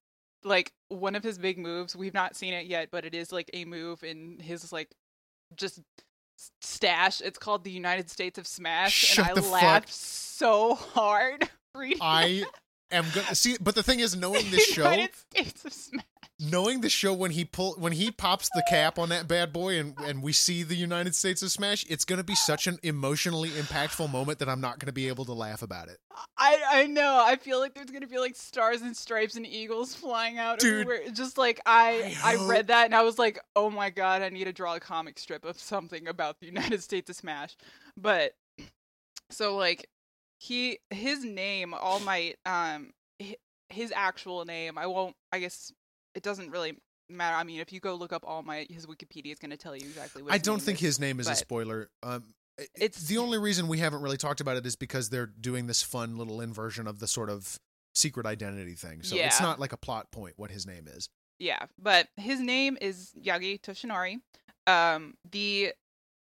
like 0.45 0.73
one 0.89 1.15
of 1.15 1.23
his 1.25 1.39
big 1.39 1.59
moves 1.59 1.97
we've 1.97 2.15
not 2.15 2.37
seen 2.37 2.55
it 2.55 2.67
yet 2.67 2.89
but 2.93 3.05
it 3.05 3.15
is 3.15 3.33
like 3.33 3.51
a 3.53 3.65
move 3.65 4.05
in 4.05 4.39
his 4.39 4.73
like 4.73 4.95
just 5.57 5.81
stash 6.61 7.21
it's 7.21 7.39
called 7.39 7.65
the 7.65 7.71
united 7.71 8.09
states 8.09 8.39
of 8.39 8.47
smash 8.47 8.93
Shut 8.93 9.31
and 9.31 9.39
i 9.39 9.43
fuck- 9.43 9.53
laughed 9.53 9.93
so 9.93 10.75
hard 10.75 11.49
reading 11.75 11.99
i 12.01 12.45
am 12.91 13.05
gonna 13.15 13.35
see 13.35 13.57
but 13.61 13.75
the 13.75 13.83
thing 13.83 14.01
is 14.01 14.17
knowing 14.17 14.51
this 14.51 14.67
show 14.73 14.91
states 15.31 15.65
of 15.65 15.73
smash 15.73 16.05
knowing 16.41 16.81
the 16.81 16.89
show 16.89 17.13
when 17.13 17.33
he 17.33 17.45
pull 17.45 17.75
when 17.79 17.93
he 17.93 18.11
pops 18.11 18.49
the 18.55 18.63
cap 18.69 18.99
on 18.99 19.09
that 19.09 19.27
bad 19.27 19.53
boy 19.53 19.79
and 19.79 19.95
and 19.99 20.23
we 20.23 20.33
see 20.33 20.63
the 20.63 20.77
United 20.77 21.15
States 21.15 21.43
of 21.43 21.51
Smash, 21.51 21.85
it's 21.89 22.05
gonna 22.05 22.25
be 22.25 22.35
such 22.35 22.67
an 22.67 22.79
emotionally 22.83 23.51
impactful 23.51 24.11
moment 24.11 24.39
that 24.39 24.49
I'm 24.49 24.61
not 24.61 24.79
gonna 24.79 24.93
be 24.93 25.09
able 25.09 25.25
to 25.25 25.33
laugh 25.33 25.63
about 25.63 25.89
it. 25.89 25.99
I 26.37 26.61
I 26.71 26.87
know. 26.87 27.23
I 27.25 27.37
feel 27.37 27.59
like 27.59 27.75
there's 27.75 27.91
gonna 27.91 28.07
be 28.07 28.19
like 28.19 28.37
stars 28.37 28.83
and 28.83 28.97
stripes 28.97 29.37
and 29.37 29.47
eagles 29.47 29.95
flying 29.95 30.39
out 30.39 30.61
Dude. 30.61 30.83
everywhere. 30.83 31.11
Just 31.13 31.39
like 31.39 31.61
I 31.67 32.17
I 32.23 32.37
I, 32.37 32.47
read 32.47 32.69
that 32.69 32.87
and 32.87 32.95
I 32.95 33.03
was 33.03 33.19
like, 33.19 33.41
oh 33.57 33.71
my 33.71 33.91
god, 33.91 34.23
I 34.23 34.29
need 34.29 34.45
to 34.45 34.53
draw 34.53 34.75
a 34.75 34.81
comic 34.81 35.19
strip 35.19 35.45
of 35.45 35.59
something 35.59 36.07
about 36.07 36.39
the 36.41 36.47
United 36.47 36.83
States 36.85 37.11
of 37.11 37.17
Smash. 37.17 37.57
But 37.97 38.33
so 39.31 39.57
like 39.57 39.89
he 40.39 40.79
his 40.91 41.25
name 41.25 41.75
All 41.75 42.01
Might 42.01 42.37
um 42.47 42.93
his 43.71 43.93
actual 43.95 44.45
name 44.45 44.79
I 44.79 44.87
won't 44.87 45.15
I 45.33 45.41
guess 45.41 45.73
it 46.15 46.23
doesn't 46.23 46.51
really 46.51 46.79
matter. 47.11 47.37
I 47.37 47.45
mean, 47.45 47.61
if 47.61 47.73
you 47.73 47.81
go 47.81 47.95
look 47.95 48.13
up 48.13 48.23
All 48.27 48.43
Might, 48.43 48.71
his 48.71 48.87
Wikipedia 48.87 49.33
is 49.33 49.39
gonna 49.39 49.57
tell 49.57 49.75
you 49.77 49.87
exactly 49.87 50.23
what. 50.23 50.33
I 50.33 50.39
don't 50.39 50.61
think 50.61 50.77
is. 50.79 50.83
his 50.83 51.01
name 51.01 51.21
is 51.21 51.29
a 51.29 51.35
spoiler. 51.35 51.91
Um, 52.03 52.35
It's- 52.59 52.69
it's 52.75 53.03
the 53.05 53.19
only 53.19 53.39
reason 53.39 53.69
we 53.69 53.79
haven't 53.79 54.03
really 54.03 54.17
talked 54.17 54.41
about 54.41 54.57
it 54.57 54.67
is 54.67 54.75
because 54.75 55.11
they're 55.11 55.27
doing 55.27 55.69
this 55.69 55.81
fun 55.83 56.17
little 56.19 56.41
inversion 56.41 56.87
of 56.89 56.99
the 56.99 57.07
sort 57.07 57.31
of 57.31 57.59
secret 57.95 58.27
identity 58.27 58.75
thing. 58.75 59.03
So 59.05 59.15
it's 59.17 59.41
not 59.41 59.61
like 59.61 59.73
a 59.73 59.77
plot 59.77 60.11
point 60.11 60.35
what 60.39 60.51
his 60.51 60.67
name 60.67 60.89
is. 60.89 61.09
Yeah, 61.39 61.67
but 61.79 62.09
his 62.17 62.41
name 62.41 62.77
is 62.81 63.13
Yagi 63.17 63.61
Toshinori. 63.61 64.21
Um, 64.67 65.17
the 65.31 65.73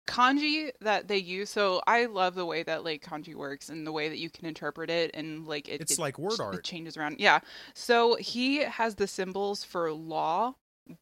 kanji 0.07 0.71
that 0.81 1.09
they 1.09 1.19
use, 1.19 1.51
so 1.51 1.81
I 1.87 2.07
love 2.07 2.35
the 2.35 2.47
way 2.47 2.63
that 2.63 2.85
like 2.85 3.03
kanji 3.03 3.35
works 3.35 3.69
and 3.69 3.87
the 3.87 3.93
way 3.93 4.09
that 4.09 4.19
you 4.19 4.31
can 4.31 4.47
interpret 4.47 4.91
it 4.91 5.11
and 5.15 5.47
like 5.47 5.69
it, 5.69 5.81
It's 5.81 5.93
it 5.93 5.99
like 5.99 6.19
word 6.19 6.41
art. 6.41 6.55
It 6.55 6.65
changes 6.65 6.97
around. 6.97 7.21
Yeah. 7.21 7.41
So 7.75 8.17
he 8.17 8.59
has 8.59 8.95
the 8.95 9.07
symbols 9.07 9.65
for 9.65 9.93
law, 9.93 10.55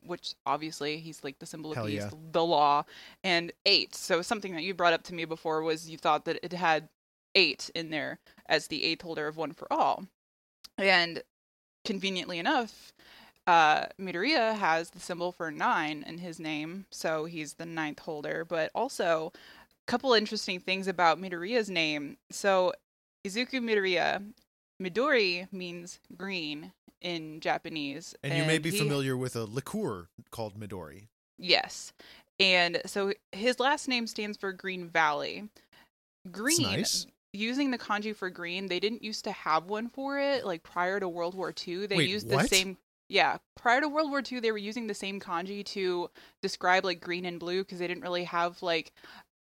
which 0.05 0.35
obviously 0.47 0.99
he's 0.99 1.23
like 1.23 1.39
the 1.39 1.47
symbol 1.47 1.71
of 1.73 1.77
Hell 1.77 1.87
peace, 1.87 2.03
yeah. 2.03 2.11
the 2.33 2.45
law, 2.45 2.85
and 3.23 3.53
eight. 3.67 3.95
So 3.95 4.23
something 4.23 4.55
that 4.55 4.63
you 4.63 4.75
brought 4.75 4.93
up 4.93 5.03
to 5.05 5.15
me 5.15 5.25
before 5.25 5.63
was 5.63 5.89
you 5.89 5.99
thought 5.99 6.25
that 6.25 6.39
it 6.43 6.53
had 6.53 6.89
eight 7.35 7.71
in 7.75 7.91
there 7.91 8.19
as 8.47 8.69
the 8.69 8.85
eighth 8.85 9.03
holder 9.03 9.27
of 9.27 9.37
one 9.37 9.53
for 9.53 9.71
all. 9.73 10.07
And 10.79 11.23
conveniently 11.85 12.39
enough, 12.39 12.93
uh, 13.47 13.87
Midoriya 14.01 14.57
has 14.57 14.91
the 14.91 15.01
symbol 15.01 15.33
for 15.33 15.51
nine 15.51 16.05
in 16.07 16.19
his 16.19 16.39
name, 16.41 16.87
so 16.91 17.25
he's 17.27 17.55
the 17.55 17.67
ninth 17.67 17.99
holder. 18.01 18.45
But 18.45 18.71
also, 18.75 19.33
a 19.35 19.91
couple 19.91 20.13
interesting 20.15 20.61
things 20.61 20.89
about 20.89 21.21
Midoriya's 21.21 21.69
name. 21.71 22.17
So, 22.31 22.73
Izuku 23.27 23.61
Midoriya, 23.61 24.23
Midori 24.83 25.51
means 25.53 26.01
green 26.17 26.73
in 27.01 27.41
Japanese, 27.41 28.15
And, 28.23 28.35
you 28.37 28.45
may 28.45 28.59
be 28.59 28.71
he- 28.71 28.79
familiar 28.79 29.17
with 29.17 29.37
a 29.37 29.45
liqueur 29.45 30.09
called 30.31 30.59
Midori. 30.59 31.09
Yes, 31.39 31.93
and 32.41 32.81
so 32.87 33.13
his 33.33 33.61
last 33.61 33.89
name 33.89 34.07
stands 34.07 34.39
for 34.39 34.53
Green 34.53 34.89
Valley. 34.89 35.49
Green. 36.31 36.63
nice. 36.63 37.07
Using 37.33 37.73
the 37.73 37.79
kanji 37.79 38.15
for 38.15 38.31
green, 38.31 38.69
they 38.69 38.79
didn't 38.79 39.03
used 39.03 39.25
to 39.25 39.33
have 39.33 39.65
one 39.67 39.89
for 39.89 40.21
it. 40.21 40.47
Like 40.47 40.63
prior 40.63 41.01
to 41.01 41.09
World 41.09 41.35
War 41.35 41.53
II, 41.67 41.87
they 41.87 41.97
Wait, 41.97 42.09
used 42.09 42.31
what? 42.31 42.43
the 42.43 42.49
same. 42.49 42.77
Yeah, 43.15 43.37
prior 43.55 43.81
to 43.81 43.89
World 43.89 44.11
War 44.11 44.25
II, 44.29 44.41
they 44.41 44.51
were 44.51 44.59
using 44.59 44.89
the 44.89 44.93
same 44.93 45.21
kanji 45.21 45.65
to 45.67 46.11
describe 46.43 46.85
like 46.85 47.01
green 47.01 47.25
and 47.25 47.39
blue 47.39 47.63
because 47.63 47.79
they 47.79 47.87
didn't 47.87 48.03
really 48.03 48.25
have 48.25 48.61
like 48.61 48.93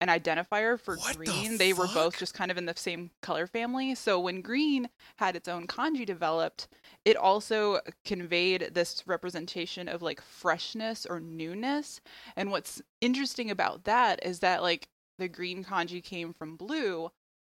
an 0.01 0.09
identifier 0.09 0.81
for 0.81 0.97
What 0.97 1.19
the 1.19 1.27
green. 1.27 1.59
They 1.59 1.75
were 1.75 1.87
both 1.89 2.19
just 2.19 2.33
kind 2.33 2.51
of 2.51 2.57
in 2.57 2.65
the 2.65 2.73
same 2.75 3.11
color 3.21 3.47
family. 3.47 3.95
So 3.95 4.19
when 4.21 4.41
green 4.41 4.89
had 5.17 5.37
its 5.37 5.49
own 5.49 5.67
kanji 5.67 6.07
developed, 6.07 6.69
it 7.05 7.19
also 7.19 7.81
conveyed 8.07 8.71
this 8.73 9.03
representation 9.07 9.87
of 9.87 10.01
like 10.01 10.23
freshness 10.23 11.05
or 11.05 11.21
newness. 11.21 12.01
And 12.37 12.51
what's 12.51 12.81
interesting 13.03 13.51
about 13.51 13.85
that 13.85 14.25
is 14.25 14.39
that 14.39 14.63
like 14.63 14.89
the 15.19 15.29
green 15.29 15.63
kanji 15.63 16.03
came 16.03 16.33
from 16.33 16.57
blue. 16.57 17.11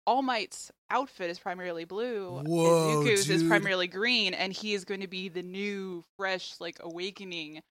All 0.07 0.21
Might's 0.21 0.71
outfit 0.89 1.29
is 1.29 1.39
primarily 1.39 1.83
blue. 1.85 2.41
Whoa, 2.45 3.03
Izuku's 3.03 3.29
is 3.29 3.41
dude. 3.41 3.49
primarily 3.49 3.87
green, 3.87 4.33
and 4.33 4.53
he 4.53 4.73
is 4.73 4.85
going 4.85 5.01
to 5.01 5.07
be 5.07 5.29
the 5.29 5.41
new, 5.41 6.03
fresh, 6.17 6.53
like 6.59 6.77
awakening 6.81 7.61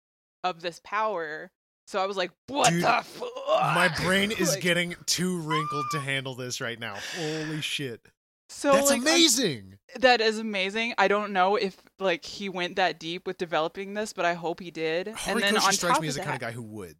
of 0.42 0.60
this 0.60 0.80
power 0.84 1.50
So 1.86 2.02
I 2.02 2.06
was 2.06 2.16
like, 2.16 2.30
"What 2.48 2.70
Dude, 2.70 2.82
the 2.82 3.02
fuck?" 3.04 3.28
My 3.74 3.88
brain 4.02 4.30
is 4.38 4.50
Like, 4.54 4.62
getting 4.62 4.94
too 5.06 5.38
wrinkled 5.40 5.86
to 5.92 6.00
handle 6.00 6.34
this 6.34 6.60
right 6.60 6.78
now. 6.78 6.96
Holy 7.16 7.60
shit. 7.60 8.00
so 8.48 8.72
That's 8.72 8.86
like, 8.90 8.98
I'm- 9.00 9.02
amazing. 9.02 9.78
That 9.96 10.20
is 10.20 10.38
amazing. 10.38 10.94
I 10.98 11.08
don't 11.08 11.32
know 11.32 11.56
if 11.56 11.76
like 12.00 12.24
he 12.24 12.48
went 12.48 12.76
that 12.76 12.98
deep 12.98 13.26
with 13.26 13.38
developing 13.38 13.94
this, 13.94 14.12
but 14.12 14.24
I 14.24 14.34
hope 14.34 14.60
he 14.60 14.70
did. 14.70 15.08
Oh, 15.08 15.18
and 15.28 15.40
then 15.40 15.56
on 15.56 15.72
strikes 15.72 15.94
top 15.94 16.02
me 16.02 16.08
as 16.08 16.14
the 16.14 16.20
that, 16.20 16.24
kind 16.26 16.34
of 16.36 16.40
guy 16.40 16.52
who 16.52 16.62
would. 16.62 16.96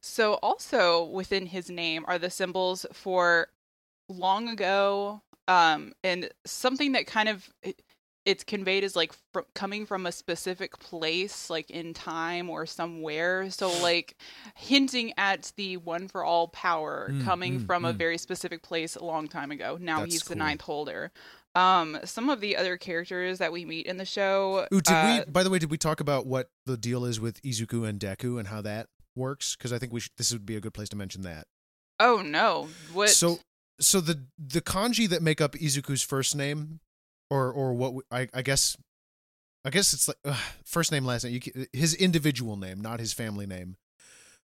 So 0.00 0.34
also 0.34 1.04
within 1.04 1.46
his 1.46 1.68
name 1.68 2.04
are 2.06 2.18
the 2.18 2.30
symbols 2.30 2.86
for 2.92 3.48
long 4.08 4.48
ago 4.48 5.20
um 5.48 5.92
and 6.04 6.28
something 6.44 6.92
that 6.92 7.06
kind 7.06 7.28
of 7.28 7.48
it, 7.62 7.80
it's 8.24 8.42
conveyed 8.42 8.82
as 8.82 8.96
like 8.96 9.12
fr- 9.32 9.40
coming 9.54 9.86
from 9.86 10.04
a 10.06 10.10
specific 10.12 10.78
place 10.80 11.48
like 11.48 11.70
in 11.70 11.94
time 11.94 12.50
or 12.50 12.66
somewhere 12.66 13.48
so 13.50 13.68
like 13.82 14.16
hinting 14.54 15.12
at 15.16 15.52
the 15.56 15.76
one 15.76 16.08
for 16.08 16.24
all 16.24 16.48
power 16.48 17.08
Mm, 17.10 17.24
coming 17.24 17.60
mm, 17.60 17.66
from 17.66 17.84
a 17.84 17.92
mm. 17.92 17.96
very 17.96 18.18
specific 18.18 18.62
place 18.62 18.96
a 18.96 19.04
long 19.04 19.28
time 19.28 19.50
ago 19.50 19.78
now 19.80 20.00
That's 20.00 20.12
he's 20.14 20.22
the 20.24 20.34
ninth 20.34 20.62
holder 20.62 21.12
um 21.54 21.98
some 22.04 22.28
of 22.28 22.40
the 22.40 22.56
other 22.56 22.76
characters 22.76 23.38
that 23.38 23.52
we 23.52 23.64
meet 23.64 23.86
in 23.86 23.96
the 23.96 24.04
show 24.04 24.66
Ooh, 24.74 24.80
did 24.80 24.92
uh, 24.92 25.22
we? 25.26 25.30
By 25.30 25.42
the 25.42 25.50
way, 25.50 25.58
did 25.58 25.70
we 25.70 25.78
talk 25.78 26.00
about 26.00 26.26
what 26.26 26.50
the 26.66 26.76
deal 26.76 27.04
is 27.04 27.18
with 27.20 27.40
Izuku 27.42 27.88
and 27.88 27.98
Deku 28.00 28.38
and 28.38 28.48
how 28.48 28.60
that 28.62 28.88
works? 29.14 29.56
Because 29.56 29.72
I 29.72 29.78
think 29.78 29.92
we 29.92 30.00
should, 30.00 30.12
this 30.18 30.32
would 30.32 30.44
be 30.44 30.56
a 30.56 30.60
good 30.60 30.74
place 30.74 30.88
to 30.90 30.96
mention 30.96 31.22
that. 31.22 31.46
oh 32.00 32.22
no 32.22 32.68
what 32.92 33.08
So, 33.10 33.38
so 33.80 34.00
the 34.00 34.24
the 34.38 34.60
kanji 34.60 35.08
that 35.08 35.22
make 35.22 35.40
up 35.40 35.52
Izuku's 35.52 36.02
first 36.02 36.34
name, 36.34 36.80
or 37.30 37.52
or 37.52 37.74
what 37.74 37.94
we, 37.94 38.02
I 38.10 38.28
I 38.32 38.42
guess, 38.42 38.76
I 39.64 39.70
guess 39.70 39.92
it's 39.92 40.08
like 40.08 40.36
first 40.64 40.92
name 40.92 41.04
last 41.04 41.24
name. 41.24 41.40
Can, 41.40 41.66
his 41.72 41.94
individual 41.94 42.56
name, 42.56 42.80
not 42.80 43.00
his 43.00 43.12
family 43.12 43.46
name. 43.46 43.76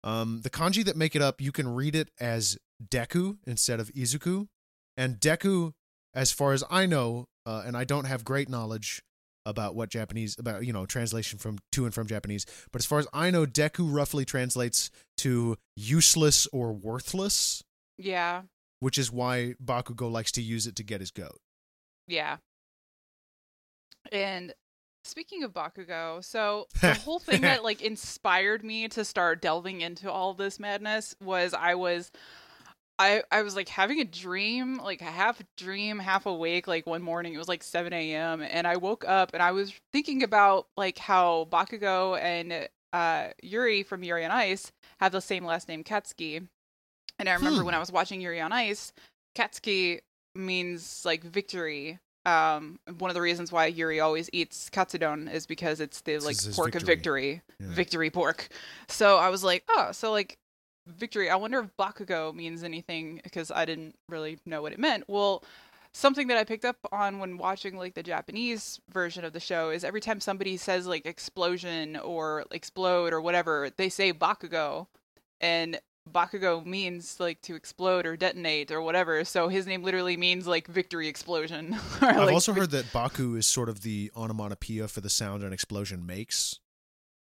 Um, 0.03 0.41
the 0.41 0.49
kanji 0.49 0.85
that 0.85 0.95
make 0.95 1.15
it 1.15 1.21
up, 1.21 1.41
you 1.41 1.51
can 1.51 1.73
read 1.73 1.95
it 1.95 2.09
as 2.19 2.57
Deku 2.85 3.37
instead 3.45 3.79
of 3.79 3.91
Izuku, 3.93 4.47
and 4.95 5.19
Deku, 5.19 5.73
as 6.13 6.31
far 6.31 6.53
as 6.53 6.63
I 6.69 6.85
know, 6.85 7.27
uh, 7.45 7.63
and 7.65 7.75
I 7.75 7.83
don't 7.83 8.05
have 8.05 8.23
great 8.23 8.47
knowledge 8.47 9.01
about 9.45 9.75
what 9.75 9.89
Japanese 9.89 10.37
about 10.37 10.65
you 10.65 10.73
know 10.73 10.85
translation 10.85 11.39
from 11.39 11.57
to 11.71 11.85
and 11.85 11.93
from 11.93 12.07
Japanese, 12.07 12.45
but 12.71 12.81
as 12.81 12.85
far 12.85 12.99
as 12.99 13.07
I 13.13 13.31
know, 13.31 13.45
Deku 13.45 13.91
roughly 13.91 14.23
translates 14.23 14.89
to 15.17 15.57
useless 15.75 16.47
or 16.53 16.71
worthless 16.73 17.63
yeah 17.97 18.43
which 18.79 18.97
is 18.97 19.11
why 19.11 19.55
Bakugo 19.63 20.11
likes 20.11 20.31
to 20.33 20.41
use 20.41 20.67
it 20.67 20.75
to 20.77 20.83
get 20.83 21.01
his 21.01 21.11
goat. 21.11 21.39
Yeah. 22.07 22.37
And 24.11 24.53
speaking 25.03 25.43
of 25.43 25.53
Bakugo, 25.53 26.23
so 26.23 26.67
the 26.81 26.93
whole 26.93 27.19
thing 27.19 27.41
that 27.41 27.63
like 27.63 27.81
inspired 27.81 28.63
me 28.63 28.87
to 28.89 29.03
start 29.03 29.41
delving 29.41 29.81
into 29.81 30.11
all 30.11 30.33
this 30.33 30.59
madness 30.59 31.15
was 31.21 31.53
I 31.53 31.75
was 31.75 32.11
I 32.99 33.23
I 33.31 33.41
was 33.41 33.55
like 33.55 33.69
having 33.69 33.99
a 33.99 34.05
dream, 34.05 34.77
like 34.77 35.01
a 35.01 35.05
half 35.05 35.41
dream, 35.55 35.99
half 35.99 36.25
awake, 36.25 36.67
like 36.67 36.85
one 36.85 37.01
morning 37.01 37.33
it 37.33 37.37
was 37.37 37.47
like 37.47 37.63
seven 37.63 37.93
AM 37.93 38.41
and 38.41 38.67
I 38.67 38.77
woke 38.77 39.05
up 39.07 39.31
and 39.33 39.41
I 39.41 39.51
was 39.51 39.73
thinking 39.91 40.23
about 40.23 40.67
like 40.75 40.97
how 40.97 41.47
Bakugo 41.51 42.19
and 42.19 42.67
uh 42.93 43.29
Yuri 43.41 43.83
from 43.83 44.03
Yuri 44.03 44.25
on 44.25 44.31
Ice 44.31 44.71
have 44.99 45.11
the 45.11 45.21
same 45.21 45.45
last 45.45 45.67
name 45.67 45.83
Katsuki. 45.83 46.47
And 47.19 47.27
I 47.29 47.33
remember 47.33 47.61
Hmm. 47.61 47.65
when 47.67 47.75
I 47.75 47.79
was 47.79 47.91
watching 47.91 48.21
Yuri 48.21 48.39
on 48.41 48.51
Ice, 48.51 48.93
Katsuki 49.35 50.01
means 50.35 51.03
like 51.05 51.23
victory. 51.23 51.99
Um, 52.25 52.79
one 52.97 53.09
of 53.09 53.15
the 53.15 53.21
reasons 53.21 53.51
why 53.51 53.67
Yuri 53.67 53.99
always 54.01 54.29
eats 54.33 54.69
katsudon 54.69 55.31
is 55.31 55.45
because 55.47 55.79
it's 55.79 56.01
the 56.01 56.19
like 56.19 56.35
pork 56.53 56.75
of 56.75 56.81
victory. 56.83 57.35
victory, 57.35 57.41
Yeah. 57.59 57.73
victory 57.73 58.09
pork. 58.09 58.49
So 58.89 59.17
I 59.17 59.29
was 59.29 59.43
like, 59.43 59.63
oh, 59.69 59.91
so 59.93 60.11
like 60.11 60.37
victory. 60.87 61.29
I 61.29 61.35
wonder 61.37 61.59
if 61.59 61.69
Bakugo 61.77 62.33
means 62.35 62.63
anything 62.63 63.21
because 63.23 63.49
I 63.49 63.63
didn't 63.65 63.95
really 64.09 64.39
know 64.45 64.61
what 64.61 64.73
it 64.73 64.79
meant. 64.79 65.05
Well, 65.07 65.43
something 65.93 66.27
that 66.27 66.37
I 66.37 66.43
picked 66.43 66.65
up 66.65 66.75
on 66.91 67.19
when 67.19 67.37
watching 67.37 67.77
like 67.77 67.93
the 67.93 68.03
Japanese 68.03 68.79
version 68.91 69.23
of 69.23 69.31
the 69.33 69.39
show 69.39 69.69
is 69.69 69.83
every 69.85 70.01
time 70.01 70.19
somebody 70.19 70.57
says 70.57 70.85
like 70.85 71.05
explosion 71.05 71.95
or 71.95 72.43
explode 72.51 73.13
or 73.13 73.21
whatever, 73.21 73.69
they 73.77 73.87
say 73.89 74.11
Bakugo, 74.13 74.87
and 75.39 75.79
Bakugo 76.07 76.65
means 76.65 77.19
like 77.19 77.41
to 77.43 77.55
explode 77.55 78.05
or 78.05 78.17
detonate 78.17 78.71
or 78.71 78.81
whatever. 78.81 79.23
So 79.23 79.47
his 79.47 79.67
name 79.67 79.83
literally 79.83 80.17
means 80.17 80.47
like 80.47 80.67
victory 80.67 81.07
explosion. 81.07 81.73
or, 82.01 82.07
I've 82.07 82.17
like, 82.17 82.33
also 82.33 82.53
heard 82.53 82.71
that 82.71 82.91
Baku 82.91 83.35
is 83.35 83.47
sort 83.47 83.69
of 83.69 83.81
the 83.81 84.11
onomatopoeia 84.15 84.87
for 84.87 85.01
the 85.01 85.09
sound 85.09 85.43
an 85.43 85.53
explosion 85.53 86.05
makes. 86.05 86.59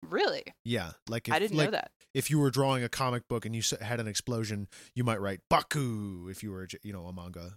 really. 0.09 0.45
Yeah, 0.65 0.93
like 1.09 1.29
if, 1.29 1.35
I 1.35 1.39
didn't 1.39 1.57
like, 1.57 1.67
know 1.67 1.73
that. 1.73 1.91
If 2.15 2.31
you 2.31 2.39
were 2.39 2.51
drawing 2.51 2.83
a 2.83 2.89
comic 2.89 3.29
book 3.29 3.47
and 3.47 3.55
you 3.55 3.63
had 3.81 4.01
an 4.01 4.09
explosion, 4.09 4.69
you 4.95 5.05
might 5.05 5.21
write 5.21 5.41
Baku 5.49 6.29
if 6.29 6.43
you 6.43 6.51
were, 6.51 6.67
you 6.83 6.93
know, 6.93 7.07
a 7.07 7.13
manga. 7.13 7.55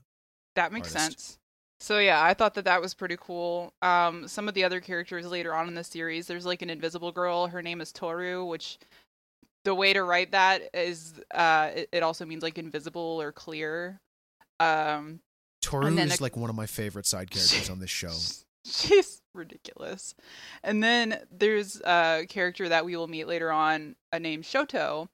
That 0.56 0.71
makes 0.71 0.95
artist. 0.95 1.19
sense. 1.19 1.39
So 1.84 1.99
yeah, 1.99 2.23
I 2.23 2.34
thought 2.34 2.54
that 2.54 2.63
that 2.63 2.82
was 2.82 2.93
pretty 2.93 3.17
cool. 3.19 3.73
Um, 3.82 4.26
some 4.30 4.47
of 4.47 4.54
the 4.54 4.63
other 4.63 4.80
characters 4.80 5.26
later 5.26 5.54
on 5.54 5.67
in 5.67 5.76
the 5.76 5.84
series, 5.84 6.28
there's 6.28 6.45
like 6.45 6.62
an 6.62 6.69
invisible 6.69 7.12
girl. 7.12 7.47
Her 7.47 7.62
name 7.62 7.82
is 7.82 7.91
Toru, 7.91 8.45
which 8.45 8.78
the 9.65 9.73
way 9.76 9.93
to 9.93 10.04
write 10.04 10.32
that 10.32 10.62
is 10.73 11.13
uh, 11.34 11.71
it, 11.76 11.89
it 11.91 12.04
also 12.04 12.26
means 12.26 12.43
like 12.43 12.58
invisible 12.58 13.19
or 13.21 13.32
clear. 13.32 13.99
Um, 14.60 15.19
Toru 15.62 15.95
is 15.97 16.19
a- 16.19 16.23
like 16.23 16.36
one 16.38 16.49
of 16.49 16.56
my 16.56 16.65
favorite 16.65 17.06
side 17.06 17.32
characters 17.32 17.69
on 17.69 17.80
this 17.80 17.89
show. 17.89 18.13
She's 18.65 19.21
ridiculous. 19.34 20.15
And 20.63 20.82
then 20.84 21.19
there's 21.32 21.82
a 21.82 22.26
character 22.30 22.69
that 22.69 22.86
we 22.86 22.95
will 22.95 23.08
meet 23.08 23.28
later 23.28 23.52
on, 23.52 23.95
a 24.12 24.19
named 24.19 24.43
Shoto. 24.45 25.08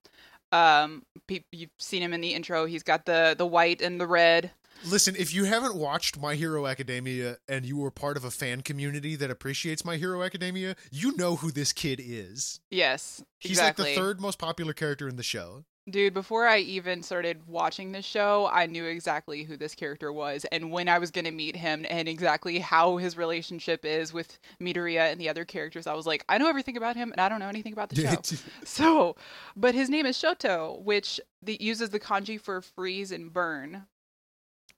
Um, 0.51 1.03
pe- 1.27 1.43
you've 1.51 1.69
seen 1.79 2.01
him 2.01 2.13
in 2.13 2.21
the 2.21 2.33
intro. 2.33 2.65
He's 2.65 2.83
got 2.83 3.05
the 3.05 3.35
the 3.37 3.45
white 3.45 3.81
and 3.81 3.99
the 3.99 4.07
red. 4.07 4.51
Listen, 4.85 5.15
if 5.17 5.33
you 5.33 5.45
haven't 5.45 5.75
watched 5.75 6.19
My 6.19 6.35
Hero 6.35 6.65
Academia 6.65 7.37
and 7.47 7.65
you 7.65 7.77
were 7.77 7.91
part 7.91 8.17
of 8.17 8.23
a 8.23 8.31
fan 8.31 8.61
community 8.61 9.15
that 9.15 9.29
appreciates 9.29 9.83
My 9.83 9.97
Hero 9.97 10.23
Academia, 10.23 10.75
you 10.91 11.15
know 11.15 11.35
who 11.35 11.51
this 11.51 11.73
kid 11.73 12.01
is. 12.03 12.59
Yes, 12.69 13.23
He's 13.39 13.51
exactly. 13.51 13.85
like 13.85 13.95
the 13.95 14.01
third 14.01 14.21
most 14.21 14.39
popular 14.39 14.73
character 14.73 15.07
in 15.07 15.15
the 15.15 15.23
show. 15.23 15.63
Dude, 15.89 16.13
before 16.13 16.45
I 16.47 16.59
even 16.59 17.01
started 17.01 17.47
watching 17.47 17.91
this 17.91 18.05
show, 18.05 18.47
I 18.53 18.67
knew 18.67 18.85
exactly 18.85 19.43
who 19.43 19.57
this 19.57 19.73
character 19.73 20.13
was 20.13 20.45
and 20.51 20.71
when 20.71 20.87
I 20.87 20.99
was 20.99 21.09
going 21.09 21.25
to 21.25 21.31
meet 21.31 21.55
him 21.55 21.83
and 21.89 22.07
exactly 22.07 22.59
how 22.59 22.97
his 22.97 23.17
relationship 23.17 23.83
is 23.85 24.13
with 24.13 24.37
Midoriya 24.61 25.11
and 25.11 25.19
the 25.19 25.29
other 25.29 25.45
characters. 25.45 25.87
I 25.87 25.95
was 25.95 26.05
like, 26.05 26.23
I 26.29 26.37
know 26.37 26.47
everything 26.47 26.77
about 26.77 26.95
him 26.95 27.11
and 27.11 27.19
I 27.19 27.27
don't 27.27 27.39
know 27.39 27.47
anything 27.47 27.73
about 27.73 27.89
the 27.89 28.01
show. 28.29 28.37
so, 28.63 29.15
but 29.55 29.73
his 29.73 29.89
name 29.89 30.05
is 30.05 30.15
Shoto, 30.15 30.79
which 30.83 31.19
the, 31.41 31.57
uses 31.59 31.89
the 31.89 31.99
kanji 31.99 32.39
for 32.39 32.61
freeze 32.61 33.11
and 33.11 33.33
burn. 33.33 33.87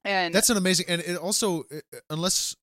And 0.03 0.33
That's 0.33 0.49
an 0.49 0.57
amazing, 0.57 0.87
and 0.89 1.01
it 1.01 1.17
also, 1.17 1.63
uh, 1.71 1.79
unless 2.09 2.55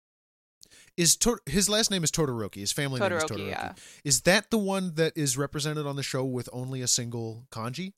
is 0.96 1.16
Tor- 1.16 1.40
his 1.46 1.68
last 1.68 1.90
name 1.90 2.02
is 2.02 2.10
Todoroki. 2.10 2.56
His 2.56 2.72
family 2.72 2.98
name 2.98 3.12
is 3.12 3.22
Todoroki, 3.24 3.28
Todoroki. 3.36 3.48
yeah. 3.50 3.72
Is 4.04 4.22
that 4.22 4.50
the 4.50 4.58
one 4.58 4.94
that 4.96 5.16
is 5.16 5.38
represented 5.38 5.86
on 5.86 5.94
the 5.94 6.02
show 6.02 6.24
with 6.24 6.48
only 6.52 6.82
a 6.82 6.88
single 6.88 7.46
kanji? 7.52 7.92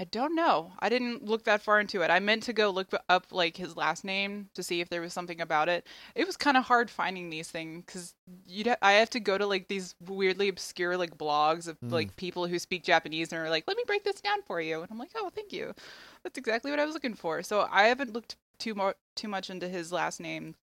I 0.00 0.04
don't 0.04 0.34
know. 0.34 0.72
I 0.78 0.88
didn't 0.88 1.26
look 1.26 1.44
that 1.44 1.60
far 1.60 1.78
into 1.78 2.00
it. 2.00 2.10
I 2.10 2.20
meant 2.20 2.44
to 2.44 2.54
go 2.54 2.70
look 2.70 2.90
up 3.10 3.26
like 3.32 3.58
his 3.58 3.76
last 3.76 4.02
name 4.02 4.48
to 4.54 4.62
see 4.62 4.80
if 4.80 4.88
there 4.88 5.02
was 5.02 5.12
something 5.12 5.42
about 5.42 5.68
it. 5.68 5.86
It 6.14 6.26
was 6.26 6.38
kind 6.38 6.56
of 6.56 6.64
hard 6.64 6.88
finding 6.88 7.28
these 7.28 7.50
things 7.50 7.84
because 7.84 8.14
you 8.46 8.64
would 8.64 8.76
I 8.80 8.92
have 8.92 9.10
to 9.10 9.20
go 9.20 9.36
to 9.36 9.44
like 9.44 9.68
these 9.68 9.94
weirdly 10.06 10.48
obscure 10.48 10.96
like 10.96 11.18
blogs 11.18 11.68
of 11.68 11.78
Mm. 11.80 11.92
like 11.92 12.16
people 12.16 12.46
who 12.46 12.58
speak 12.58 12.82
Japanese 12.82 13.30
and 13.30 13.42
are 13.42 13.50
like, 13.50 13.64
"Let 13.66 13.76
me 13.76 13.84
break 13.86 14.02
this 14.04 14.22
down 14.22 14.40
for 14.40 14.58
you," 14.58 14.80
and 14.80 14.90
I'm 14.90 14.98
like, 14.98 15.10
"Oh, 15.14 15.28
thank 15.34 15.52
you. 15.52 15.74
That's 16.22 16.38
exactly 16.38 16.70
what 16.70 16.80
I 16.80 16.86
was 16.86 16.94
looking 16.94 17.14
for." 17.14 17.42
So 17.42 17.68
I 17.70 17.88
haven't 17.88 18.14
looked 18.14 18.36
too 18.58 18.74
more 18.74 18.94
too 19.16 19.28
much 19.28 19.50
into 19.50 19.68
his 19.68 19.92
last 19.92 20.18
name, 20.18 20.54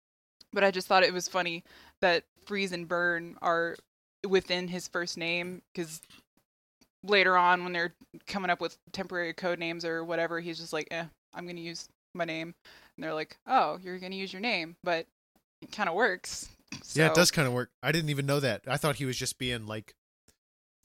but 0.51 0.63
I 0.63 0.71
just 0.71 0.87
thought 0.87 1.03
it 1.03 1.13
was 1.13 1.27
funny 1.27 1.63
that 2.01 2.23
freeze 2.47 2.71
and 2.71 2.87
burn 2.87 3.37
are 3.43 3.77
within 4.27 4.67
his 4.67 4.87
first 4.87 5.15
name 5.15 5.61
because 5.73 6.01
later 7.03 7.37
on 7.37 7.63
when 7.63 7.73
they're 7.73 7.95
coming 8.27 8.49
up 8.49 8.61
with 8.61 8.77
temporary 8.91 9.33
code 9.33 9.59
names 9.59 9.85
or 9.85 10.03
whatever, 10.03 10.39
he's 10.39 10.59
just 10.59 10.73
like, 10.73 10.87
eh, 10.91 11.05
I'm 11.33 11.47
gonna 11.47 11.61
use 11.61 11.87
my 12.13 12.25
name. 12.25 12.53
And 12.95 13.03
they're 13.03 13.13
like, 13.13 13.37
oh, 13.47 13.79
you're 13.81 13.99
gonna 13.99 14.15
use 14.15 14.33
your 14.33 14.41
name, 14.41 14.75
but 14.83 15.05
it 15.61 15.71
kind 15.71 15.89
of 15.89 15.95
works. 15.95 16.49
Yeah, 16.93 17.07
it 17.07 17.15
does 17.15 17.31
kind 17.31 17.47
of 17.47 17.53
work. 17.53 17.69
I 17.81 17.91
didn't 17.91 18.09
even 18.09 18.25
know 18.25 18.39
that. 18.39 18.61
I 18.67 18.77
thought 18.77 18.95
he 18.97 19.05
was 19.05 19.17
just 19.17 19.37
being 19.37 19.65
like 19.67 19.95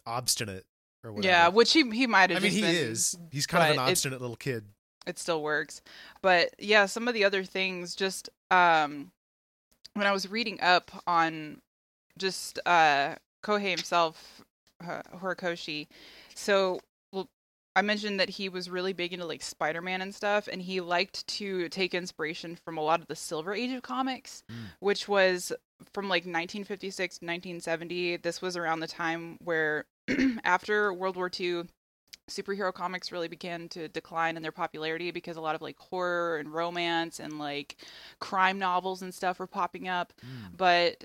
obstinate 0.07 0.65
or 1.05 1.13
whatever. 1.13 1.33
Yeah, 1.33 1.49
which 1.49 1.73
he 1.73 1.89
he 1.91 2.07
might 2.07 2.31
have. 2.31 2.39
I 2.39 2.43
mean, 2.43 2.53
he 2.53 2.61
been, 2.61 2.75
is. 2.75 3.17
He's 3.31 3.47
kind 3.47 3.65
of 3.65 3.71
an 3.71 3.91
obstinate 3.91 4.21
little 4.21 4.37
kid. 4.37 4.65
It 5.07 5.19
still 5.19 5.43
works, 5.43 5.83
but 6.23 6.51
yeah, 6.59 6.87
some 6.87 7.09
of 7.09 7.15
the 7.15 7.25
other 7.25 7.45
things 7.45 7.97
just 7.97 8.29
um 8.51 9.11
when 9.95 10.07
I 10.07 10.13
was 10.13 10.31
reading 10.31 10.61
up 10.61 10.91
on 11.07 11.61
just 12.19 12.59
uh 12.67 13.17
Kohei 13.43 13.71
himself, 13.71 14.43
Horikoshi. 14.83 15.87
So, 16.35 16.81
I 17.75 17.81
mentioned 17.81 18.21
that 18.21 18.29
he 18.29 18.51
was 18.51 18.69
really 18.69 18.93
big 18.93 19.15
into 19.15 19.25
like 19.25 19.43
Spider-Man 19.43 20.03
and 20.03 20.15
stuff, 20.15 20.47
and 20.47 20.61
he 20.61 20.81
liked 20.83 21.27
to 21.39 21.71
take 21.71 21.95
inspiration 21.95 22.55
from 22.65 22.77
a 22.77 22.83
lot 22.83 23.01
of 23.01 23.07
the 23.07 23.17
Silver 23.17 23.55
Age 23.55 23.73
of 23.73 23.83
comics, 23.83 24.43
Mm. 24.51 24.55
which 24.81 25.09
was 25.09 25.53
from 25.95 26.05
like 26.09 26.25
1956 26.27 27.19
to 27.19 27.25
1970. 27.25 28.17
This 28.19 28.43
was 28.43 28.59
around 28.59 28.81
the 28.81 28.87
time 28.87 29.39
where 29.43 29.87
after 30.45 30.93
World 30.93 31.17
War 31.17 31.31
II, 31.39 31.65
superhero 32.31 32.73
comics 32.73 33.11
really 33.11 33.29
began 33.29 33.69
to 33.71 33.89
decline 33.89 34.37
in 34.37 34.43
their 34.43 34.53
popularity 34.53 35.11
because 35.11 35.37
a 35.37 35.41
lot 35.41 35.55
of 35.55 35.63
like 35.63 35.79
horror 35.79 36.37
and 36.39 36.53
romance 36.53 37.19
and 37.21 37.39
like 37.39 37.77
crime 38.21 38.59
novels 38.59 39.01
and 39.03 39.15
stuff 39.15 39.39
were 39.39 39.47
popping 39.47 39.89
up. 39.89 40.13
Mm. 40.25 40.57
But 40.57 41.05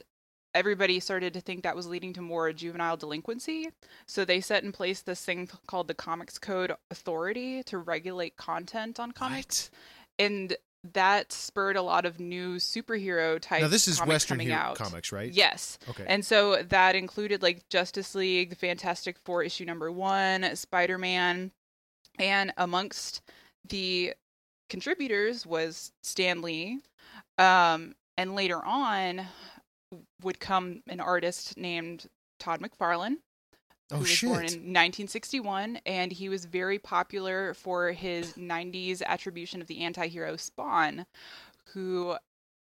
everybody 0.58 0.99
started 0.99 1.34
to 1.36 1.41
think 1.41 1.64
that 1.64 1.76
was 1.76 1.88
leading 1.88 2.14
to 2.14 2.22
more 2.22 2.51
juvenile 2.51 2.97
delinquency. 2.97 3.70
So 4.08 4.26
they 4.26 4.41
set 4.41 4.64
in 4.64 4.72
place 4.72 5.01
this 5.01 5.24
thing 5.24 5.47
called 5.68 5.88
the 5.88 5.93
Comics 5.93 6.38
Code 6.39 6.74
Authority 6.91 7.64
to 7.64 7.78
regulate 7.78 8.38
content 8.38 8.99
on 8.99 9.12
comics. 9.12 9.70
What? 9.72 10.26
And 10.26 10.58
that 10.93 11.32
spurred 11.32 11.76
a 11.76 11.82
lot 11.82 12.05
of 12.05 12.20
new 12.20 12.55
superhero 12.55 13.39
type 13.39 13.62
Now 13.62 13.68
this 13.68 13.88
is 13.88 13.97
comics 13.97 14.14
Western 14.14 14.38
coming 14.38 14.47
hero 14.47 14.60
out. 14.60 14.76
comics, 14.76 15.12
right? 15.12 15.32
Yes. 15.32 15.78
Okay. 15.89 16.05
And 16.08 16.26
so 16.26 16.64
that 16.64 16.95
included 16.95 17.43
like 17.43 17.68
Justice 17.70 18.16
League, 18.16 18.51
the 18.51 18.55
Fantastic 18.55 19.18
Four 19.26 19.43
issue 19.43 19.66
number 19.66 19.91
one, 19.91 20.55
Spider 20.55 20.97
Man, 20.97 21.51
and 22.20 22.53
amongst 22.58 23.22
the 23.70 24.14
contributors 24.70 25.45
was 25.45 25.91
Stan 26.03 26.41
Lee. 26.41 26.80
Um, 27.38 27.95
and 28.18 28.36
later 28.36 28.64
on 28.66 29.28
would 30.24 30.39
come 30.39 30.82
an 30.88 30.99
artist 30.99 31.57
named 31.57 32.07
Todd 32.39 32.59
McFarlane, 32.61 33.18
oh 33.91 33.95
who 33.95 33.99
was 33.99 34.09
shit. 34.09 34.28
born 34.30 34.39
in 34.39 34.74
1961, 34.74 35.80
and 35.86 36.11
he 36.11 36.30
was 36.30 36.45
very 36.45 36.80
popular 36.80 37.53
for 37.53 37.91
his 37.91 38.34
90s 38.34 39.01
attribution 39.05 39.61
of 39.61 39.68
the 39.68 39.82
anti-hero 39.82 40.36
Spawn, 40.38 41.05
who 41.74 42.15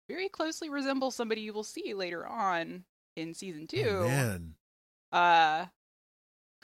very 0.08 0.28
closely 0.28 0.68
resembles 0.68 1.14
somebody 1.14 1.40
you 1.42 1.52
will 1.52 1.64
see 1.64 1.94
later 1.94 2.26
on 2.26 2.84
in 3.16 3.34
season 3.34 3.66
two. 3.66 3.84
Oh, 3.86 4.08
man. 4.08 4.54
Uh, 5.12 5.66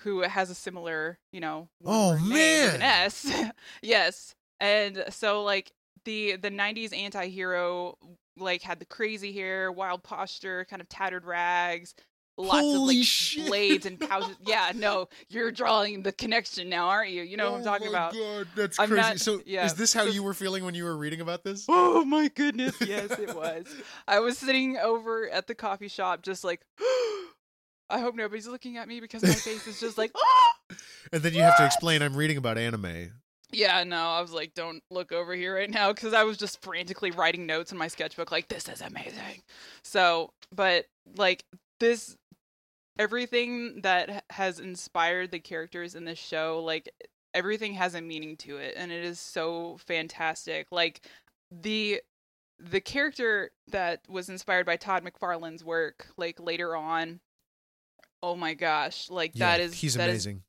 who 0.00 0.20
has 0.22 0.50
a 0.50 0.54
similar, 0.54 1.18
you 1.32 1.40
know, 1.40 1.68
Oh, 1.84 2.08
one-word 2.14 2.28
name 2.28 2.64
with 2.64 2.74
an 2.74 2.80
man. 2.80 3.04
S. 3.06 3.32
yes, 3.82 4.34
and 4.60 5.04
so 5.10 5.42
like 5.44 5.72
the 6.04 6.36
the 6.36 6.50
90s 6.50 6.94
anti-hero 6.96 7.96
like 8.36 8.62
had 8.62 8.78
the 8.78 8.84
crazy 8.86 9.32
hair, 9.32 9.70
wild 9.72 10.02
posture, 10.02 10.66
kind 10.68 10.82
of 10.82 10.88
tattered 10.88 11.24
rags, 11.24 11.94
lots 12.36 12.66
of 12.66 12.82
like 12.82 12.98
shit. 13.04 13.46
blades 13.46 13.86
and 13.86 13.98
pouches. 14.08 14.36
yeah, 14.46 14.72
no, 14.74 15.08
you're 15.28 15.52
drawing 15.52 16.02
the 16.02 16.12
connection 16.12 16.68
now, 16.68 16.88
aren't 16.88 17.10
you? 17.10 17.22
You 17.22 17.36
know 17.36 17.52
what 17.52 17.58
I'm 17.58 17.64
talking 17.64 17.88
oh 17.88 17.92
my 17.92 17.98
about. 17.98 18.12
God, 18.14 18.46
that's 18.56 18.78
I'm 18.80 18.88
crazy. 18.88 19.00
not- 19.02 19.20
so 19.20 19.40
yeah, 19.46 19.64
is 19.66 19.74
this 19.74 19.92
how 19.94 20.04
you 20.04 20.22
were 20.22 20.34
feeling 20.34 20.64
when 20.64 20.74
you 20.74 20.84
were 20.84 20.96
reading 20.96 21.20
about 21.20 21.44
this? 21.44 21.64
Oh 21.68 22.04
my 22.04 22.28
goodness, 22.28 22.74
yes, 22.80 23.10
it 23.12 23.34
was. 23.36 23.66
I 24.08 24.20
was 24.20 24.36
sitting 24.38 24.76
over 24.78 25.28
at 25.30 25.46
the 25.46 25.54
coffee 25.54 25.88
shop, 25.88 26.22
just 26.22 26.42
like, 26.44 26.60
I 27.90 28.00
hope 28.00 28.14
nobody's 28.14 28.48
looking 28.48 28.78
at 28.78 28.88
me 28.88 29.00
because 29.00 29.22
my 29.22 29.28
face 29.30 29.66
is 29.66 29.78
just 29.78 29.98
like, 29.98 30.10
And 31.12 31.22
then 31.22 31.34
you 31.34 31.42
have 31.42 31.56
to 31.58 31.66
explain 31.66 32.02
I'm 32.02 32.16
reading 32.16 32.36
about 32.38 32.58
anime. 32.58 33.12
Yeah, 33.56 33.84
no. 33.84 34.08
I 34.08 34.20
was 34.20 34.32
like, 34.32 34.54
don't 34.54 34.82
look 34.90 35.12
over 35.12 35.34
here 35.34 35.54
right 35.54 35.70
now 35.70 35.92
because 35.92 36.12
I 36.14 36.24
was 36.24 36.36
just 36.36 36.62
frantically 36.62 37.10
writing 37.10 37.46
notes 37.46 37.72
in 37.72 37.78
my 37.78 37.88
sketchbook, 37.88 38.30
like, 38.30 38.48
this 38.48 38.68
is 38.68 38.80
amazing. 38.80 39.42
So, 39.82 40.32
but 40.52 40.86
like 41.16 41.44
this, 41.80 42.16
everything 42.98 43.80
that 43.82 44.24
has 44.30 44.60
inspired 44.60 45.30
the 45.30 45.38
characters 45.40 45.94
in 45.94 46.04
this 46.04 46.18
show, 46.18 46.62
like 46.64 46.88
everything 47.34 47.74
has 47.74 47.94
a 47.94 48.00
meaning 48.00 48.36
to 48.38 48.56
it, 48.58 48.74
and 48.76 48.92
it 48.92 49.04
is 49.04 49.18
so 49.20 49.76
fantastic. 49.86 50.68
Like 50.70 51.06
the 51.50 52.00
the 52.58 52.80
character 52.80 53.50
that 53.68 54.00
was 54.08 54.28
inspired 54.28 54.64
by 54.64 54.76
Todd 54.76 55.04
McFarlane's 55.04 55.64
work, 55.64 56.06
like 56.16 56.38
later 56.40 56.76
on. 56.76 57.20
Oh 58.22 58.36
my 58.36 58.54
gosh! 58.54 59.10
Like 59.10 59.32
Yeah, 59.34 59.50
that 59.50 59.60
is 59.60 59.74
he's 59.74 59.94
that 59.94 60.08
is 60.08 60.26
amazing. 60.26 60.42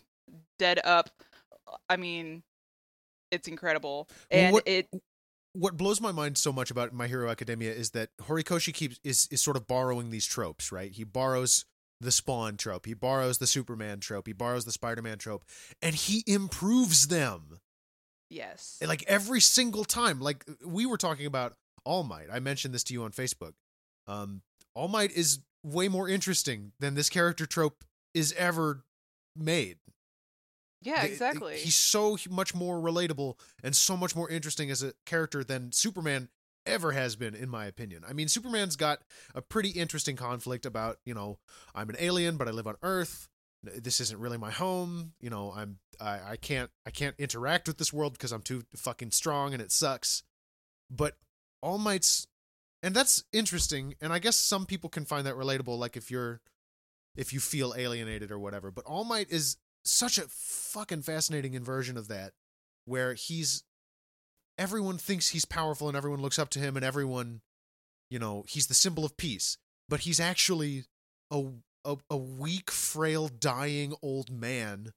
dead 0.60 0.80
up. 0.84 1.10
I 1.90 1.98
mean, 1.98 2.44
it's 3.32 3.48
incredible, 3.48 4.10
and 4.32 4.54
what- 4.54 4.68
it 4.68 4.88
what 5.54 5.78
blows 5.78 6.02
my 6.02 6.12
mind 6.12 6.38
so 6.38 6.52
much 6.52 6.70
about 6.70 6.92
My 6.94 7.08
Hero 7.08 7.30
Academia 7.30 7.72
is 7.74 7.92
that 7.92 8.10
Horikoshi 8.24 8.74
keeps 8.74 9.00
is 9.04 9.28
is 9.32 9.42
sort 9.42 9.56
of 9.58 9.68
borrowing 9.68 10.10
these 10.10 10.26
tropes, 10.26 10.72
right? 10.72 10.92
He 10.92 11.04
borrows 11.06 11.64
the 12.02 12.12
Spawn 12.12 12.58
trope, 12.58 12.86
he 12.86 12.94
borrows 12.94 13.38
the 13.38 13.48
Superman 13.48 14.02
trope, 14.02 14.28
he 14.28 14.34
borrows 14.34 14.66
the 14.66 14.72
Spider-Man 14.74 15.18
trope, 15.18 15.46
and 15.82 15.96
he 15.96 16.24
improves 16.28 17.08
them. 17.08 17.60
yes, 18.30 18.78
Like 18.86 19.04
every 19.08 19.40
single 19.40 19.86
time. 19.86 20.20
Like 20.20 20.44
we 20.66 20.86
were 20.86 20.98
talking 20.98 21.26
about 21.26 21.56
All 21.86 22.04
Might. 22.04 22.28
I 22.32 22.40
mentioned 22.40 22.74
this 22.74 22.84
to 22.86 22.94
you 22.94 23.04
on 23.04 23.12
Facebook. 23.12 23.54
Um 24.08 24.42
All 24.74 24.90
Might 24.90 25.12
is 25.14 25.40
way 25.64 25.88
more 25.88 26.10
interesting 26.10 26.74
than 26.80 26.96
this 26.96 27.10
character 27.10 27.46
trope 27.46 27.86
is 28.14 28.34
ever 28.34 28.84
made. 29.38 29.78
Yeah, 30.86 31.02
They- 31.02 31.12
exactly. 31.12 31.58
He's 31.58 31.76
so 31.76 32.18
much 32.30 32.56
more 32.56 32.80
relatable 32.80 33.38
and 33.64 33.76
so 33.76 33.98
much 33.98 34.16
more 34.16 34.30
interesting 34.30 34.72
as 34.72 34.82
a 34.84 34.94
character 35.06 35.44
than 35.44 35.72
Superman 35.72 36.30
ever 36.66 36.94
has 36.94 37.16
been, 37.16 37.36
in 37.36 37.50
my 37.50 37.66
opinion. 37.66 38.04
I 38.08 38.14
mean, 38.14 38.28
Superman's 38.28 38.76
got 38.76 39.02
a 39.34 39.42
pretty 39.42 39.70
interesting 39.70 40.16
conflict 40.16 40.66
about, 40.66 41.00
you 41.06 41.14
know, 41.14 41.38
I'm 41.74 41.90
an 41.90 41.96
alien, 42.00 42.38
but 42.38 42.48
I 42.48 42.52
live 42.52 42.68
on 42.68 42.76
Earth. 42.82 43.28
This 43.64 44.00
isn't 44.00 44.20
really 44.20 44.38
my 44.38 44.52
home. 44.52 45.14
You 45.20 45.30
know, 45.30 45.52
I'm 45.56 45.80
I, 46.00 46.20
I 46.32 46.36
can't 46.38 46.70
I 46.86 46.92
can't 46.92 47.16
interact 47.18 47.68
with 47.68 47.78
this 47.78 47.92
world 47.92 48.14
because 48.14 48.32
I'm 48.32 48.42
too 48.42 48.64
fucking 48.76 49.12
strong 49.12 49.54
and 49.54 49.62
it 49.62 49.72
sucks. 49.72 50.24
But 50.90 51.18
All 51.62 51.78
Might's 51.80 52.28
and 52.84 52.94
that's 52.96 53.24
interesting, 53.34 53.96
and 54.02 54.14
I 54.14 54.20
guess 54.20 54.36
some 54.36 54.68
people 54.68 54.90
can 54.92 55.06
find 55.06 55.26
that 55.26 55.34
relatable, 55.36 55.80
like 55.80 55.98
if 55.98 56.12
you're 56.12 56.42
if 57.16 57.34
you 57.34 57.40
feel 57.40 57.74
alienated 57.76 58.32
or 58.32 58.38
whatever. 58.38 58.70
But 58.70 58.86
All 58.86 59.04
Might 59.04 59.32
is 59.32 59.58
such 59.86 60.18
a 60.18 60.28
fucking 60.30 61.04
fascinating 61.04 61.54
inversion 61.54 61.98
of 61.98 62.08
that, 62.08 62.34
where 62.86 63.14
he's 63.14 63.64
everyone 64.58 64.98
thinks 64.98 65.30
he's 65.30 65.46
powerful 65.46 65.88
and 65.88 65.98
everyone 65.98 66.22
looks 66.22 66.40
up 66.40 66.50
to 66.50 66.60
him 66.60 66.76
and 66.76 66.86
everyone, 66.86 67.42
you 68.10 68.20
know, 68.20 68.46
he's 68.48 68.68
the 68.68 68.74
symbol 68.74 69.06
of 69.06 69.18
peace, 69.18 69.58
but 69.90 70.02
he's 70.02 70.20
actually 70.20 70.86
a 71.32 71.44
a, 71.84 71.98
a 72.10 72.18
weak, 72.18 72.72
frail, 72.72 73.28
dying 73.28 73.94
old 74.02 74.32
man 74.32 74.92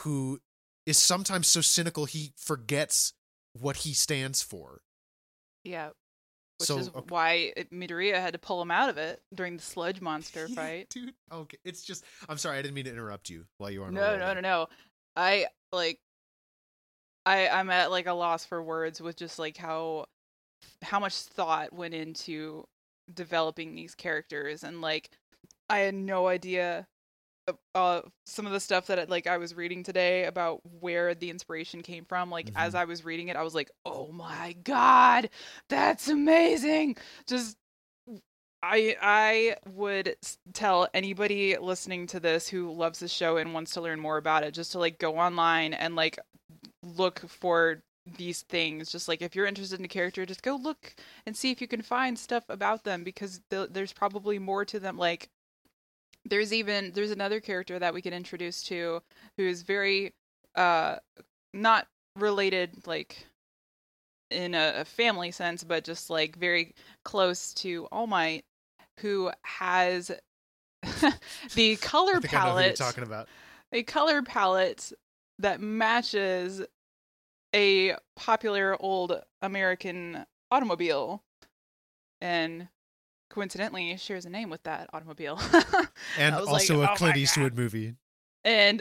who 0.00 0.40
is 0.84 0.98
sometimes 0.98 1.46
so 1.46 1.60
cynical 1.60 2.06
he 2.06 2.32
forgets 2.36 3.12
what 3.52 3.78
he 3.78 3.92
stands 3.94 4.42
for. 4.42 4.80
yeah, 5.64 5.90
which 6.58 6.68
so 6.68 6.78
is 6.78 6.88
okay. 6.88 7.00
why 7.08 7.52
Midoriya 7.72 8.14
had 8.14 8.32
to 8.32 8.38
pull 8.38 8.60
him 8.62 8.70
out 8.70 8.88
of 8.88 8.96
it 8.96 9.20
during 9.34 9.56
the 9.56 9.62
sludge 9.62 10.00
monster 10.00 10.48
fight. 10.54 10.88
dude. 10.90 11.12
Okay, 11.32 11.58
it's 11.64 11.82
just 11.82 12.04
I'm 12.28 12.38
sorry, 12.38 12.58
I 12.58 12.62
didn't 12.62 12.74
mean 12.74 12.84
to 12.84 12.92
interrupt 12.92 13.28
you 13.28 13.44
while 13.58 13.70
you 13.70 13.80
were 13.80 13.86
on. 13.86 13.94
No, 13.94 14.16
no, 14.16 14.34
no, 14.34 14.40
no. 14.40 14.66
I 15.14 15.46
like. 15.72 15.98
I 17.24 17.48
I'm 17.48 17.70
at 17.70 17.90
like 17.90 18.06
a 18.06 18.12
loss 18.12 18.46
for 18.46 18.62
words 18.62 19.00
with 19.00 19.16
just 19.16 19.38
like 19.38 19.56
how 19.56 20.06
how 20.82 21.00
much 21.00 21.14
thought 21.14 21.72
went 21.72 21.94
into 21.94 22.66
developing 23.12 23.74
these 23.74 23.94
characters 23.94 24.64
and 24.64 24.80
like 24.80 25.10
I 25.68 25.78
had 25.80 25.94
no 25.94 26.26
idea 26.28 26.86
uh, 27.74 28.02
some 28.26 28.46
of 28.46 28.52
the 28.52 28.60
stuff 28.60 28.86
that 28.88 29.08
like 29.08 29.26
I 29.26 29.38
was 29.38 29.54
reading 29.54 29.82
today 29.82 30.24
about 30.24 30.60
where 30.80 31.14
the 31.14 31.30
inspiration 31.30 31.82
came 31.82 32.04
from 32.04 32.30
like 32.30 32.50
as 32.56 32.74
Mhm. 32.74 32.80
I 32.80 32.84
was 32.84 33.04
reading 33.04 33.28
it 33.28 33.36
I 33.36 33.42
was 33.42 33.54
like 33.54 33.70
oh 33.84 34.10
my 34.12 34.54
god 34.64 35.30
that's 35.68 36.08
amazing 36.08 36.96
just 37.26 37.56
I 38.62 38.96
I 39.00 39.56
would 39.68 40.16
tell 40.52 40.88
anybody 40.94 41.56
listening 41.58 42.06
to 42.08 42.20
this 42.20 42.48
who 42.48 42.72
loves 42.72 42.98
the 42.98 43.08
show 43.08 43.36
and 43.36 43.54
wants 43.54 43.72
to 43.72 43.80
learn 43.80 44.00
more 44.00 44.16
about 44.16 44.44
it 44.44 44.54
just 44.54 44.72
to 44.72 44.78
like 44.78 44.98
go 44.98 45.18
online 45.18 45.74
and 45.74 45.94
like 45.94 46.18
look 46.82 47.20
for 47.28 47.82
these 48.18 48.42
things 48.42 48.90
just 48.92 49.08
like 49.08 49.22
if 49.22 49.36
you're 49.36 49.46
interested 49.46 49.78
in 49.78 49.84
a 49.84 49.88
character 49.88 50.26
just 50.26 50.42
go 50.42 50.56
look 50.56 50.94
and 51.26 51.36
see 51.36 51.50
if 51.50 51.60
you 51.60 51.68
can 51.68 51.82
find 51.82 52.18
stuff 52.18 52.44
about 52.48 52.84
them 52.84 53.04
because 53.04 53.40
th- 53.50 53.70
there's 53.72 53.92
probably 53.92 54.38
more 54.38 54.64
to 54.64 54.80
them 54.80 54.98
like 54.98 55.28
there's 56.28 56.52
even 56.52 56.92
there's 56.94 57.10
another 57.10 57.40
character 57.40 57.78
that 57.78 57.94
we 57.94 58.02
can 58.02 58.12
introduce 58.12 58.62
to 58.62 59.00
who 59.36 59.46
is 59.46 59.62
very 59.62 60.14
uh 60.54 60.96
not 61.52 61.86
related 62.16 62.86
like 62.86 63.26
in 64.30 64.54
a, 64.54 64.74
a 64.78 64.84
family 64.84 65.30
sense 65.30 65.62
but 65.62 65.84
just 65.84 66.10
like 66.10 66.36
very 66.36 66.74
close 67.04 67.52
to 67.54 67.86
all 67.92 68.06
might 68.06 68.44
who 69.00 69.30
has 69.42 70.10
the 71.54 71.76
color 71.80 72.16
I 72.16 72.20
think 72.20 72.34
I 72.34 72.44
know 72.44 72.52
who 72.52 72.60
you're 72.60 72.64
palette 72.64 72.76
talking 72.76 73.04
about. 73.04 73.28
a 73.72 73.82
color 73.82 74.22
palette 74.22 74.92
that 75.38 75.60
matches 75.60 76.62
a 77.54 77.94
popular 78.16 78.76
old 78.80 79.20
American 79.42 80.24
automobile 80.50 81.22
and 82.20 82.68
coincidentally 83.36 83.94
shares 83.98 84.24
a 84.24 84.30
name 84.30 84.48
with 84.48 84.62
that 84.62 84.88
automobile. 84.94 85.38
And 86.18 86.34
like, 86.34 86.48
also 86.48 86.76
"Oh 86.76 86.82
a 86.82 86.86
my 86.86 86.96
Clint 86.96 87.14
God." 87.14 87.20
Eastwood 87.20 87.54
movie. 87.54 87.94
and 88.44 88.80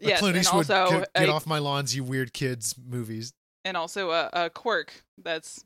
A 0.00 0.08
yes, 0.08 0.18
Clint 0.20 0.36
and 0.36 0.46
also 0.46 0.90
get, 0.90 1.12
get 1.14 1.28
a, 1.28 1.32
off 1.32 1.46
my 1.46 1.58
lawns, 1.58 1.94
you 1.94 2.02
weird 2.02 2.32
kids 2.32 2.74
movies. 2.82 3.34
and 3.66 3.76
also 3.76 4.10
a, 4.10 4.30
a 4.32 4.50
quirk 4.50 5.04
that's 5.22 5.62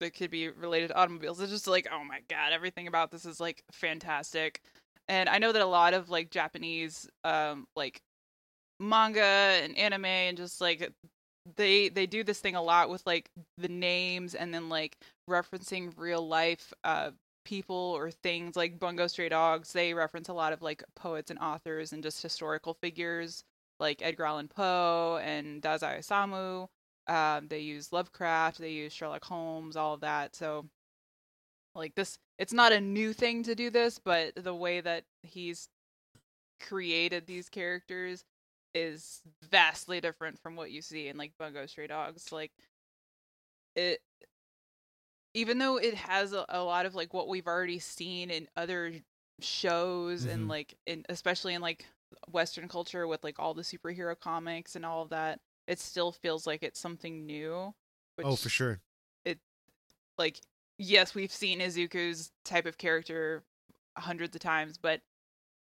that 0.00 0.14
could 0.14 0.30
be 0.30 0.48
related 0.48 0.88
to 0.88 0.96
automobiles. 0.96 1.40
It's 1.40 1.52
just 1.52 1.68
like, 1.68 1.86
oh 1.92 2.02
my 2.02 2.20
god, 2.28 2.52
everything 2.52 2.88
about 2.88 3.10
this 3.12 3.24
is 3.24 3.38
like 3.38 3.62
fantastic. 3.70 4.60
and 5.08 5.28
I 5.28 5.38
know 5.38 5.52
that 5.52 5.62
a 5.62 5.66
lot 5.66 5.94
of 5.94 6.10
like 6.10 6.30
Japanese 6.30 7.08
um 7.22 7.66
like 7.76 8.00
manga 8.80 9.20
and 9.62 9.76
anime 9.78 10.06
and 10.06 10.36
just 10.36 10.60
like 10.60 10.90
they 11.56 11.88
they 11.88 12.06
do 12.06 12.24
this 12.24 12.40
thing 12.40 12.56
a 12.56 12.62
lot 12.62 12.90
with 12.90 13.06
like 13.06 13.30
the 13.58 13.68
names 13.68 14.34
and 14.34 14.52
then 14.52 14.68
like 14.68 14.96
referencing 15.28 15.92
real 15.96 16.26
life 16.26 16.72
uh 16.84 17.10
people 17.50 17.74
or 17.96 18.12
things 18.12 18.54
like 18.54 18.78
Bungo 18.78 19.08
Stray 19.08 19.28
Dogs. 19.28 19.72
They 19.72 19.92
reference 19.92 20.28
a 20.28 20.32
lot 20.32 20.52
of 20.52 20.62
like 20.62 20.84
poets 20.94 21.30
and 21.30 21.40
authors 21.40 21.92
and 21.92 22.00
just 22.02 22.22
historical 22.22 22.74
figures 22.74 23.42
like 23.80 24.00
Edgar 24.02 24.24
Allan 24.24 24.46
Poe 24.46 25.20
and 25.22 25.60
Dazai 25.60 25.98
Osamu. 25.98 26.68
Um, 27.12 27.48
they 27.48 27.58
use 27.58 27.92
Lovecraft, 27.92 28.58
they 28.58 28.70
use 28.70 28.92
Sherlock 28.92 29.24
Holmes, 29.24 29.76
all 29.76 29.94
of 29.94 30.00
that. 30.02 30.36
So 30.36 30.66
like 31.74 31.94
this 31.96 32.18
it's 32.38 32.52
not 32.52 32.72
a 32.72 32.80
new 32.80 33.12
thing 33.12 33.42
to 33.42 33.54
do 33.56 33.68
this, 33.68 33.98
but 33.98 34.32
the 34.36 34.54
way 34.54 34.80
that 34.80 35.02
he's 35.22 35.68
created 36.60 37.26
these 37.26 37.48
characters 37.48 38.24
is 38.74 39.22
vastly 39.50 40.00
different 40.00 40.38
from 40.38 40.54
what 40.54 40.70
you 40.70 40.82
see 40.82 41.08
in 41.08 41.16
like 41.16 41.32
Bungo 41.36 41.66
Stray 41.66 41.88
Dogs. 41.88 42.30
Like 42.30 42.52
it 43.74 43.98
even 45.34 45.58
though 45.58 45.76
it 45.76 45.94
has 45.94 46.32
a, 46.32 46.44
a 46.48 46.62
lot 46.62 46.86
of 46.86 46.94
like 46.94 47.14
what 47.14 47.28
we've 47.28 47.46
already 47.46 47.78
seen 47.78 48.30
in 48.30 48.48
other 48.56 48.92
shows 49.40 50.26
Mhm. 50.26 50.32
and 50.32 50.48
like 50.48 50.74
in 50.86 51.04
especially 51.08 51.54
in 51.54 51.62
like 51.62 51.86
western 52.30 52.68
culture 52.68 53.06
with 53.06 53.22
like 53.24 53.38
all 53.38 53.54
the 53.54 53.62
superhero 53.62 54.18
comics 54.18 54.76
and 54.76 54.84
all 54.84 55.02
of 55.02 55.10
that 55.10 55.40
it 55.66 55.78
still 55.78 56.12
feels 56.12 56.46
like 56.46 56.62
it's 56.62 56.80
something 56.80 57.24
new 57.24 57.72
which 58.16 58.26
oh, 58.26 58.36
for 58.36 58.48
sure. 58.48 58.80
It 59.24 59.38
like 60.18 60.40
yes 60.76 61.14
we've 61.14 61.32
seen 61.32 61.60
izuku's 61.60 62.32
type 62.44 62.66
of 62.66 62.76
character 62.76 63.44
hundreds 63.96 64.34
of 64.34 64.42
times 64.42 64.76
but 64.76 65.00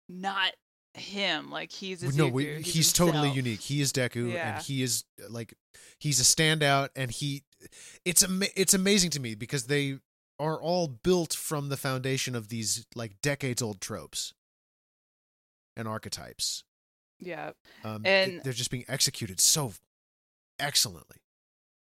not 0.10 0.54
him 0.94 1.52
like 1.52 1.72
he's 1.72 2.02
no, 2.18 2.28
we, 2.28 2.46
he's, 2.58 2.74
he's, 2.74 2.94
totally 2.94 3.30
unique. 3.32 3.60
He 3.62 3.82
is 3.82 3.92
Deku, 3.94 4.32
Yeah. 4.34 4.56
and 4.56 4.64
he 4.66 4.82
is 4.84 5.04
like 5.30 5.54
he's 6.00 6.20
a 6.20 6.24
standout, 6.24 6.90
and 6.96 7.12
he 7.12 7.44
it's 8.06 8.24
ama- 8.24 8.48
it's 8.56 8.74
amazing 8.74 9.10
to 9.12 9.20
me 9.20 9.36
because 9.36 9.66
they 9.68 10.00
are 10.40 10.60
all 10.62 10.88
built 10.88 11.34
from 11.34 11.70
the 11.70 11.78
foundation 11.78 12.34
of 12.36 12.48
these 12.48 12.86
like 12.96 13.22
decades 13.22 13.62
old 13.62 13.82
tropes 13.82 14.34
and 15.76 15.88
archetypes. 15.88 16.64
yeah 17.20 17.52
Um, 17.84 18.02
And- 18.06 18.32
it- 18.36 18.44
they're 18.44 18.54
just 18.54 18.72
being 18.72 18.86
executed 18.88 19.40
so 19.40 19.74
excellently. 20.60 21.18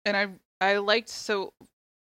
and 0.04 0.16
I 0.16 0.28
I 0.60 0.76
liked 0.78 1.08
so 1.08 1.54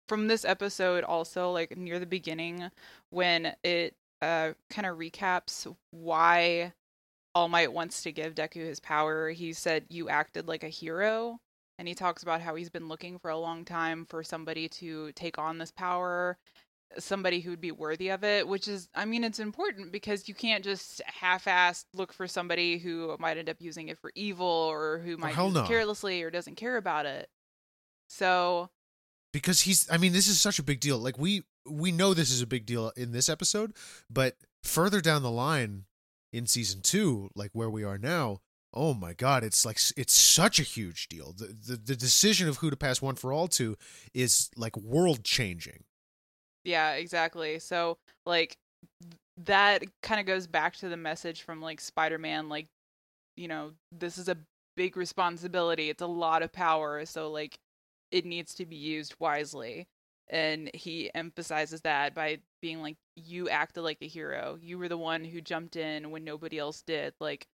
from 0.09 0.27
this 0.29 0.45
episode 0.45 1.05
also 1.05 1.51
like 1.53 1.77
near 1.77 1.99
the 1.99 2.07
beginning 2.07 2.71
when 3.11 3.55
it 3.63 3.95
uh 4.23 4.53
kind 4.71 4.87
of 4.87 4.97
recaps 4.99 5.73
why 5.91 6.73
All 7.35 7.49
Might 7.49 7.73
wants 7.73 8.03
to 8.03 8.13
give 8.13 8.35
Deku 8.35 8.57
his 8.67 8.81
power. 8.81 9.31
He 9.31 9.53
said 9.53 9.85
you 9.89 10.09
acted 10.09 10.49
like 10.49 10.65
a 10.65 10.69
hero 10.69 11.41
and 11.79 11.87
he 11.87 11.95
talks 11.95 12.23
about 12.23 12.41
how 12.41 12.55
he's 12.55 12.71
been 12.71 12.89
looking 12.89 13.19
for 13.19 13.31
a 13.31 13.39
long 13.39 13.65
time 13.65 14.05
for 14.05 14.23
somebody 14.23 14.69
to 14.69 15.13
take 15.13 15.39
on 15.39 15.59
this 15.59 15.71
power 15.71 16.37
somebody 16.99 17.41
who 17.41 17.51
would 17.51 17.61
be 17.61 17.71
worthy 17.71 18.09
of 18.09 18.25
it 18.25 18.49
which 18.49 18.67
is 18.67 18.89
i 18.95 19.05
mean 19.05 19.23
it's 19.23 19.39
important 19.39 19.93
because 19.93 20.29
you 20.29 20.35
can't 20.35 20.65
just 20.65 21.03
half-ass 21.05 21.85
look 21.93 22.13
for 22.13 22.27
somebody 22.27 22.79
who 22.79 23.15
might 23.19 23.37
end 23.37 23.51
up 23.51 23.57
using 23.61 23.89
it 23.89 23.99
for 23.99 24.11
evil 24.15 24.47
or 24.47 24.99
who 24.99 25.15
oh, 25.15 25.19
might 25.19 25.35
hell 25.35 25.49
use 25.49 25.59
it 25.59 25.67
carelessly 25.67 26.23
or 26.23 26.31
doesn't 26.31 26.57
care 26.57 26.77
about 26.77 27.05
it. 27.05 27.29
So 28.09 28.71
because 29.33 29.61
he's 29.61 29.89
i 29.91 29.99
mean 29.99 30.13
this 30.13 30.29
is 30.29 30.41
such 30.41 30.59
a 30.59 30.63
big 30.63 30.81
deal. 30.81 30.99
Like 30.99 31.19
we 31.19 31.43
we 31.67 31.93
know 31.93 32.15
this 32.15 32.31
is 32.31 32.41
a 32.41 32.47
big 32.47 32.65
deal 32.65 32.93
in 32.97 33.13
this 33.13 33.29
episode 33.29 33.75
but 34.09 34.37
further 34.63 35.01
down 35.01 35.23
the 35.23 35.31
line 35.31 35.85
in 36.33 36.47
season 36.47 36.81
two 36.81 37.31
like 37.35 37.51
where 37.53 37.71
we 37.71 37.85
are 37.85 37.99
now 37.99 38.39
oh 38.75 38.93
my 38.93 39.13
god 39.15 39.43
it's 39.43 39.65
like 39.65 39.79
it's 39.97 40.13
such 40.13 40.59
a 40.59 40.63
huge 40.63 41.09
deal 41.09 41.33
the 41.33 41.47
the, 41.47 41.77
the 41.77 41.97
decision 41.97 42.49
of 42.49 42.59
who 42.59 42.71
to 42.71 42.77
pass 42.77 43.01
one 43.01 43.15
for 43.15 43.33
all 43.33 43.49
to 43.49 43.77
is 44.13 44.51
like 44.57 44.77
world 44.77 45.25
changing 45.25 45.85
Yeah, 46.65 46.93
exactly. 46.93 47.59
So 47.59 47.97
like 48.27 48.57
that 49.45 49.85
kind 50.03 50.21
of 50.21 50.27
goes 50.27 50.47
back 50.47 50.77
to 50.77 50.89
the 50.89 50.97
message 50.97 51.43
from 51.43 51.63
like 51.63 51.81
Spider-Man 51.81 52.49
like 52.49 52.67
you 53.37 53.49
know, 53.49 53.71
this 53.93 54.19
is 54.19 54.29
a 54.29 54.37
big 54.77 54.97
responsibility. 54.97 55.91
It's 55.91 56.03
a 56.03 56.07
lot 56.07 56.43
of 56.43 56.53
power, 56.53 57.07
so 57.07 57.31
like 57.31 57.57
it 58.11 58.27
needs 58.27 58.55
to 58.57 58.67
be 58.67 58.77
used 58.77 59.15
wisely. 59.19 59.87
And 60.31 60.71
he 60.75 61.11
emphasizes 61.15 61.81
that 61.83 62.15
by 62.15 62.39
being 62.61 62.83
like 62.83 62.97
you 63.17 63.49
acted 63.49 63.81
like 63.83 63.99
a 64.03 64.07
hero. 64.09 64.59
You 64.61 64.79
were 64.79 64.89
the 64.89 64.99
one 64.99 65.25
who 65.25 65.41
jumped 65.41 65.77
in 65.77 66.11
when 66.11 66.25
nobody 66.25 66.59
else 66.59 66.83
did. 66.83 67.15
Like 67.21 67.47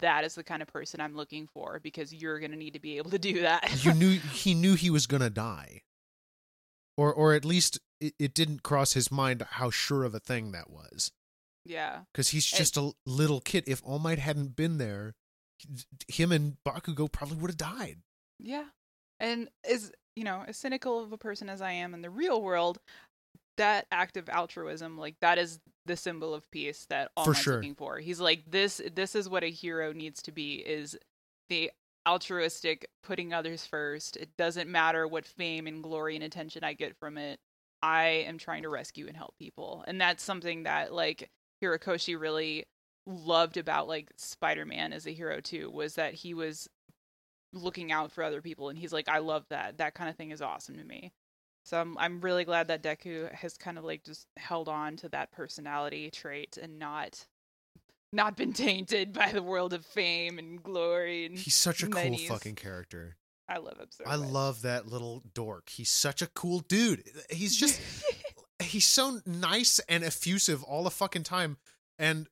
that 0.00 0.24
is 0.24 0.34
the 0.34 0.44
kind 0.44 0.62
of 0.62 0.68
person 0.68 1.00
I'm 1.00 1.14
looking 1.14 1.46
for 1.52 1.78
because 1.82 2.14
you're 2.14 2.38
going 2.40 2.52
to 2.52 2.56
need 2.56 2.72
to 2.72 2.80
be 2.80 2.96
able 2.96 3.10
to 3.10 3.18
do 3.18 3.42
that. 3.42 3.84
you 3.84 3.92
knew 3.92 4.18
he 4.32 4.54
knew 4.54 4.74
he 4.74 4.88
was 4.88 5.06
gonna 5.06 5.28
die 5.28 5.82
or 6.96 7.12
or 7.12 7.34
at 7.34 7.44
least 7.44 7.78
it, 8.00 8.14
it 8.18 8.34
didn't 8.34 8.62
cross 8.62 8.94
his 8.94 9.10
mind 9.12 9.42
how 9.50 9.68
sure 9.70 10.04
of 10.04 10.14
a 10.14 10.20
thing 10.20 10.52
that 10.52 10.70
was 10.70 11.10
yeah. 11.66 12.00
because 12.12 12.30
he's 12.30 12.50
And- 12.52 12.58
just 12.58 12.76
a 12.78 12.92
little 13.06 13.40
kid 13.40 13.64
if 13.66 13.82
all 13.84 13.98
might 13.98 14.18
hadn't 14.18 14.56
been 14.56 14.78
there 14.78 15.14
him 16.08 16.32
and 16.32 16.56
bakugo 16.66 17.10
probably 17.12 17.36
would 17.36 17.50
have 17.50 17.56
died 17.58 17.98
Yeah. 18.40 18.64
And 19.20 19.48
as 19.70 19.92
you 20.16 20.24
know, 20.24 20.44
as 20.46 20.56
cynical 20.56 21.02
of 21.02 21.12
a 21.12 21.18
person 21.18 21.48
as 21.48 21.60
I 21.62 21.72
am 21.72 21.94
in 21.94 22.02
the 22.02 22.10
real 22.10 22.42
world, 22.42 22.78
that 23.56 23.86
act 23.90 24.16
of 24.16 24.28
altruism, 24.28 24.98
like 24.98 25.16
that 25.20 25.38
is 25.38 25.60
the 25.86 25.96
symbol 25.96 26.34
of 26.34 26.50
peace 26.50 26.86
that 26.90 27.10
All 27.16 27.24
For 27.24 27.34
sure. 27.34 27.54
looking 27.56 27.74
for. 27.74 27.98
He's 27.98 28.20
like, 28.20 28.44
this 28.50 28.80
this 28.94 29.14
is 29.14 29.28
what 29.28 29.44
a 29.44 29.50
hero 29.50 29.92
needs 29.92 30.22
to 30.22 30.32
be 30.32 30.56
is 30.56 30.96
the 31.48 31.70
altruistic 32.06 32.88
putting 33.02 33.32
others 33.32 33.66
first. 33.66 34.16
It 34.16 34.30
doesn't 34.36 34.70
matter 34.70 35.06
what 35.06 35.26
fame 35.26 35.66
and 35.66 35.82
glory 35.82 36.14
and 36.14 36.24
attention 36.24 36.64
I 36.64 36.72
get 36.72 36.96
from 36.96 37.18
it. 37.18 37.38
I 37.82 38.24
am 38.26 38.38
trying 38.38 38.62
to 38.62 38.68
rescue 38.68 39.08
and 39.08 39.16
help 39.16 39.34
people. 39.38 39.84
And 39.86 40.00
that's 40.00 40.22
something 40.22 40.64
that 40.64 40.92
like 40.92 41.30
Horikoshi 41.62 42.18
really 42.18 42.64
loved 43.06 43.56
about 43.56 43.88
like 43.88 44.10
Spider-Man 44.16 44.92
as 44.92 45.06
a 45.06 45.12
hero 45.12 45.40
too 45.40 45.70
was 45.70 45.94
that 45.94 46.14
he 46.14 46.34
was 46.34 46.68
looking 47.52 47.92
out 47.92 48.12
for 48.12 48.24
other 48.24 48.40
people 48.40 48.68
and 48.68 48.78
he's 48.78 48.92
like 48.92 49.08
I 49.08 49.18
love 49.18 49.44
that. 49.50 49.78
That 49.78 49.94
kind 49.94 50.08
of 50.10 50.16
thing 50.16 50.30
is 50.30 50.42
awesome 50.42 50.76
to 50.76 50.84
me. 50.84 51.12
So 51.64 51.80
I'm 51.80 51.96
I'm 51.98 52.20
really 52.20 52.44
glad 52.44 52.68
that 52.68 52.82
Deku 52.82 53.32
has 53.32 53.56
kind 53.56 53.78
of 53.78 53.84
like 53.84 54.04
just 54.04 54.26
held 54.36 54.68
on 54.68 54.96
to 54.96 55.08
that 55.10 55.32
personality 55.32 56.10
trait 56.10 56.58
and 56.60 56.78
not 56.78 57.26
not 58.12 58.36
been 58.36 58.52
tainted 58.54 59.12
by 59.12 59.32
the 59.32 59.42
world 59.42 59.72
of 59.72 59.84
fame 59.86 60.38
and 60.38 60.62
glory 60.62 61.26
and 61.26 61.38
he's 61.38 61.54
such 61.54 61.82
a 61.82 61.86
cool 61.86 62.18
fucking 62.18 62.54
character 62.54 63.16
I 63.48 63.58
love 63.58 63.78
him 63.78 63.88
so 63.90 64.04
i 64.06 64.16
much. 64.16 64.30
love 64.30 64.62
that 64.62 64.86
little 64.86 65.22
dork 65.34 65.68
he's 65.70 65.90
such 65.90 66.22
a 66.22 66.26
cool 66.26 66.60
dude 66.60 67.04
he's 67.30 67.56
just 67.56 67.80
he's 68.62 68.86
so 68.86 69.20
nice 69.26 69.78
and 69.88 70.04
effusive 70.04 70.62
all 70.62 70.84
the 70.84 70.90
fucking 70.90 71.24
time 71.24 71.58
and 71.98 72.28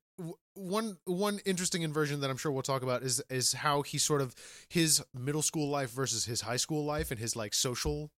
one 0.61 0.99
one 1.07 1.41
interesting 1.45 1.83
inversion 1.83 2.21
that 2.21 2.31
I'm 2.31 2.37
sure 2.37 2.53
we'll 2.53 2.63
talk 2.63 2.83
about 2.83 3.03
is 3.03 3.23
is 3.31 3.53
how 3.55 3.83
he 3.83 3.99
sort 3.99 4.21
of 4.21 4.35
his 4.69 5.03
middle 5.15 5.43
school 5.43 5.69
life 5.69 5.91
versus 5.91 6.27
his 6.27 6.43
high 6.43 6.57
school 6.57 6.85
life 6.85 7.11
and 7.11 7.19
his 7.19 7.35
like 7.37 7.55
social 7.55 8.11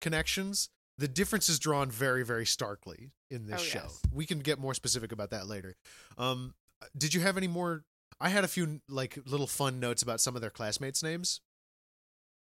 connections 0.00 0.68
the 0.96 1.08
difference 1.08 1.48
is 1.48 1.58
drawn 1.58 1.90
very 1.90 2.24
very 2.24 2.46
starkly 2.46 3.10
in 3.30 3.46
this 3.46 3.60
Oh, 3.60 3.64
show 3.64 3.78
yes. 3.84 4.00
we 4.12 4.26
can 4.26 4.38
get 4.40 4.58
more 4.58 4.74
specific 4.74 5.12
about 5.12 5.30
that 5.30 5.46
later 5.46 5.76
um 6.16 6.54
did 6.96 7.14
you 7.14 7.20
have 7.20 7.36
any 7.36 7.48
more 7.48 7.84
i 8.20 8.28
had 8.28 8.44
a 8.44 8.48
few 8.48 8.80
like 8.88 9.18
little 9.26 9.46
fun 9.48 9.80
notes 9.80 10.02
about 10.02 10.20
some 10.20 10.34
of 10.36 10.40
their 10.40 10.50
classmates 10.50 11.02
names 11.02 11.40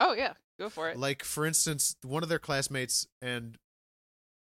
oh 0.01 0.13
yeah, 0.13 0.35
go 0.59 0.69
for 0.69 0.91
it. 0.91 0.99
like 0.99 1.25
for 1.25 1.47
instance 1.47 1.97
one 2.03 2.23
of 2.23 2.29
their 2.29 2.39
classmates 2.39 3.07
and 3.23 3.57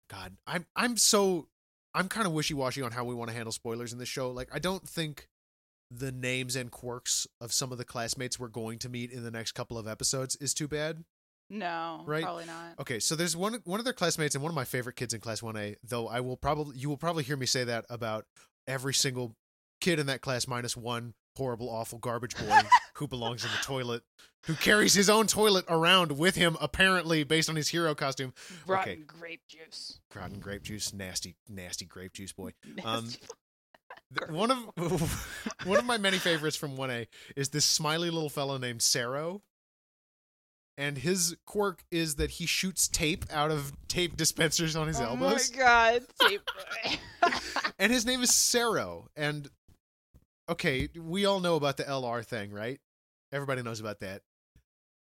god 0.10 0.36
i'm 0.46 0.66
i'm 0.76 0.98
so 0.98 1.48
i'm 1.96 2.08
kind 2.08 2.28
of 2.28 2.34
wishy-washy 2.34 2.82
on 2.82 2.92
how 2.92 3.04
we 3.04 3.16
want 3.16 3.30
to 3.30 3.36
handle 3.36 3.52
spoilers 3.52 3.94
in 3.94 4.00
this 4.00 4.10
show 4.10 4.30
like 4.32 4.50
i 4.54 4.60
don't 4.60 4.88
think 4.88 5.28
the 5.92 6.12
names 6.12 6.56
and 6.56 6.72
quirks 6.72 7.28
of 7.40 7.54
some 7.54 7.72
of 7.72 7.78
the 7.78 7.86
classmates 7.86 8.40
we're 8.40 8.48
going 8.48 8.78
to 8.80 8.90
meet 8.90 9.12
in 9.12 9.24
the 9.24 9.32
next 9.32 9.54
couple 9.54 9.78
of 9.78 9.88
episodes 9.88 10.36
is 10.38 10.54
too 10.54 10.68
bad 10.68 11.04
no, 11.48 12.02
right? 12.08 12.24
probably 12.24 12.46
not. 12.46 12.74
okay 12.80 13.00
so 13.00 13.16
there's 13.16 13.38
one 13.38 13.62
one 13.66 13.80
of 13.80 13.84
their 13.84 13.94
classmates 13.94 14.34
and 14.34 14.44
one 14.44 14.50
of 14.50 14.56
my 14.56 14.66
favorite 14.66 14.96
kids 14.96 15.14
in 15.14 15.22
class 15.22 15.42
1a 15.42 15.76
though 15.84 16.08
i 16.08 16.20
will 16.20 16.38
probably 16.38 16.76
you 16.78 16.90
will 16.90 16.98
probably 16.98 17.24
hear 17.24 17.38
me 17.38 17.46
say 17.46 17.64
that 17.64 17.86
about 17.90 18.26
every 18.68 18.94
single 18.94 19.36
kid 19.80 20.00
in 20.00 20.08
that 20.08 20.22
class 20.22 20.48
minus 20.48 20.76
one 20.76 21.14
horrible 21.36 21.70
awful 21.70 22.00
garbage 22.00 22.36
boy 22.38 22.62
who 22.96 23.08
belongs 23.08 23.44
in 23.44 23.52
the 23.52 23.64
toilet 23.64 24.04
who 24.46 24.54
carries 24.54 24.94
his 24.94 25.10
own 25.10 25.28
toilet 25.28 25.66
around 25.68 26.18
with 26.18 26.36
him 26.36 26.56
apparently 26.62 27.24
based 27.24 27.50
on 27.50 27.56
his 27.56 27.70
hero 27.70 27.94
costume 27.96 28.34
Rotten 28.68 29.04
grape 29.06 29.42
juice. 29.48 30.00
rotten 30.14 30.40
grape 30.40 30.64
juice 30.64 30.94
nasty 30.94 31.36
nasty 31.50 31.86
grape 31.86 32.14
juice 32.14 32.32
boy 32.32 32.52
Um, 32.84 33.08
Th- 34.18 34.30
one 34.30 34.52
of 34.52 34.58
one 35.66 35.78
of 35.80 35.86
my 35.86 35.98
many 35.98 36.18
favorites 36.18 36.56
from 36.56 36.78
1a 36.78 37.08
is 37.36 37.50
this 37.50 37.66
smiley 37.66 38.10
little 38.10 38.30
fellow 38.30 38.58
named 38.58 38.82
Sero 38.82 39.42
and 40.78 40.98
his 40.98 41.36
quirk 41.46 41.84
is 41.92 42.16
that 42.16 42.32
he 42.32 42.46
shoots 42.46 42.88
tape 42.88 43.26
out 43.32 43.50
of 43.52 43.72
tape 43.88 44.18
dispensers 44.18 44.76
on 44.76 44.88
his 44.88 45.00
oh 45.00 45.06
elbows. 45.06 45.52
Oh 45.54 45.58
my 45.58 45.64
god, 45.64 46.02
tape 46.22 46.42
boy. 47.24 47.30
and 47.80 47.92
his 47.94 48.06
name 48.06 48.22
is 48.22 48.34
Sero. 48.34 49.08
And 49.16 49.50
okay, 50.50 50.90
we 51.00 51.26
all 51.26 51.40
know 51.40 51.56
about 51.56 51.78
the 51.78 51.84
LR 51.84 52.26
thing, 52.26 52.52
right? 52.52 52.80
Everybody 53.32 53.62
knows 53.62 53.80
about 53.80 54.00
that. 54.00 54.22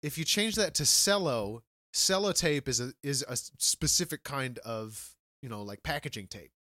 If 0.02 0.18
you 0.18 0.26
change 0.26 0.56
that 0.56 0.74
to 0.76 0.86
cello, 0.86 1.64
cello 1.94 2.32
tape 2.32 2.68
is 2.68 2.80
a 2.80 2.94
is 3.04 3.24
a 3.28 3.36
specific 3.36 4.24
kind 4.24 4.60
of 4.60 5.16
you 5.42 5.50
know 5.50 5.64
like 5.64 5.84
packaging 5.84 6.28
tape 6.28 6.52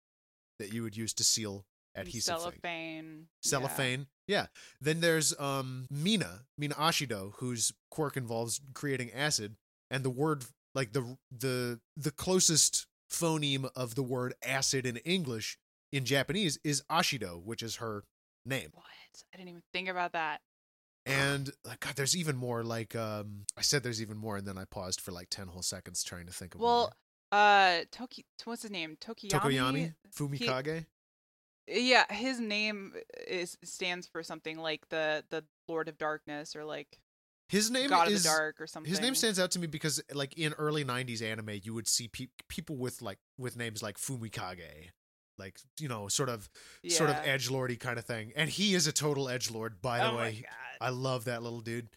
that 0.60 0.74
you 0.74 0.84
would 0.84 0.98
use 0.98 1.14
to 1.14 1.24
seal 1.24 1.66
adhesive 1.96 2.36
thing. 2.36 2.42
cellophane. 2.42 3.28
cellophane. 3.42 4.08
Yeah. 4.28 4.48
Then 4.82 5.02
there's 5.02 5.38
um 5.40 5.88
Mina, 5.90 6.46
Mina 6.58 6.76
Ashido, 6.76 7.34
whose 7.38 7.72
quirk 7.92 8.18
involves 8.18 8.62
creating 8.74 9.12
acid, 9.14 9.56
and 9.90 10.04
the 10.04 10.10
word 10.10 10.46
like 10.76 10.94
the 10.94 11.18
the 11.36 11.80
the 11.96 12.12
closest 12.12 12.88
phoneme 13.12 13.70
of 13.76 13.96
the 13.96 14.04
word 14.04 14.34
acid 14.44 14.86
in 14.86 14.98
English 14.98 15.58
in 15.92 16.06
Japanese 16.06 16.60
is 16.64 16.84
Ashido, 16.90 17.42
which 17.42 17.64
is 17.64 17.78
her 17.78 18.04
name. 18.48 18.70
What? 18.74 18.86
I 19.34 19.38
didn't 19.38 19.50
even 19.50 19.64
think 19.74 19.90
about 19.90 20.14
that. 20.14 20.42
And 21.06 21.50
like 21.64 21.80
God, 21.80 21.96
there's 21.96 22.18
even 22.18 22.36
more. 22.36 22.64
Like 22.64 22.96
um, 22.96 23.46
I 23.58 23.62
said, 23.62 23.82
there's 23.84 24.02
even 24.02 24.18
more, 24.18 24.36
and 24.36 24.46
then 24.46 24.58
I 24.58 24.66
paused 24.66 25.00
for 25.00 25.12
like 25.12 25.30
ten 25.30 25.48
whole 25.48 25.62
seconds 25.62 26.04
trying 26.04 26.26
to 26.26 26.34
think 26.34 26.54
of. 26.54 26.62
Well, 26.62 26.94
uh, 27.32 27.80
Toki, 27.92 28.26
what's 28.44 28.64
his 28.64 28.72
name? 28.72 28.98
Tokiyami. 29.00 29.32
Tokoyami, 29.32 29.94
Fumikage. 30.14 30.86
Yeah, 31.68 32.06
his 32.12 32.40
name 32.40 32.94
is 33.28 33.58
stands 33.64 34.08
for 34.08 34.24
something 34.24 34.58
like 34.58 34.88
the 34.90 35.24
the 35.30 35.44
Lord 35.68 35.90
of 35.90 35.98
Darkness 35.98 36.56
or 36.56 36.64
like 36.64 37.00
His 37.50 37.70
name 37.70 37.90
God 37.90 38.10
is 38.10 38.26
of 38.26 38.32
the 38.32 38.38
Dark 38.38 38.62
or 38.62 38.68
something. 38.68 38.90
His 38.90 39.02
name 39.02 39.16
stands 39.16 39.40
out 39.40 39.52
to 39.52 39.60
me 39.60 39.68
because, 39.68 40.02
like, 40.14 40.38
in 40.38 40.54
early 40.54 40.86
'90s 40.86 41.22
anime, 41.22 41.52
you 41.64 41.74
would 41.74 41.88
see 41.88 42.08
pe- 42.08 42.28
people 42.48 42.78
with 42.78 43.02
like 43.02 43.20
with 43.38 43.58
names 43.58 43.84
like 43.84 43.98
Fumikage, 43.98 44.92
like 45.38 45.60
you 45.80 45.88
know, 45.88 46.08
sort 46.08 46.30
of 46.30 46.50
sort 46.88 47.10
of 47.10 47.18
edge 47.24 47.50
lordy 47.50 47.76
kind 47.76 47.98
of 48.00 48.06
thing. 48.06 48.32
And 48.36 48.50
he 48.50 48.74
is 48.74 48.88
a 48.88 48.92
total 48.92 49.30
edge 49.30 49.52
lord, 49.52 49.82
by 49.82 50.00
the 50.00 50.12
oh 50.12 50.18
way. 50.18 50.46
I 50.80 50.90
love 50.90 51.26
that 51.26 51.44
little 51.44 51.62
dude. 51.62 51.90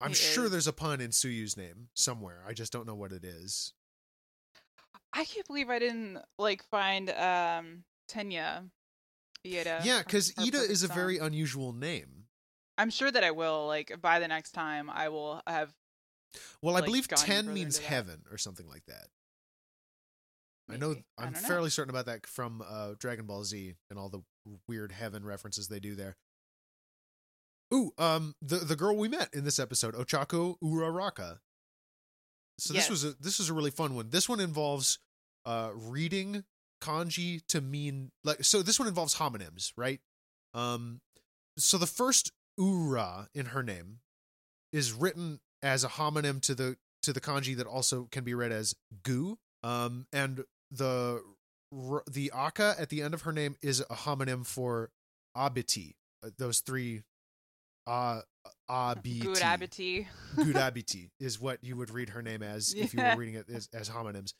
I'm 0.00 0.10
He 0.10 0.14
sure 0.14 0.44
is. 0.44 0.50
there's 0.50 0.66
a 0.66 0.72
pun 0.72 1.00
in 1.00 1.10
Tsuyu's 1.10 1.56
name 1.56 1.88
somewhere. 1.94 2.44
I 2.46 2.52
just 2.52 2.72
don't 2.72 2.86
know 2.86 2.94
what 2.94 3.12
it 3.12 3.24
is. 3.24 3.72
I 5.12 5.24
can't 5.24 5.46
believe 5.46 5.70
I 5.70 5.78
didn't 5.78 6.18
like 6.38 6.62
find 6.64 7.10
um 7.10 7.84
Tenya 8.10 8.70
Iida. 9.46 9.84
yeah, 9.84 10.02
because 10.04 10.32
Iida 10.32 10.68
is 10.68 10.82
a 10.82 10.88
very 10.88 11.18
unusual 11.18 11.72
name. 11.72 12.24
I'm 12.76 12.90
sure 12.90 13.10
that 13.10 13.24
I 13.24 13.30
will. 13.32 13.66
Like 13.66 14.00
by 14.00 14.18
the 14.20 14.28
next 14.28 14.52
time, 14.52 14.90
I 14.90 15.08
will 15.08 15.42
have. 15.46 15.74
Well, 16.62 16.76
I 16.76 16.80
like, 16.80 16.86
believe 16.86 17.08
ten 17.08 17.52
means 17.52 17.78
heaven 17.78 18.22
or 18.30 18.38
something 18.38 18.68
like 18.68 18.84
that. 18.86 19.08
I 20.70 20.76
know. 20.76 20.96
I 21.16 21.24
I'm 21.24 21.32
know. 21.32 21.38
fairly 21.38 21.70
certain 21.70 21.90
about 21.90 22.06
that 22.06 22.26
from 22.26 22.62
uh, 22.68 22.94
Dragon 22.98 23.26
Ball 23.26 23.44
Z 23.44 23.74
and 23.90 23.98
all 23.98 24.08
the 24.08 24.22
weird 24.66 24.92
heaven 24.92 25.24
references 25.24 25.68
they 25.68 25.80
do 25.80 25.94
there. 25.94 26.16
Ooh, 27.72 27.92
um, 27.98 28.34
the 28.40 28.56
the 28.56 28.76
girl 28.76 28.96
we 28.96 29.08
met 29.08 29.28
in 29.34 29.44
this 29.44 29.58
episode, 29.58 29.94
Ochako 29.94 30.56
Uraraka. 30.62 31.38
So 32.58 32.74
this 32.74 32.90
was 32.90 33.04
a 33.04 33.14
this 33.20 33.38
was 33.38 33.50
a 33.50 33.54
really 33.54 33.70
fun 33.70 33.94
one. 33.94 34.10
This 34.10 34.28
one 34.28 34.40
involves 34.40 34.98
uh 35.46 35.70
reading 35.74 36.44
kanji 36.82 37.42
to 37.48 37.60
mean 37.60 38.10
like 38.24 38.42
so. 38.44 38.62
This 38.62 38.78
one 38.78 38.88
involves 38.88 39.16
homonyms, 39.16 39.72
right? 39.76 40.00
Um, 40.54 41.00
so 41.56 41.78
the 41.78 41.86
first 41.86 42.32
ura 42.56 43.28
in 43.34 43.46
her 43.46 43.62
name 43.62 43.98
is 44.72 44.92
written 44.92 45.40
as 45.62 45.84
a 45.84 45.88
homonym 45.88 46.40
to 46.42 46.54
the 46.54 46.76
to 47.02 47.12
the 47.12 47.20
kanji 47.20 47.56
that 47.56 47.66
also 47.66 48.08
can 48.10 48.24
be 48.24 48.34
read 48.34 48.52
as 48.52 48.74
gu. 49.02 49.38
Um, 49.62 50.06
and 50.12 50.44
the 50.70 51.22
the 52.10 52.32
aka 52.34 52.74
at 52.78 52.88
the 52.88 53.02
end 53.02 53.14
of 53.14 53.22
her 53.22 53.32
name 53.32 53.56
is 53.62 53.80
a 53.80 53.84
homonym 53.94 54.46
for 54.46 54.90
abiti. 55.36 55.94
Uh, 56.24 56.30
Those 56.38 56.60
three 56.60 57.02
uh 57.86 58.20
abiti. 58.70 59.22
Good 59.22 59.38
Abiti. 59.38 60.06
Gudabiti 60.36 61.10
is 61.20 61.40
what 61.40 61.62
you 61.62 61.76
would 61.76 61.90
read 61.90 62.10
her 62.10 62.22
name 62.22 62.42
as 62.42 62.74
if 62.74 62.94
you 62.94 63.02
were 63.02 63.16
reading 63.16 63.34
it 63.34 63.48
as, 63.50 63.68
as 63.72 63.90
homonyms, 63.90 64.32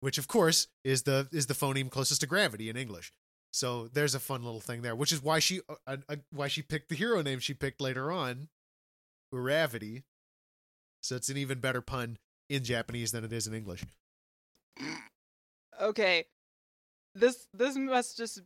which 0.00 0.18
of 0.18 0.28
course 0.28 0.68
is 0.84 1.02
the 1.02 1.28
is 1.32 1.46
the 1.46 1.54
phoneme 1.54 1.90
closest 1.90 2.20
to 2.22 2.26
gravity 2.26 2.68
in 2.70 2.76
English. 2.76 3.12
So 3.52 3.88
there's 3.88 4.14
a 4.14 4.20
fun 4.20 4.42
little 4.42 4.60
thing 4.60 4.80
there, 4.80 4.96
which 4.96 5.12
is 5.12 5.22
why 5.22 5.38
she 5.38 5.60
uh, 5.86 5.98
uh, 6.08 6.16
why 6.30 6.48
she 6.48 6.62
picked 6.62 6.88
the 6.88 6.94
hero 6.94 7.20
name 7.22 7.38
she 7.38 7.54
picked 7.54 7.80
later 7.80 8.10
on, 8.10 8.48
Uravity. 9.34 10.02
So 11.02 11.16
it's 11.16 11.28
an 11.28 11.36
even 11.36 11.58
better 11.58 11.80
pun 11.80 12.18
in 12.48 12.64
Japanese 12.64 13.12
than 13.12 13.24
it 13.24 13.32
is 13.32 13.46
in 13.46 13.54
English. 13.54 13.84
Okay 15.82 16.24
this 17.14 17.46
this 17.52 17.76
must 17.76 18.16
just 18.16 18.40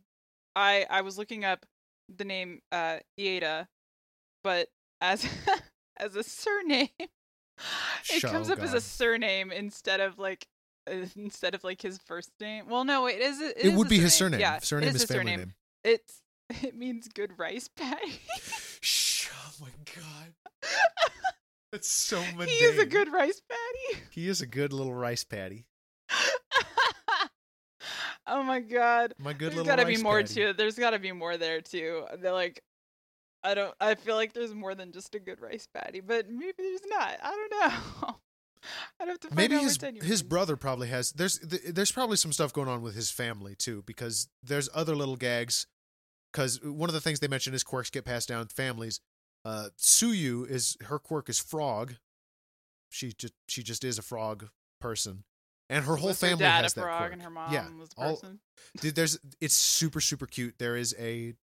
i 0.55 0.85
i 0.89 1.01
was 1.01 1.17
looking 1.17 1.45
up 1.45 1.65
the 2.17 2.25
name 2.25 2.59
uh 2.71 2.97
iida 3.19 3.67
but 4.43 4.67
as 5.01 5.25
as 5.97 6.15
a 6.15 6.23
surname 6.23 6.89
it 8.09 8.21
comes 8.21 8.49
up 8.49 8.59
as 8.59 8.73
a 8.73 8.81
surname 8.81 9.51
instead 9.51 9.99
of 9.99 10.19
like 10.19 10.47
uh, 10.89 11.05
instead 11.15 11.55
of 11.55 11.63
like 11.63 11.81
his 11.81 11.97
first 12.05 12.29
name 12.41 12.65
well 12.67 12.83
no 12.83 13.07
it 13.07 13.19
is 13.21 13.39
it, 13.39 13.57
It, 13.57 13.73
would 13.73 13.87
a 13.87 13.89
be 13.89 13.99
his 13.99 14.13
surname. 14.13 14.39
yeah 14.39 14.59
surname 14.59 14.89
it 14.89 14.95
is 14.95 14.95
is 14.95 15.01
his 15.03 15.07
family 15.09 15.31
surname 15.31 15.39
name. 15.39 15.53
it's 15.83 16.21
it 16.63 16.75
means 16.75 17.07
good 17.07 17.37
rice 17.37 17.69
patty 17.69 18.19
Shh, 18.81 19.29
oh 19.33 19.51
my 19.61 19.69
god, 19.95 20.33
that's 21.71 21.89
so 21.89 22.21
mundane. 22.35 22.47
he 22.47 22.55
is 22.55 22.79
a 22.79 22.85
good 22.85 23.11
rice 23.11 23.41
patty 23.49 24.01
He 24.11 24.27
is 24.29 24.39
a 24.41 24.45
good 24.45 24.71
little 24.71 24.93
rice 24.93 25.23
patty. 25.25 25.67
Oh 28.27 28.43
my 28.43 28.59
god 28.59 29.13
My 29.17 29.33
good 29.33 29.51
there's 29.51 29.57
little. 29.57 29.65
gotta 29.65 29.85
be 29.85 29.97
more 29.97 30.21
patty. 30.21 30.33
to 30.35 30.49
it. 30.49 30.57
There's 30.57 30.75
gotta 30.77 30.99
be 30.99 31.11
more 31.11 31.37
there 31.37 31.61
too. 31.61 32.05
They're 32.19 32.33
like, 32.33 32.61
I 33.43 33.53
don't. 33.53 33.73
I 33.79 33.95
feel 33.95 34.15
like 34.15 34.33
there's 34.33 34.53
more 34.53 34.75
than 34.75 34.91
just 34.91 35.15
a 35.15 35.19
good 35.19 35.39
rice 35.41 35.67
patty, 35.73 36.01
but 36.01 36.29
maybe 36.29 36.53
there's 36.57 36.81
not. 36.87 37.17
I 37.23 37.29
don't 37.31 37.51
know. 38.09 38.15
I'd 38.99 39.07
have 39.07 39.19
to 39.21 39.27
find 39.29 39.37
maybe 39.37 39.55
out 39.55 39.61
his 39.63 39.79
his 40.01 40.23
brother 40.23 40.57
probably 40.57 40.87
has 40.89 41.11
there's 41.13 41.37
th- 41.39 41.61
there's 41.69 41.91
probably 41.91 42.17
some 42.17 42.33
stuff 42.33 42.51
going 42.51 42.67
on 42.67 42.81
with 42.81 42.95
his 42.95 43.09
family 43.11 43.55
too 43.55 43.83
because 43.85 44.27
there's 44.43 44.67
other 44.73 44.95
little 44.95 45.15
gags 45.15 45.67
because 46.33 46.59
one 46.63 46.89
of 46.89 46.93
the 46.93 46.99
things 46.99 47.19
they 47.19 47.27
mention 47.29 47.53
is 47.53 47.63
quirks 47.63 47.89
get 47.91 48.03
passed 48.03 48.27
down 48.27 48.47
families 48.47 48.99
uh 49.45 49.69
tsuyu 49.79 50.49
is 50.49 50.75
her 50.85 50.99
quirk 50.99 51.29
is 51.29 51.39
frog 51.39 51.93
she 52.89 53.13
just 53.13 53.33
she 53.47 53.61
just 53.63 53.83
is 53.85 53.97
a 53.99 54.01
frog 54.01 54.49
person 54.81 55.23
and 55.69 55.83
her 55.85 55.95
whole 55.95 56.09
Was 56.09 56.21
her 56.21 56.27
family 56.27 56.43
dad 56.43 56.63
has 56.63 56.73
a 56.73 56.75
that 56.75 56.81
frog 56.81 56.99
quirk 56.99 57.13
and 57.13 57.21
her 57.23 57.29
mom 57.29 57.53
yeah 57.53 57.67
was 57.77 57.89
a 57.97 58.01
all- 58.01 58.15
person. 58.15 58.39
Dude, 58.81 58.95
there's 58.95 59.19
it's 59.41 59.55
super 59.55 60.01
super 60.01 60.25
cute. 60.25 60.55
There 60.59 60.75
is 60.75 60.95
a 60.99 61.33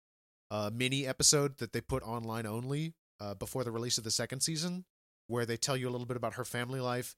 uh, 0.51 0.71
mini 0.73 1.07
episode 1.07 1.59
that 1.59 1.73
they 1.73 1.81
put 1.81 2.03
online 2.03 2.47
only 2.47 2.95
uh, 3.21 3.35
before 3.35 3.65
the 3.65 3.71
release 3.71 3.99
of 3.99 4.05
the 4.05 4.11
second 4.11 4.41
season, 4.41 4.85
where 5.27 5.47
they 5.47 5.57
tell 5.57 5.77
you 5.77 5.89
a 5.89 5.91
little 5.93 6.07
bit 6.07 6.17
about 6.17 6.35
her 6.35 6.45
family 6.45 6.81
life. 6.81 7.17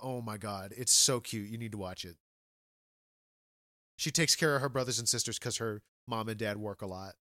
Oh 0.00 0.20
my 0.20 0.36
god, 0.36 0.72
it's 0.76 0.92
so 0.92 1.20
cute. 1.20 1.48
You 1.48 1.58
need 1.58 1.72
to 1.72 1.78
watch 1.78 2.04
it. 2.04 2.16
She 3.98 4.10
takes 4.10 4.34
care 4.36 4.54
of 4.56 4.62
her 4.62 4.68
brothers 4.68 4.98
and 4.98 5.08
sisters 5.08 5.38
because 5.38 5.56
her 5.58 5.82
mom 6.06 6.28
and 6.28 6.38
dad 6.38 6.58
work 6.58 6.82
a 6.82 6.86
lot. 6.86 7.14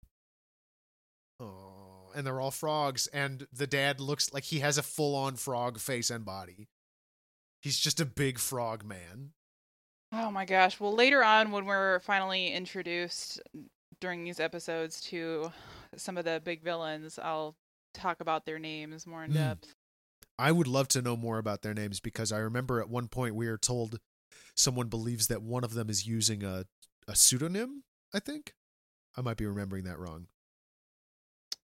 Oh, 1.39 2.11
and 2.15 2.25
they're 2.25 2.39
all 2.39 2.51
frogs, 2.51 3.07
and 3.07 3.47
the 3.51 3.67
dad 3.67 3.99
looks 3.99 4.33
like 4.33 4.45
he 4.45 4.59
has 4.59 4.77
a 4.77 4.83
full 4.83 5.15
on 5.15 5.35
frog 5.35 5.79
face 5.79 6.09
and 6.09 6.23
body. 6.25 6.67
He's 7.63 7.79
just 7.79 8.01
a 8.01 8.05
big 8.05 8.39
frog 8.39 8.83
man. 8.83 9.31
Oh 10.11 10.29
my 10.29 10.43
gosh. 10.43 10.81
Well, 10.81 10.93
later 10.93 11.23
on, 11.23 11.51
when 11.51 11.65
we're 11.65 11.99
finally 12.01 12.51
introduced 12.51 13.41
during 14.01 14.25
these 14.25 14.41
episodes 14.41 14.99
to 15.01 15.51
some 15.95 16.17
of 16.17 16.25
the 16.25 16.41
big 16.43 16.61
villains, 16.61 17.17
I'll 17.17 17.55
talk 17.93 18.19
about 18.19 18.45
their 18.45 18.59
names 18.59 19.07
more 19.07 19.23
in 19.23 19.31
Mm. 19.31 19.35
depth. 19.35 19.75
I 20.37 20.51
would 20.51 20.67
love 20.67 20.89
to 20.89 21.01
know 21.01 21.15
more 21.15 21.37
about 21.37 21.61
their 21.61 21.73
names 21.73 22.01
because 22.01 22.33
I 22.33 22.39
remember 22.39 22.81
at 22.81 22.89
one 22.89 23.07
point 23.07 23.33
we 23.35 23.47
are 23.47 23.57
told 23.57 23.99
someone 24.55 24.89
believes 24.89 25.27
that 25.27 25.41
one 25.41 25.63
of 25.63 25.73
them 25.73 25.89
is 25.89 26.05
using 26.05 26.43
a, 26.43 26.65
a 27.07 27.15
pseudonym, 27.15 27.85
I 28.13 28.19
think. 28.19 28.55
I 29.15 29.21
might 29.21 29.37
be 29.37 29.45
remembering 29.45 29.85
that 29.85 29.99
wrong. 29.99 30.27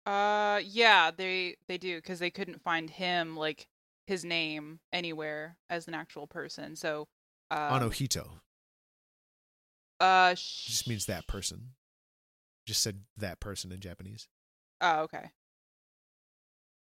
Uh, 0.07 0.61
yeah, 0.64 1.11
they 1.11 1.57
they 1.66 1.78
do 1.78 1.97
because 1.97 2.20
they 2.20 2.30
couldn't 2.30 2.62
find 2.62 2.91
him 2.91 3.36
like 3.36 3.66
his 4.11 4.25
name 4.25 4.81
anywhere 4.93 5.57
as 5.71 5.89
an 5.89 5.95
actual 5.95 6.27
person. 6.27 6.77
So, 6.77 7.07
um, 7.51 7.59
Anohito 7.81 8.29
Uh, 10.01 10.35
just 10.35 10.89
means 10.89 11.07
that 11.07 11.27
person. 11.27 11.71
Just 12.67 12.83
said 12.83 13.03
that 13.17 13.41
person 13.41 13.73
in 13.73 13.81
Japanese. 13.81 14.29
Oh, 14.81 15.03
okay. 15.03 15.31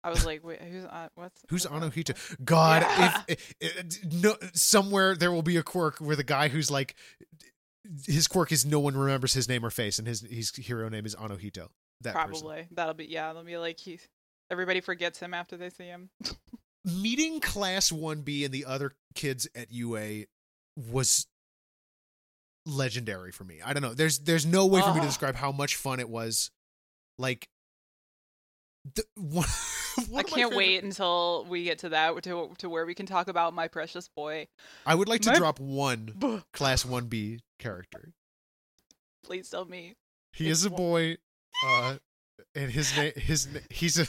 I 0.04 0.10
was 0.10 0.26
like, 0.26 0.44
wait, 0.44 0.62
who's 0.62 0.86
uh, 0.86 1.10
what's 1.16 1.42
Who's 1.50 1.70
what's 1.70 1.84
that? 1.86 1.92
Anohito? 1.94 2.44
God, 2.46 2.82
Yeah. 2.82 3.22
if, 3.28 3.54
if 3.60 4.04
no 4.12 4.36
somewhere 4.54 5.16
there 5.16 5.32
will 5.32 5.44
be 5.44 5.58
a 5.58 5.64
quirk 5.64 5.98
where 6.00 6.16
the 6.16 6.24
guy 6.24 6.48
who's 6.48 6.72
like 6.72 6.96
his 8.08 8.28
quirk 8.28 8.52
is 8.52 8.66
no 8.66 8.80
one 8.80 8.96
remembers 8.98 9.34
his 9.34 9.48
name 9.50 9.64
or 9.66 9.70
face, 9.70 10.00
and 10.00 10.08
his 10.08 10.22
his 10.22 10.56
hero 10.56 10.90
name 10.90 11.06
is 11.06 11.16
Anohito. 11.16 11.68
That 12.02 12.16
person. 12.16 12.30
Probably 12.32 12.68
that'll 12.72 12.96
be 12.96 13.06
yeah. 13.06 13.32
They'll 13.34 13.44
be 13.44 13.58
like 13.58 13.80
he. 13.80 14.00
Everybody 14.50 14.82
forgets 14.82 15.20
him 15.20 15.34
after 15.34 15.56
they 15.56 15.70
see 15.70 15.86
him. 15.86 16.10
meeting 16.86 17.40
class 17.40 17.92
1B 17.92 18.46
and 18.46 18.54
the 18.54 18.66
other 18.66 18.94
kids 19.16 19.48
at 19.56 19.72
UA 19.72 20.26
was 20.76 21.28
legendary 22.66 23.32
for 23.32 23.44
me. 23.44 23.60
I 23.64 23.74
don't 23.74 23.82
know. 23.84 23.94
There's 23.94 24.20
there's 24.20 24.46
no 24.46 24.66
way 24.66 24.82
for 24.82 24.94
me 24.94 25.00
to 25.02 25.06
describe 25.06 25.36
how 25.36 25.52
much 25.52 25.76
fun 25.76 26.00
it 26.00 26.10
was. 26.10 26.52
Like 27.18 27.48
the, 28.96 29.04
one, 29.16 29.48
one 30.10 30.20
I 30.20 30.24
can't 30.24 30.56
wait 30.56 30.84
until 30.84 31.46
we 31.50 31.64
get 31.64 31.80
to 31.80 31.90
that 31.90 32.22
to 32.24 32.52
to 32.60 32.70
where 32.70 32.86
we 32.86 32.96
can 32.96 33.06
talk 33.06 33.28
about 33.28 33.54
my 33.54 33.68
precious 33.68 34.08
boy. 34.08 34.48
I 34.86 34.96
would 34.96 35.08
like 35.08 35.22
to 35.22 35.30
My- 35.32 35.36
drop 35.38 35.60
one 35.60 36.44
class 36.54 36.84
1B 36.84 37.40
character. 37.60 38.14
Please 39.24 39.50
tell 39.50 39.66
me. 39.66 39.96
He 40.34 40.50
It's 40.50 40.60
is 40.62 40.66
a 40.66 40.70
boy 40.72 41.18
uh 41.66 41.98
and 42.56 42.72
his 42.72 42.96
name 42.98 43.14
his 43.16 43.48
he's 43.70 44.00
a 44.00 44.06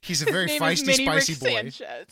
he's 0.00 0.22
a 0.22 0.26
very 0.26 0.48
His 0.48 0.60
name 0.60 0.70
is 0.70 0.80
feisty 1.00 1.02
spicy 1.02 1.32
Rick 1.32 1.40
boy. 1.40 1.70
Sanchez. 1.70 2.06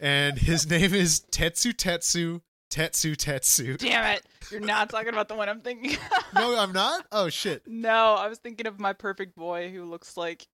And 0.00 0.38
his 0.38 0.68
name 0.68 0.92
is 0.94 1.20
Tetsu 1.30 1.72
Tetsu 1.72 2.40
Tetsu 2.70 3.14
Tetsu. 3.16 3.78
Damn 3.78 4.16
it! 4.16 4.22
You're 4.50 4.60
not 4.60 4.90
talking 4.90 5.08
about 5.10 5.28
the 5.28 5.34
one 5.36 5.48
I'm 5.48 5.60
thinking. 5.60 5.92
of. 5.94 6.24
No, 6.34 6.58
I'm 6.58 6.72
not. 6.72 7.06
Oh 7.12 7.28
shit. 7.28 7.62
no, 7.66 8.14
I 8.14 8.26
was 8.28 8.38
thinking 8.38 8.66
of 8.66 8.80
my 8.80 8.92
perfect 8.92 9.36
boy 9.36 9.70
who 9.70 9.84
looks 9.84 10.16
like. 10.16 10.46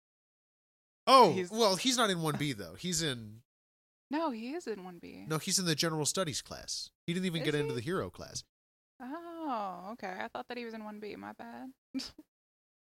Oh, 1.07 1.33
He's- 1.33 1.51
well, 1.51 1.77
he's 1.77 1.97
not 1.97 2.11
in 2.11 2.19
1B 2.19 2.57
though. 2.57 2.75
He's 2.79 3.03
in 3.03 3.41
No, 4.11 4.31
he 4.31 4.51
is 4.51 4.67
in 4.67 4.85
one 4.85 4.99
B. 5.01 5.25
No, 5.27 5.39
he's 5.39 5.59
in 5.59 5.65
the 5.65 5.75
general 5.75 6.05
studies 6.05 6.43
class. 6.43 6.91
He 7.07 7.15
didn't 7.15 7.27
even 7.27 7.41
Is 7.41 7.45
get 7.47 7.55
into 7.55 7.73
the 7.75 7.81
hero 7.81 8.11
class. 8.11 8.45
Oh, 9.03 9.89
okay. 9.93 10.15
I 10.21 10.29
thought 10.29 10.47
that 10.49 10.59
he 10.59 10.65
was 10.67 10.75
in 10.75 10.85
one 10.85 11.01
B. 11.01 11.17
My 11.17 11.33
bad. 11.33 11.71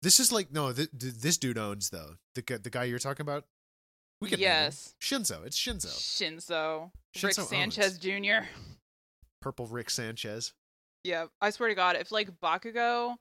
This 0.02 0.20
is 0.20 0.30
like 0.30 0.52
no, 0.52 0.72
th- 0.72 0.90
th- 0.98 1.14
this 1.14 1.38
dude 1.38 1.58
owns 1.58 1.90
though. 1.90 2.16
The 2.34 2.42
gu- 2.42 2.58
the 2.58 2.70
guy 2.70 2.84
you're 2.84 2.98
talking 2.98 3.22
about. 3.24 3.44
We 4.20 4.30
can 4.30 4.40
yes. 4.40 4.94
Shinso. 5.00 5.44
It's 5.44 5.58
Shinso. 5.58 5.88
Shinso. 5.88 6.90
Rick 7.22 7.34
Shinso 7.34 7.38
owns. 7.40 7.48
Sanchez 7.48 7.98
Jr. 7.98 8.46
Purple 9.42 9.66
Rick 9.66 9.90
Sanchez. 9.90 10.52
Yeah, 11.04 11.26
I 11.40 11.50
swear 11.50 11.68
to 11.68 11.74
God, 11.74 11.96
if 11.96 12.10
like 12.10 12.30
Bakugo 12.40 13.16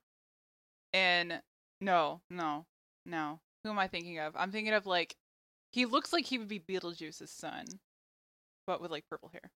and 0.93 1.41
no, 1.82 2.21
no, 2.30 2.65
no. 3.05 3.39
Who 3.63 3.69
am 3.71 3.80
I 3.80 3.88
thinking 3.88 4.19
of? 4.19 4.34
I'm 4.36 4.51
thinking 4.51 4.73
of 4.73 4.86
like 4.86 5.15
he 5.71 5.86
looks 5.86 6.13
like 6.13 6.26
he 6.26 6.38
would 6.38 6.47
be 6.47 6.59
Beetlejuice's 6.59 7.30
son, 7.32 7.65
but 8.66 8.82
with 8.82 8.91
like 8.91 9.05
purple 9.09 9.32
hair. 9.32 9.51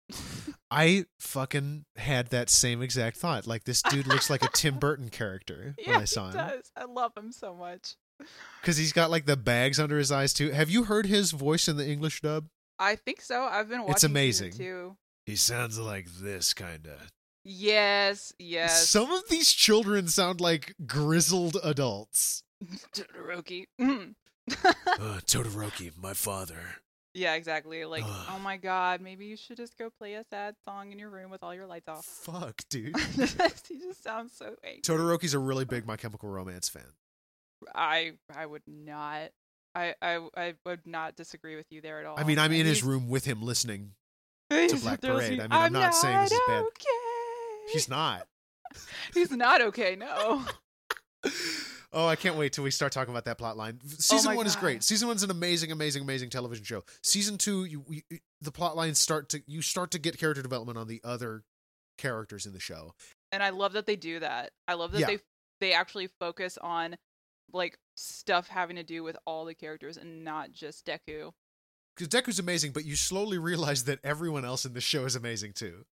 I 0.70 1.06
fucking 1.20 1.84
had 1.96 2.28
that 2.28 2.50
same 2.50 2.82
exact 2.82 3.16
thought. 3.16 3.46
Like 3.46 3.64
this 3.64 3.82
dude 3.82 4.06
looks 4.06 4.30
like 4.30 4.44
a 4.44 4.48
Tim 4.48 4.78
Burton 4.80 5.08
character 5.08 5.74
yeah, 5.78 5.92
when 5.92 6.02
I 6.02 6.04
saw 6.04 6.30
he 6.30 6.38
him 6.38 6.48
does. 6.48 6.72
I 6.76 6.84
love 6.84 7.12
him 7.16 7.32
so 7.32 7.54
much. 7.54 7.94
because 8.60 8.76
he's 8.76 8.92
got 8.92 9.10
like 9.10 9.26
the 9.26 9.36
bags 9.36 9.78
under 9.78 9.98
his 9.98 10.10
eyes 10.10 10.32
too. 10.32 10.50
Have 10.50 10.70
you 10.70 10.84
heard 10.84 11.06
his 11.06 11.32
voice 11.32 11.68
in 11.68 11.76
the 11.76 11.88
English 11.88 12.20
dub? 12.20 12.46
I 12.78 12.96
think 12.96 13.20
so. 13.20 13.42
I've 13.42 13.68
been 13.68 13.80
watching. 13.80 13.92
It's 13.92 14.04
amazing. 14.04 14.52
Too. 14.52 14.96
He 15.24 15.36
sounds 15.36 15.78
like 15.78 16.06
this 16.20 16.54
kind 16.54 16.86
of. 16.86 17.10
Yes, 17.44 18.32
yes. 18.38 18.88
Some 18.88 19.12
of 19.12 19.28
these 19.28 19.52
children 19.52 20.08
sound 20.08 20.40
like 20.40 20.74
grizzled 20.84 21.56
adults. 21.62 22.42
Todoroki. 22.92 23.66
Mm. 23.80 24.14
Uh, 24.64 25.20
Todoroki, 25.26 25.92
my 25.96 26.12
father. 26.12 26.76
Yeah, 27.16 27.34
exactly. 27.34 27.84
Like, 27.84 28.04
oh 28.06 28.38
my 28.42 28.56
god, 28.56 29.00
maybe 29.00 29.26
you 29.26 29.36
should 29.36 29.56
just 29.56 29.76
go 29.78 29.90
play 29.90 30.14
a 30.14 30.24
sad 30.24 30.54
song 30.64 30.92
in 30.92 30.98
your 30.98 31.10
room 31.10 31.30
with 31.30 31.42
all 31.42 31.54
your 31.54 31.66
lights 31.66 31.88
off. 31.88 32.04
Fuck, 32.04 32.62
dude. 32.70 32.96
he 32.96 33.78
just 33.78 34.02
sounds 34.02 34.32
so 34.36 34.54
angry. 34.62 34.82
Todoroki's 34.82 35.34
a 35.34 35.38
really 35.38 35.64
big 35.64 35.86
My 35.86 35.96
Chemical 35.96 36.28
Romance 36.28 36.68
fan. 36.68 36.92
I 37.74 38.12
I 38.34 38.44
would 38.46 38.62
not. 38.66 39.30
I, 39.74 39.94
I 40.00 40.28
I 40.36 40.54
would 40.64 40.86
not 40.86 41.16
disagree 41.16 41.56
with 41.56 41.66
you 41.70 41.80
there 41.80 42.00
at 42.00 42.06
all. 42.06 42.18
I 42.18 42.24
mean, 42.24 42.38
I'm 42.38 42.52
in 42.52 42.66
his 42.66 42.82
room 42.82 43.08
with 43.08 43.24
him 43.24 43.42
listening. 43.42 43.92
to 44.50 44.76
Black 44.82 45.00
Parade. 45.00 45.40
I 45.40 45.42
mean, 45.42 45.48
I'm 45.50 45.72
not 45.72 45.94
saying 45.94 46.20
this 46.20 46.32
is 46.32 46.40
bad. 46.46 46.64
Okay. 46.64 47.72
He's 47.72 47.88
not. 47.88 48.26
He's 49.14 49.30
not 49.30 49.60
okay. 49.60 49.96
No. 49.96 50.44
Oh, 51.98 52.06
I 52.06 52.14
can't 52.14 52.36
wait 52.36 52.52
till 52.52 52.62
we 52.62 52.70
start 52.70 52.92
talking 52.92 53.10
about 53.12 53.24
that 53.24 53.38
plot 53.38 53.56
line. 53.56 53.80
Oh 53.82 53.88
Season 53.98 54.32
Oh 54.32 54.36
one 54.36 54.46
is 54.46 54.54
great. 54.54 54.82
Season 54.84 55.08
one's 55.08 55.22
an 55.22 55.30
amazing, 55.30 55.72
amazing, 55.72 56.02
amazing 56.02 56.28
television 56.28 56.62
show. 56.62 56.84
Season 57.02 57.38
two, 57.38 57.64
you, 57.64 57.84
you 57.88 58.02
the 58.42 58.52
plot 58.52 58.76
lines 58.76 58.98
start 58.98 59.30
to 59.30 59.42
you 59.46 59.62
start 59.62 59.90
to 59.92 59.98
get 59.98 60.18
character 60.18 60.42
development 60.42 60.78
on 60.78 60.88
the 60.88 61.00
other 61.02 61.42
characters 61.96 62.44
in 62.44 62.52
the 62.52 62.60
show. 62.60 62.92
and 63.32 63.42
I 63.42 63.48
love 63.48 63.72
that 63.72 63.86
they 63.86 63.96
do 63.96 64.20
that. 64.20 64.50
I 64.68 64.74
love 64.74 64.92
that 64.92 65.00
Yeah. 65.00 65.06
they 65.06 65.18
they 65.60 65.72
actually 65.72 66.08
focus 66.20 66.58
on 66.60 66.96
like 67.52 67.78
stuff 67.96 68.48
having 68.48 68.76
to 68.76 68.82
do 68.82 69.02
with 69.02 69.16
all 69.26 69.46
the 69.46 69.54
characters 69.54 69.96
and 69.96 70.22
not 70.22 70.52
just 70.52 70.84
Deku. 70.84 71.32
Because 71.96 72.08
Deku's 72.08 72.38
amazing, 72.38 72.72
but 72.72 72.84
you 72.84 72.94
slowly 72.94 73.38
realize 73.38 73.84
that 73.84 74.00
everyone 74.04 74.44
else 74.44 74.66
in 74.66 74.74
the 74.74 74.82
show 74.82 75.06
is 75.06 75.16
amazing 75.16 75.54
too. 75.54 75.86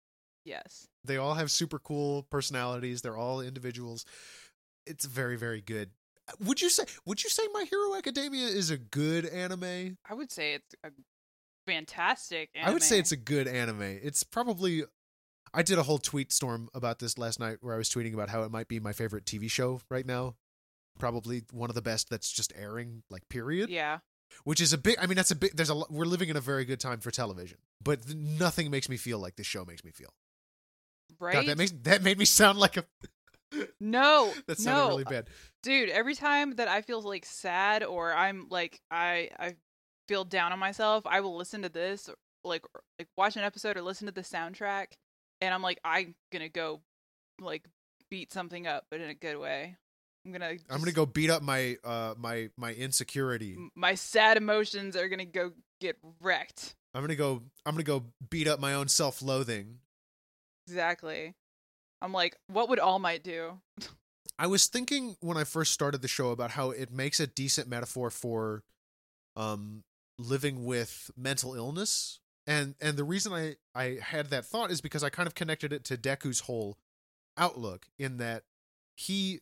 Yes. 0.44 0.88
They 1.06 1.16
all 1.16 1.36
have 1.36 1.50
super 1.50 1.80
cool 1.80 2.24
personalities. 2.30 3.02
They're 3.02 3.16
all 3.16 3.40
individuals. 3.40 4.04
It's 4.86 5.06
very, 5.06 5.38
very 5.38 5.62
good. 5.62 5.92
Would 6.40 6.62
you 6.62 6.70
say? 6.70 6.84
Would 7.06 7.24
you 7.24 7.30
say 7.30 7.44
My 7.54 7.66
Hero 7.70 7.96
Academia 7.96 8.48
is 8.48 8.70
a 8.70 8.78
good 8.78 9.26
anime? 9.26 9.98
I 10.10 10.14
would 10.14 10.32
say 10.32 10.54
it's 10.54 10.76
a 10.84 10.92
fantastic 11.66 12.50
I 12.62 12.72
would 12.72 12.84
say 12.84 13.00
it's 13.00 13.12
a 13.12 13.18
good 13.18 13.48
anime. 13.48 13.82
It's 13.82 14.24
probably. 14.24 14.84
I 15.54 15.62
did 15.62 15.78
a 15.78 15.84
whole 15.84 16.00
tweet 16.00 16.34
storm 16.34 16.70
about 16.74 16.98
this 17.00 17.18
last 17.18 17.40
night, 17.40 17.58
where 17.62 17.76
I 17.76 17.78
was 17.78 17.90
tweeting 17.90 18.14
about 18.14 18.30
how 18.30 18.42
it 18.44 18.52
might 18.52 18.68
be 18.68 18.80
my 18.80 18.92
favorite 18.92 19.26
TV 19.26 19.52
show 19.52 19.82
right 19.90 20.06
now. 20.06 20.36
Probably 20.98 21.44
one 21.52 21.70
of 21.70 21.76
the 21.76 21.82
best 21.82 22.10
that's 22.10 22.32
just 22.32 22.54
airing, 22.56 23.04
like 23.10 23.28
period. 23.30 23.70
Yeah. 23.70 24.00
Which 24.46 24.62
is 24.62 24.74
a 24.74 24.78
big. 24.78 24.98
I 25.00 25.06
mean, 25.06 25.16
that's 25.16 25.32
a 25.32 25.36
big. 25.36 25.56
There's 25.56 25.70
a. 25.70 25.84
We're 25.90 26.06
living 26.06 26.30
in 26.30 26.38
a 26.38 26.42
very 26.42 26.66
good 26.66 26.80
time 26.80 27.00
for 27.02 27.12
television, 27.12 27.60
but 27.84 28.00
nothing 28.16 28.72
makes 28.72 28.90
me 28.90 28.98
feel 28.98 29.20
like 29.20 29.36
this 29.36 29.46
show 29.46 29.66
makes 29.66 29.84
me 29.84 29.92
feel. 29.92 30.14
Right. 31.20 31.34
God, 31.34 31.46
that 31.48 31.58
makes 31.58 31.74
that 31.84 32.02
made 32.02 32.18
me 32.18 32.26
sound 32.26 32.58
like 32.58 32.78
a. 32.78 32.86
no. 33.80 34.34
That 34.48 34.58
sounded 34.60 34.82
no. 34.82 34.88
really 34.90 35.04
bad. 35.04 35.28
dude 35.62 35.90
every 35.90 36.16
time 36.16 36.56
that 36.56 36.68
i 36.68 36.82
feel 36.82 37.02
like 37.02 37.26
sad 37.26 37.84
or 37.84 38.14
i'm 38.14 38.48
like 38.50 38.80
i 38.92 39.30
i 39.40 39.56
feel 40.08 40.26
down 40.26 40.52
on 40.52 40.60
myself 40.60 41.06
i 41.06 41.22
will 41.22 41.36
listen 41.38 41.62
to 41.64 41.70
this 41.70 42.10
like 42.44 42.64
or- 42.74 42.82
like 43.00 43.08
watch 43.18 43.36
an 43.38 43.44
episode 43.44 43.78
or 43.78 43.82
listen 43.82 44.06
to 44.08 44.12
the 44.14 44.22
soundtrack 44.22 44.88
and 45.42 45.54
i'm 45.54 45.62
like 45.62 45.80
i'm 45.86 46.14
gonna 46.32 46.50
go 46.50 46.82
like 47.42 47.66
beat 48.12 48.32
something 48.34 48.68
up 48.68 48.86
but 48.92 49.00
in 49.02 49.10
a 49.10 49.14
good 49.16 49.38
way 49.38 49.76
i'm 50.26 50.32
gonna 50.32 50.54
I'm 50.70 50.80
gonna 50.80 50.92
go 50.92 51.06
beat 51.06 51.30
up 51.30 51.42
my 51.42 51.78
uh 51.84 52.14
my 52.18 52.50
my 52.58 52.74
insecurity. 52.74 53.58
my 53.76 53.96
sad 53.96 54.38
emotions 54.38 54.96
are 54.96 55.08
gonna 55.10 55.26
go 55.26 55.52
get 55.82 55.98
wrecked 56.22 56.76
I'm 56.96 57.02
gonna 57.02 57.16
go. 57.16 57.42
I'm 57.66 57.74
gonna 57.74 57.84
go 57.84 58.04
beat 58.30 58.48
up 58.48 58.60
my 58.60 58.76
own 58.76 58.88
self-loathing. 58.88 59.80
exactly 60.68 61.34
i'm 62.04 62.14
like 62.14 62.38
what 62.48 62.70
would 62.70 62.80
all 62.80 63.00
might 63.00 63.24
do 63.24 63.60
I 64.40 64.48
was 64.48 64.66
thinking 64.66 65.16
when 65.22 65.38
I 65.38 65.44
first 65.44 65.74
started 65.74 66.02
the 66.02 66.08
show 66.08 66.32
about 66.32 66.52
how 66.52 66.72
it 66.72 66.92
makes 66.92 67.20
a 67.20 67.28
decent 67.28 67.68
metaphor 67.68 68.10
for 68.10 68.64
um 69.36 69.84
living 70.18 70.66
with 70.66 71.12
mental 71.16 71.56
illness. 71.56 72.20
And 72.46 72.76
and 72.82 72.98
the 72.98 73.04
reason 73.04 73.34
I 73.34 73.56
I 73.76 74.00
had 74.02 74.30
that 74.32 74.46
thought 74.46 74.72
is 74.72 74.82
because 74.82 75.04
I 75.04 75.10
kind 75.10 75.28
of 75.28 75.36
connected 75.36 75.72
it 75.72 75.84
to 75.86 75.98
Deku's 75.98 76.42
whole 76.42 76.78
outlook 77.38 77.88
in 77.98 78.18
that 78.18 78.44
he 78.96 79.40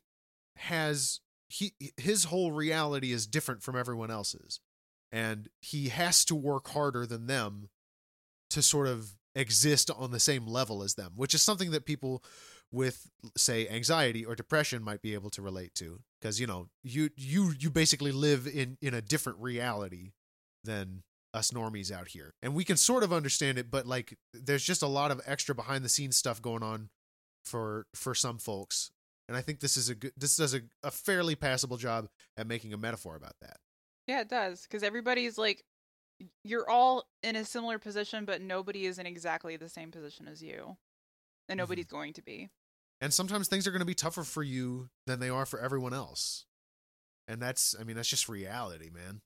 has 0.57 1.20
he 1.49 1.74
his 1.97 2.26
whole 2.26 2.51
reality 2.51 3.12
is 3.12 3.28
different 3.28 3.64
from 3.64 3.76
everyone 3.76 4.12
else's. 4.12 4.59
And 5.12 5.49
he 5.62 5.89
has 5.89 6.24
to 6.26 6.36
work 6.36 6.70
harder 6.70 7.05
than 7.05 7.28
them 7.28 7.70
to 8.49 8.62
sort 8.62 8.88
of 8.88 9.12
exist 9.36 9.89
on 9.91 10.11
the 10.11 10.19
same 10.19 10.45
level 10.45 10.84
as 10.84 10.95
them, 10.95 11.13
which 11.15 11.34
is 11.34 11.41
something 11.41 11.71
that 11.71 11.86
people 11.86 12.23
with 12.71 13.09
say 13.36 13.67
anxiety 13.67 14.25
or 14.25 14.36
depression 14.36 14.82
might 14.82 15.01
be 15.01 15.13
able 15.13 15.29
to 15.29 15.41
relate 15.41 15.75
to 15.75 15.99
because 16.19 16.39
you 16.39 16.47
know 16.47 16.67
you 16.84 17.09
you 17.17 17.53
you 17.59 17.69
basically 17.69 18.11
live 18.11 18.47
in 18.47 18.77
in 18.82 18.93
a 18.93 19.01
different 19.01 19.39
reality 19.39 20.11
than 20.63 21.03
us 21.34 21.51
normies 21.51 21.91
out 21.91 22.09
here. 22.09 22.34
And 22.41 22.53
we 22.53 22.63
can 22.63 22.77
sort 22.77 23.03
of 23.03 23.11
understand 23.11 23.57
it 23.57 23.69
but 23.69 23.86
like 23.86 24.17
there's 24.34 24.63
just 24.63 24.82
a 24.82 24.88
lot 24.88 25.11
of 25.11 25.21
extra 25.25 25.53
behind 25.53 25.84
the 25.84 25.89
scenes 25.89 26.17
stuff 26.17 26.41
going 26.41 26.63
on 26.63 26.89
for 27.43 27.88
for 27.93 28.15
some 28.15 28.38
folks. 28.38 28.91
And 29.27 29.38
i 29.38 29.41
think 29.41 29.59
this 29.59 29.77
is 29.77 29.89
a 29.89 29.95
good 29.95 30.13
this 30.15 30.38
does 30.38 30.53
a, 30.53 30.61
a 30.84 30.91
fairly 30.91 31.36
passable 31.36 31.77
job 31.77 32.07
at 32.38 32.47
making 32.47 32.73
a 32.73 32.77
metaphor 32.77 33.15
about 33.15 33.36
that. 33.41 33.57
Yeah 34.07 34.21
it 34.21 34.29
does 34.29 34.61
because 34.63 34.84
everybody's 34.84 35.38
like 35.38 35.63
you're 36.43 36.69
all 36.69 37.05
in 37.24 37.36
a 37.36 37.45
similar 37.45 37.78
position 37.80 38.26
but 38.26 38.41
nobody 38.41 38.86
is 38.86 38.99
in 38.99 39.05
exactly 39.05 39.57
the 39.57 39.69
same 39.69 39.91
position 39.91 40.28
as 40.28 40.41
you 40.41 40.78
and 41.49 41.57
Mhm. 41.57 41.63
nobody's 41.63 41.86
going 41.88 42.13
to 42.13 42.22
be 42.22 42.49
and 42.99 43.13
sometimes 43.13 43.47
things 43.47 43.65
are 43.67 43.72
going 43.72 43.80
to 43.80 43.86
be 43.86 43.95
tougher 43.95 44.24
for 44.24 44.43
you 44.43 44.89
than 45.07 45.19
they 45.19 45.30
are 45.30 45.45
for 45.45 45.59
everyone 45.59 45.93
else 45.93 46.45
and 47.28 47.41
that's 47.41 47.76
i 47.80 47.84
mean 47.84 47.95
that's 47.95 48.09
just 48.09 48.28
reality 48.30 48.89
man 48.89 49.22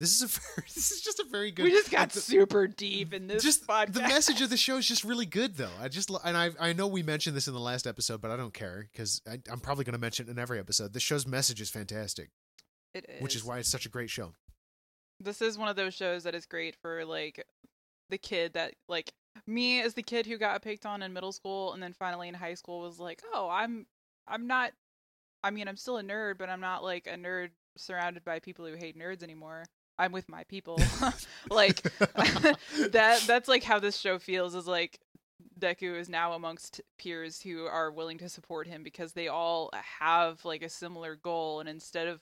this 0.00 0.14
is 0.14 0.22
a 0.22 0.26
very, 0.56 0.66
this 0.74 0.90
is 0.90 1.02
just 1.02 1.18
a 1.20 1.24
very 1.30 1.50
good 1.50 1.64
we 1.64 1.70
just 1.70 1.90
got 1.90 2.10
the- 2.10 2.20
super 2.20 2.66
deep 2.66 3.12
in 3.12 3.26
this 3.26 3.42
just 3.42 3.66
podcast. 3.66 3.92
the 3.92 4.00
message 4.00 4.40
of 4.40 4.48
the 4.50 4.56
show 4.56 4.76
is 4.78 4.86
just 4.88 5.04
really 5.04 5.26
good 5.26 5.56
though 5.56 5.68
i 5.80 5.88
just 5.88 6.10
and 6.24 6.36
i 6.36 6.50
i 6.58 6.72
know 6.72 6.86
we 6.86 7.02
mentioned 7.02 7.36
this 7.36 7.48
in 7.48 7.54
the 7.54 7.60
last 7.60 7.86
episode 7.86 8.20
but 8.20 8.30
i 8.30 8.36
don't 8.36 8.54
care 8.54 8.88
because 8.92 9.20
i'm 9.50 9.60
probably 9.60 9.84
going 9.84 9.92
to 9.92 9.98
mention 10.00 10.26
it 10.26 10.30
in 10.30 10.38
every 10.38 10.58
episode 10.58 10.92
the 10.92 11.00
show's 11.00 11.26
message 11.26 11.60
is 11.60 11.68
fantastic 11.70 12.30
It 12.94 13.04
is. 13.08 13.22
which 13.22 13.36
is 13.36 13.44
why 13.44 13.58
it's 13.58 13.68
such 13.68 13.84
a 13.86 13.90
great 13.90 14.08
show 14.10 14.32
this 15.20 15.42
is 15.42 15.58
one 15.58 15.68
of 15.68 15.76
those 15.76 15.94
shows 15.94 16.24
that 16.24 16.34
is 16.34 16.46
great 16.46 16.74
for 16.80 17.04
like 17.04 17.44
the 18.08 18.18
kid 18.18 18.54
that 18.54 18.74
like 18.88 19.12
me 19.46 19.80
as 19.80 19.94
the 19.94 20.02
kid 20.02 20.26
who 20.26 20.38
got 20.38 20.62
picked 20.62 20.86
on 20.86 21.02
in 21.02 21.12
middle 21.12 21.32
school 21.32 21.72
and 21.72 21.82
then 21.82 21.92
finally 21.92 22.28
in 22.28 22.34
high 22.34 22.54
school 22.54 22.80
was 22.80 22.98
like, 22.98 23.22
"Oh, 23.32 23.48
I'm 23.50 23.86
I'm 24.26 24.46
not 24.46 24.72
I 25.42 25.50
mean, 25.50 25.68
I'm 25.68 25.76
still 25.76 25.98
a 25.98 26.02
nerd, 26.02 26.38
but 26.38 26.50
I'm 26.50 26.60
not 26.60 26.82
like 26.82 27.06
a 27.06 27.16
nerd 27.16 27.50
surrounded 27.76 28.24
by 28.24 28.40
people 28.40 28.66
who 28.66 28.74
hate 28.74 28.98
nerds 28.98 29.22
anymore. 29.22 29.64
I'm 29.98 30.12
with 30.12 30.28
my 30.28 30.44
people." 30.44 30.78
like 31.50 31.82
that 32.90 33.22
that's 33.26 33.48
like 33.48 33.62
how 33.62 33.78
this 33.78 33.98
show 33.98 34.18
feels 34.18 34.54
is 34.54 34.66
like 34.66 34.98
Deku 35.58 35.98
is 35.98 36.08
now 36.08 36.32
amongst 36.32 36.80
peers 36.98 37.40
who 37.40 37.66
are 37.66 37.90
willing 37.90 38.18
to 38.18 38.28
support 38.28 38.66
him 38.66 38.82
because 38.82 39.12
they 39.12 39.28
all 39.28 39.70
have 39.98 40.44
like 40.44 40.62
a 40.62 40.68
similar 40.68 41.16
goal 41.16 41.60
and 41.60 41.68
instead 41.68 42.08
of 42.08 42.20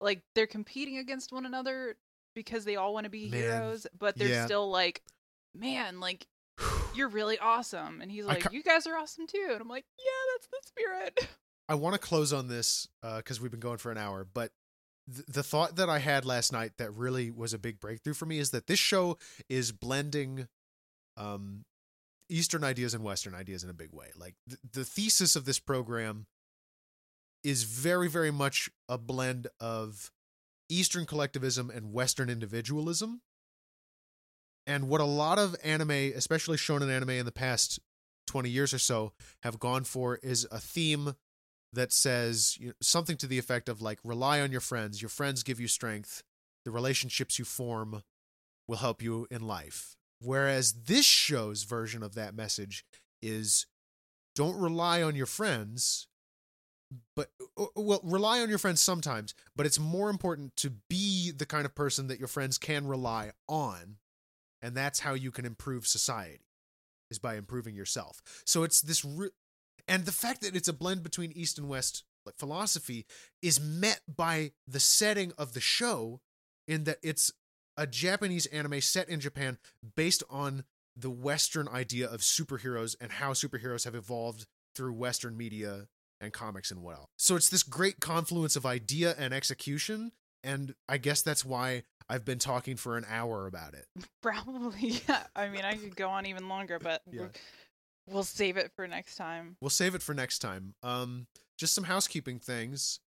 like 0.00 0.22
they're 0.34 0.46
competing 0.46 0.98
against 0.98 1.32
one 1.32 1.46
another 1.46 1.96
because 2.34 2.64
they 2.64 2.76
all 2.76 2.94
want 2.94 3.04
to 3.04 3.10
be 3.10 3.28
Man, 3.28 3.40
heroes, 3.40 3.86
but 3.98 4.16
they're 4.16 4.28
yeah. 4.28 4.44
still 4.44 4.70
like, 4.70 5.02
man, 5.54 6.00
like 6.00 6.26
you're 6.94 7.08
really 7.08 7.38
awesome. 7.38 8.00
And 8.00 8.10
he's 8.10 8.24
like, 8.24 8.40
ca- 8.40 8.50
you 8.52 8.62
guys 8.62 8.86
are 8.86 8.96
awesome 8.96 9.26
too. 9.26 9.48
And 9.50 9.60
I'm 9.60 9.68
like, 9.68 9.84
yeah, 9.98 10.34
that's 10.34 10.48
the 10.48 10.58
spirit. 10.62 11.28
I 11.68 11.74
want 11.74 11.94
to 11.94 11.98
close 11.98 12.32
on 12.32 12.48
this 12.48 12.88
because 13.16 13.40
we've 13.40 13.50
been 13.50 13.60
going 13.60 13.78
for 13.78 13.90
an 13.92 13.98
hour, 13.98 14.26
but 14.32 14.50
th- 15.12 15.26
the 15.26 15.42
thought 15.42 15.76
that 15.76 15.88
I 15.88 16.00
had 16.00 16.24
last 16.24 16.52
night 16.52 16.72
that 16.78 16.92
really 16.92 17.30
was 17.30 17.54
a 17.54 17.58
big 17.58 17.80
breakthrough 17.80 18.14
for 18.14 18.26
me 18.26 18.38
is 18.38 18.50
that 18.50 18.66
this 18.66 18.78
show 18.78 19.16
is 19.48 19.72
blending 19.72 20.48
um, 21.16 21.64
Eastern 22.28 22.64
ideas 22.64 22.94
and 22.94 23.04
Western 23.04 23.34
ideas 23.34 23.62
in 23.64 23.70
a 23.70 23.74
big 23.74 23.92
way. 23.92 24.08
Like 24.18 24.34
th- 24.48 24.58
the 24.72 24.84
thesis 24.84 25.36
of 25.36 25.44
this 25.44 25.58
program 25.58 26.26
is 27.44 27.62
very, 27.64 28.08
very 28.08 28.30
much 28.30 28.68
a 28.88 28.98
blend 28.98 29.48
of 29.60 30.10
Eastern 30.72 31.06
collectivism 31.06 31.70
and 31.70 31.92
Western 31.92 32.28
individualism. 32.28 33.20
And 34.66 34.88
what 34.88 35.00
a 35.00 35.04
lot 35.04 35.38
of 35.38 35.56
anime, 35.64 35.90
especially 35.90 36.56
shonen 36.56 36.94
anime 36.94 37.10
in 37.10 37.26
the 37.26 37.32
past 37.32 37.80
20 38.28 38.48
years 38.48 38.72
or 38.72 38.78
so, 38.78 39.12
have 39.42 39.58
gone 39.58 39.84
for 39.84 40.16
is 40.22 40.46
a 40.50 40.58
theme 40.60 41.14
that 41.72 41.92
says 41.92 42.56
you 42.60 42.68
know, 42.68 42.74
something 42.80 43.16
to 43.16 43.26
the 43.26 43.38
effect 43.38 43.68
of 43.68 43.82
like 43.82 43.98
rely 44.04 44.40
on 44.40 44.52
your 44.52 44.60
friends. 44.60 45.02
Your 45.02 45.08
friends 45.08 45.42
give 45.42 45.58
you 45.58 45.68
strength. 45.68 46.22
The 46.64 46.70
relationships 46.70 47.38
you 47.38 47.44
form 47.44 48.02
will 48.68 48.76
help 48.76 49.02
you 49.02 49.26
in 49.30 49.46
life. 49.46 49.96
Whereas 50.20 50.72
this 50.84 51.04
show's 51.04 51.64
version 51.64 52.02
of 52.02 52.14
that 52.14 52.34
message 52.34 52.84
is 53.20 53.66
don't 54.34 54.58
rely 54.58 55.02
on 55.02 55.16
your 55.16 55.26
friends 55.26 56.06
but 57.16 57.30
well 57.76 58.00
rely 58.02 58.40
on 58.40 58.48
your 58.48 58.58
friends 58.58 58.80
sometimes 58.80 59.34
but 59.56 59.66
it's 59.66 59.78
more 59.78 60.10
important 60.10 60.54
to 60.56 60.70
be 60.90 61.30
the 61.30 61.46
kind 61.46 61.64
of 61.64 61.74
person 61.74 62.08
that 62.08 62.18
your 62.18 62.28
friends 62.28 62.58
can 62.58 62.86
rely 62.86 63.30
on 63.48 63.96
and 64.62 64.76
that's 64.76 65.00
how 65.00 65.14
you 65.14 65.30
can 65.30 65.44
improve 65.44 65.86
society 65.86 66.40
is 67.12 67.18
by 67.18 67.36
improving 67.36 67.76
yourself. 67.76 68.20
So 68.44 68.64
it's 68.64 68.80
this 68.80 69.04
re- 69.04 69.30
and 69.86 70.04
the 70.04 70.12
fact 70.12 70.40
that 70.42 70.56
it's 70.56 70.68
a 70.68 70.72
blend 70.72 71.02
between 71.02 71.32
east 71.32 71.58
and 71.58 71.68
west 71.68 72.04
like 72.24 72.36
philosophy 72.38 73.04
is 73.42 73.60
met 73.60 74.00
by 74.08 74.52
the 74.66 74.80
setting 74.80 75.32
of 75.36 75.54
the 75.54 75.60
show 75.60 76.20
in 76.68 76.84
that 76.84 76.98
it's 77.02 77.32
a 77.76 77.84
japanese 77.84 78.46
anime 78.46 78.80
set 78.80 79.08
in 79.08 79.18
japan 79.18 79.58
based 79.96 80.22
on 80.30 80.62
the 80.96 81.10
western 81.10 81.66
idea 81.66 82.08
of 82.08 82.20
superheroes 82.20 82.94
and 83.00 83.10
how 83.10 83.32
superheroes 83.32 83.84
have 83.84 83.96
evolved 83.96 84.46
through 84.76 84.92
western 84.92 85.36
media 85.36 85.88
and 86.22 86.32
comics 86.32 86.70
and 86.70 86.80
what 86.82 86.96
else 86.96 87.06
so 87.18 87.36
it's 87.36 87.48
this 87.50 87.62
great 87.62 88.00
confluence 88.00 88.56
of 88.56 88.64
idea 88.64 89.14
and 89.18 89.34
execution 89.34 90.12
and 90.42 90.74
i 90.88 90.96
guess 90.96 91.20
that's 91.20 91.44
why 91.44 91.82
i've 92.08 92.24
been 92.24 92.38
talking 92.38 92.76
for 92.76 92.96
an 92.96 93.04
hour 93.10 93.46
about 93.46 93.74
it 93.74 93.86
Probably. 94.22 95.00
Yeah. 95.08 95.24
I 95.34 95.48
mean, 95.48 95.64
I 95.64 95.74
could 95.74 95.96
go 95.96 96.08
on 96.08 96.26
even 96.26 96.48
longer, 96.48 96.78
but 96.78 97.02
Yeah. 97.10 97.26
we'll 98.08 98.22
save 98.22 98.56
it 98.56 98.70
for 98.76 98.86
next 98.86 99.16
time. 99.16 99.56
We'll 99.60 99.68
save 99.70 99.94
it 99.96 100.02
for 100.02 100.14
next 100.14 100.38
time. 100.38 100.74
Um, 100.82 101.26
just 101.58 101.74
some 101.74 101.84
housekeeping 101.84 102.38
things. 102.38 103.00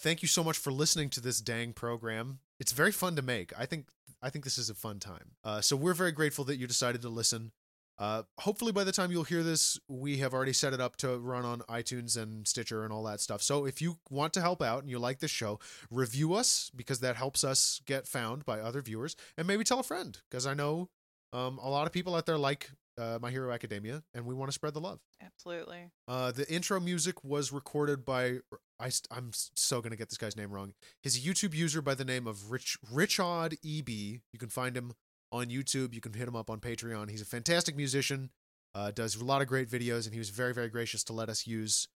Thank 0.00 0.20
you 0.22 0.28
so 0.28 0.44
much 0.44 0.58
for 0.58 0.70
listening 0.70 1.08
to 1.10 1.20
this 1.20 1.40
dang 1.40 1.72
program. 1.72 2.40
It's 2.60 2.72
very 2.72 2.92
fun 2.92 3.16
to 3.16 3.22
make. 3.22 3.52
I 3.58 3.64
think 3.66 3.86
I 4.22 4.28
think 4.30 4.44
this 4.44 4.58
is 4.58 4.68
a 4.68 4.74
fun 4.74 4.98
time. 5.00 5.32
Uh, 5.42 5.60
so 5.62 5.74
we're 5.74 5.94
very 5.94 6.12
grateful 6.12 6.44
that 6.44 6.56
you 6.56 6.66
decided 6.66 7.00
to 7.02 7.08
listen. 7.08 7.52
Uh, 7.98 8.22
hopefully 8.38 8.72
by 8.72 8.84
the 8.84 8.92
time 8.92 9.10
you'll 9.10 9.24
hear 9.24 9.42
this, 9.42 9.78
we 9.88 10.18
have 10.18 10.32
already 10.32 10.52
set 10.52 10.72
it 10.72 10.80
up 10.80 10.96
to 10.96 11.18
run 11.18 11.44
on 11.44 11.60
iTunes 11.62 12.16
and 12.16 12.46
Stitcher 12.46 12.84
and 12.84 12.92
all 12.92 13.02
that 13.04 13.20
stuff. 13.20 13.42
So 13.42 13.64
if 13.64 13.82
you 13.82 13.98
want 14.10 14.32
to 14.34 14.40
help 14.40 14.62
out 14.62 14.82
and 14.82 14.90
you 14.90 14.98
like 14.98 15.18
this 15.18 15.30
show, 15.30 15.58
review 15.90 16.34
us 16.34 16.70
because 16.74 17.00
that 17.00 17.16
helps 17.16 17.42
us 17.42 17.80
get 17.86 18.06
found 18.06 18.44
by 18.44 18.60
other 18.60 18.80
viewers, 18.80 19.16
and 19.36 19.46
maybe 19.46 19.64
tell 19.64 19.80
a 19.80 19.84
friend 19.84 20.18
because 20.30 20.46
I 20.46 20.54
know 20.54 20.88
um, 21.32 21.58
a 21.58 21.68
lot 21.68 21.86
of 21.86 21.92
people 21.92 22.14
out 22.14 22.26
there 22.26 22.38
like 22.38 22.70
uh, 22.98 23.18
My 23.20 23.30
Hero 23.30 23.52
Academia, 23.52 24.02
and 24.14 24.24
we 24.24 24.34
want 24.34 24.48
to 24.48 24.52
spread 24.52 24.74
the 24.74 24.80
love. 24.80 25.00
Absolutely. 25.22 25.90
Uh, 26.06 26.32
the 26.32 26.50
intro 26.52 26.80
music 26.80 27.22
was 27.24 27.52
recorded 27.52 28.04
by 28.04 28.38
I, 28.80 28.90
am 29.10 29.30
so 29.32 29.80
gonna 29.80 29.96
get 29.96 30.08
this 30.08 30.18
guy's 30.18 30.36
name 30.36 30.50
wrong. 30.50 30.74
His 31.02 31.20
YouTube 31.20 31.54
user 31.54 31.82
by 31.82 31.94
the 31.94 32.04
name 32.04 32.26
of 32.26 32.50
Rich 32.50 32.78
RichaadEB. 32.92 34.20
You 34.32 34.38
can 34.38 34.48
find 34.48 34.76
him 34.76 34.92
on 35.32 35.46
YouTube. 35.46 35.94
You 35.94 36.00
can 36.00 36.12
hit 36.12 36.28
him 36.28 36.36
up 36.36 36.50
on 36.50 36.60
Patreon. 36.60 37.10
He's 37.10 37.22
a 37.22 37.26
fantastic 37.26 37.76
musician. 37.76 38.30
Uh, 38.74 38.90
does 38.90 39.16
a 39.16 39.24
lot 39.24 39.42
of 39.42 39.48
great 39.48 39.68
videos, 39.68 40.04
and 40.04 40.12
he 40.12 40.18
was 40.18 40.30
very 40.30 40.54
very 40.54 40.68
gracious 40.68 41.02
to 41.04 41.12
let 41.12 41.28
us 41.28 41.46
use 41.46 41.88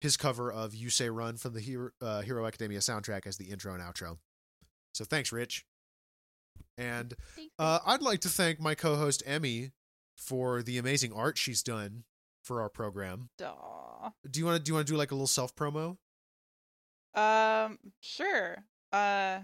his 0.00 0.16
cover 0.16 0.50
of 0.50 0.74
"You 0.74 0.90
Say 0.90 1.10
Run" 1.10 1.36
from 1.36 1.54
the 1.54 1.60
Hero, 1.60 1.90
uh, 2.00 2.22
Hero 2.22 2.46
Academia 2.46 2.78
soundtrack 2.78 3.26
as 3.26 3.36
the 3.36 3.46
intro 3.46 3.74
and 3.74 3.82
outro. 3.82 4.18
So 4.94 5.04
thanks, 5.04 5.32
Rich. 5.32 5.64
And 6.78 7.14
uh, 7.58 7.80
I'd 7.84 8.02
like 8.02 8.20
to 8.20 8.28
thank 8.28 8.60
my 8.60 8.74
co-host 8.74 9.22
Emi 9.26 9.72
for 10.16 10.62
the 10.62 10.78
amazing 10.78 11.12
art 11.12 11.36
she's 11.36 11.62
done 11.62 12.04
for 12.42 12.60
our 12.62 12.68
program. 12.68 13.28
Aw. 13.42 14.10
Do 14.30 14.40
you 14.40 14.46
want 14.46 14.56
to 14.56 14.62
do 14.62 14.70
you 14.70 14.74
want 14.74 14.86
to 14.86 14.92
do 14.92 14.96
like 14.96 15.10
a 15.10 15.14
little 15.14 15.26
self 15.26 15.54
promo? 15.54 15.96
Um, 17.14 17.78
sure. 18.00 18.64
Uh, 18.92 19.40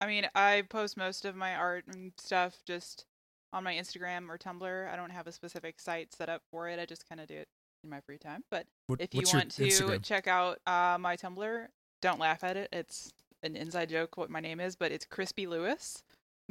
I 0.00 0.06
mean, 0.06 0.26
I 0.34 0.62
post 0.68 0.96
most 0.96 1.24
of 1.24 1.36
my 1.36 1.54
art 1.54 1.84
and 1.88 2.12
stuff 2.16 2.56
just 2.66 3.04
on 3.52 3.64
my 3.64 3.74
Instagram 3.74 4.28
or 4.28 4.38
Tumblr. 4.38 4.92
I 4.92 4.96
don't 4.96 5.10
have 5.10 5.26
a 5.26 5.32
specific 5.32 5.78
site 5.80 6.14
set 6.14 6.28
up 6.28 6.42
for 6.50 6.68
it. 6.68 6.78
I 6.78 6.86
just 6.86 7.08
kind 7.08 7.20
of 7.20 7.26
do 7.26 7.34
it 7.34 7.48
in 7.84 7.90
my 7.90 8.00
free 8.00 8.18
time. 8.18 8.44
But 8.50 8.66
What, 8.86 9.00
if 9.00 9.14
you 9.14 9.22
want 9.32 9.50
to 9.52 9.64
Instagram? 9.64 10.02
check 10.02 10.26
out 10.26 10.58
uh, 10.66 10.96
my 10.98 11.16
Tumblr, 11.16 11.66
don't 12.00 12.18
laugh 12.20 12.44
at 12.44 12.56
it. 12.56 12.68
It's 12.72 13.12
an 13.42 13.56
inside 13.56 13.88
joke 13.88 14.16
what 14.16 14.30
my 14.30 14.40
name 14.40 14.60
is, 14.60 14.76
but 14.76 14.92
it's 14.92 15.04
Crispy 15.04 15.46
Lewis. 15.46 16.02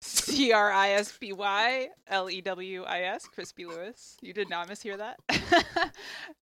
C 0.00 0.52
R 0.52 0.70
I 0.70 0.90
S 0.90 1.16
P 1.18 1.32
Y 1.32 1.88
L 2.08 2.30
E 2.30 2.40
W 2.40 2.84
I 2.84 3.02
S, 3.02 3.26
Crispy 3.26 3.64
Lewis. 3.66 4.16
You 4.20 4.32
did 4.32 4.48
not 4.48 4.68
mishear 4.68 4.96
that. 4.98 5.18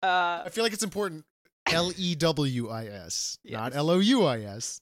uh, 0.04 0.44
I 0.46 0.50
feel 0.52 0.64
like 0.64 0.74
it's 0.74 0.84
important. 0.84 1.26
L 1.72 1.92
E 1.98 2.16
W 2.16 2.70
I 2.70 2.86
S, 2.86 3.40
not 3.46 3.76
L 3.76 3.90
O 3.90 4.00
U 4.00 4.26
I 4.26 4.42
S. 4.42 4.80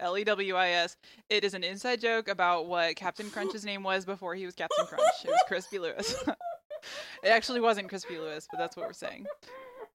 L 0.00 0.18
E 0.18 0.24
W 0.24 0.56
I 0.56 0.70
S. 0.70 0.96
It 1.28 1.44
is 1.44 1.54
an 1.54 1.62
inside 1.62 2.00
joke 2.00 2.28
about 2.28 2.66
what 2.66 2.96
Captain 2.96 3.30
Crunch's 3.30 3.64
name 3.64 3.82
was 3.82 4.04
before 4.04 4.34
he 4.34 4.46
was 4.46 4.54
Captain 4.54 4.86
Crunch. 4.86 5.02
It 5.24 5.28
was 5.28 5.40
Crispy 5.46 5.78
Lewis. 5.78 6.14
it 7.22 7.28
actually 7.28 7.60
wasn't 7.60 7.88
Crispy 7.88 8.18
Lewis, 8.18 8.48
but 8.50 8.58
that's 8.58 8.76
what 8.76 8.86
we're 8.86 8.92
saying. 8.92 9.26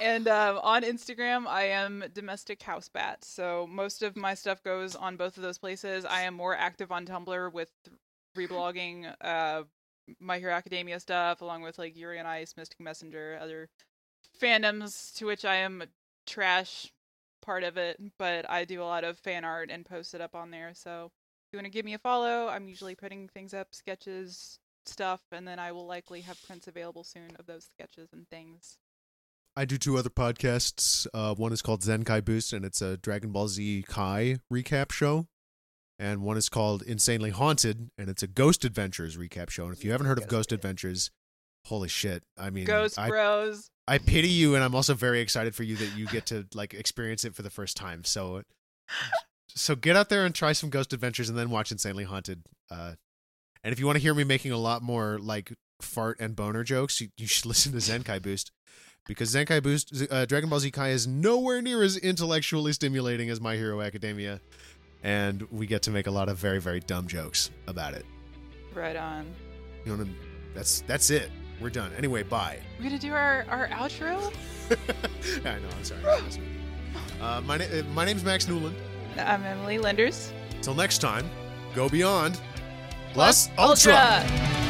and 0.00 0.28
um, 0.28 0.58
on 0.62 0.82
Instagram, 0.82 1.46
I 1.46 1.64
am 1.64 2.04
domestic 2.14 2.62
house 2.62 2.88
bat. 2.88 3.24
So 3.24 3.66
most 3.70 4.02
of 4.02 4.16
my 4.16 4.34
stuff 4.34 4.62
goes 4.62 4.94
on 4.96 5.16
both 5.16 5.36
of 5.36 5.42
those 5.42 5.58
places. 5.58 6.04
I 6.04 6.22
am 6.22 6.34
more 6.34 6.56
active 6.56 6.90
on 6.92 7.06
Tumblr 7.06 7.52
with 7.52 7.70
reblogging 8.36 9.12
uh, 9.20 9.62
My 10.20 10.38
Hero 10.38 10.52
Academia 10.52 11.00
stuff, 11.00 11.40
along 11.40 11.62
with 11.62 11.78
like 11.78 11.96
Yuri 11.96 12.18
on 12.18 12.26
Ice, 12.26 12.54
Mystic 12.56 12.80
Messenger, 12.80 13.38
other 13.40 13.68
fandoms 14.40 15.14
to 15.16 15.26
which 15.26 15.44
I 15.44 15.56
am 15.56 15.84
trash 16.26 16.92
part 17.42 17.64
of 17.64 17.76
it. 17.76 18.00
But 18.18 18.48
I 18.50 18.64
do 18.64 18.82
a 18.82 18.84
lot 18.84 19.04
of 19.04 19.18
fan 19.18 19.44
art 19.44 19.70
and 19.70 19.84
post 19.84 20.14
it 20.14 20.20
up 20.20 20.34
on 20.34 20.50
there. 20.50 20.72
So 20.74 21.10
if 21.46 21.52
you 21.52 21.58
want 21.58 21.66
to 21.66 21.70
give 21.70 21.84
me 21.84 21.94
a 21.94 21.98
follow, 21.98 22.48
I'm 22.48 22.68
usually 22.68 22.94
putting 22.94 23.28
things 23.28 23.54
up, 23.54 23.68
sketches, 23.74 24.58
stuff, 24.84 25.20
and 25.32 25.46
then 25.46 25.58
I 25.58 25.72
will 25.72 25.86
likely 25.86 26.20
have 26.22 26.42
prints 26.46 26.68
available 26.68 27.04
soon 27.04 27.36
of 27.38 27.46
those 27.46 27.68
sketches 27.72 28.12
and 28.12 28.28
things. 28.28 28.78
I 29.56 29.64
do 29.64 29.78
two 29.78 29.96
other 29.96 30.10
podcasts. 30.10 31.06
Uh, 31.14 31.34
one 31.34 31.52
is 31.52 31.62
called 31.62 31.80
Zenkai 31.80 32.24
Boost, 32.24 32.52
and 32.52 32.64
it's 32.64 32.82
a 32.82 32.98
Dragon 32.98 33.32
Ball 33.32 33.48
Z 33.48 33.84
Kai 33.88 34.36
recap 34.52 34.92
show. 34.92 35.28
And 35.98 36.22
one 36.22 36.36
is 36.36 36.48
called 36.48 36.82
Insanely 36.82 37.30
Haunted, 37.30 37.90
and 37.96 38.10
it's 38.10 38.22
a 38.22 38.26
Ghost 38.26 38.64
Adventures 38.64 39.16
recap 39.16 39.48
show. 39.48 39.64
And 39.64 39.72
if 39.72 39.84
you 39.84 39.92
haven't 39.92 40.06
heard 40.06 40.18
of 40.18 40.28
Ghost. 40.28 40.52
Adventures, 40.52 41.10
holy 41.66 41.88
shit! 41.88 42.22
I 42.36 42.50
mean, 42.50 42.66
Ghost 42.66 42.98
I, 42.98 43.08
Bros. 43.08 43.70
I 43.88 43.98
pity 43.98 44.28
you, 44.28 44.54
and 44.54 44.62
I'm 44.62 44.74
also 44.74 44.92
very 44.92 45.20
excited 45.20 45.54
for 45.54 45.62
you 45.62 45.76
that 45.76 45.96
you 45.96 46.06
get 46.06 46.26
to 46.26 46.46
like 46.54 46.74
experience 46.74 47.24
it 47.24 47.34
for 47.34 47.42
the 47.42 47.50
first 47.50 47.78
time. 47.78 48.04
So, 48.04 48.42
so 49.48 49.74
get 49.74 49.96
out 49.96 50.10
there 50.10 50.26
and 50.26 50.34
try 50.34 50.52
some 50.52 50.68
Ghost 50.68 50.92
Adventures, 50.92 51.30
and 51.30 51.38
then 51.38 51.48
watch 51.48 51.72
Insanely 51.72 52.04
Haunted. 52.04 52.42
Uh, 52.70 52.92
and 53.64 53.72
if 53.72 53.80
you 53.80 53.86
want 53.86 53.96
to 53.96 54.02
hear 54.02 54.14
me 54.14 54.24
making 54.24 54.52
a 54.52 54.58
lot 54.58 54.82
more 54.82 55.18
like 55.18 55.52
fart 55.80 56.18
and 56.20 56.36
boner 56.36 56.62
jokes, 56.62 57.00
you, 57.00 57.08
you 57.16 57.26
should 57.26 57.46
listen 57.46 57.72
to 57.72 57.78
Zenkai 57.78 58.20
Boost 58.20 58.52
because 59.06 59.34
Zenkai 59.34 59.62
Boost, 59.62 59.92
uh, 60.10 60.26
Dragon 60.26 60.50
Ball 60.50 60.60
Z 60.60 60.70
Kai 60.70 60.88
is 60.88 61.06
nowhere 61.06 61.62
near 61.62 61.82
as 61.82 61.96
intellectually 61.96 62.72
stimulating 62.72 63.30
as 63.30 63.40
My 63.40 63.56
Hero 63.56 63.80
Academia, 63.80 64.40
and 65.02 65.46
we 65.50 65.66
get 65.66 65.82
to 65.82 65.90
make 65.90 66.06
a 66.06 66.10
lot 66.10 66.28
of 66.28 66.38
very 66.38 66.60
very 66.60 66.80
dumb 66.80 67.06
jokes 67.06 67.50
about 67.66 67.94
it. 67.94 68.04
Right 68.74 68.96
on. 68.96 69.26
You 69.84 69.96
know, 69.96 70.06
that's 70.54 70.80
that's 70.82 71.10
it. 71.10 71.30
We're 71.60 71.70
done. 71.70 71.90
Anyway, 71.96 72.22
bye. 72.22 72.58
We're 72.78 72.84
gonna 72.84 72.98
do 72.98 73.12
our 73.12 73.46
our 73.48 73.68
outro. 73.68 74.32
I 75.40 75.58
know. 75.58 75.68
I'm 75.76 75.84
sorry. 75.84 76.02
uh, 77.20 77.40
my 77.42 77.56
na- 77.56 77.64
my 77.94 78.04
name's 78.04 78.24
Max 78.24 78.46
Newland. 78.48 78.76
I'm 79.18 79.42
Emilee 79.44 79.78
Linders. 79.78 80.32
Till 80.60 80.74
next 80.74 80.98
time, 80.98 81.28
go 81.74 81.88
beyond. 81.88 82.40
Plus 83.12 83.48
Plus 83.48 83.86
Ultra. 83.86 83.94
Ultra. 83.94 84.65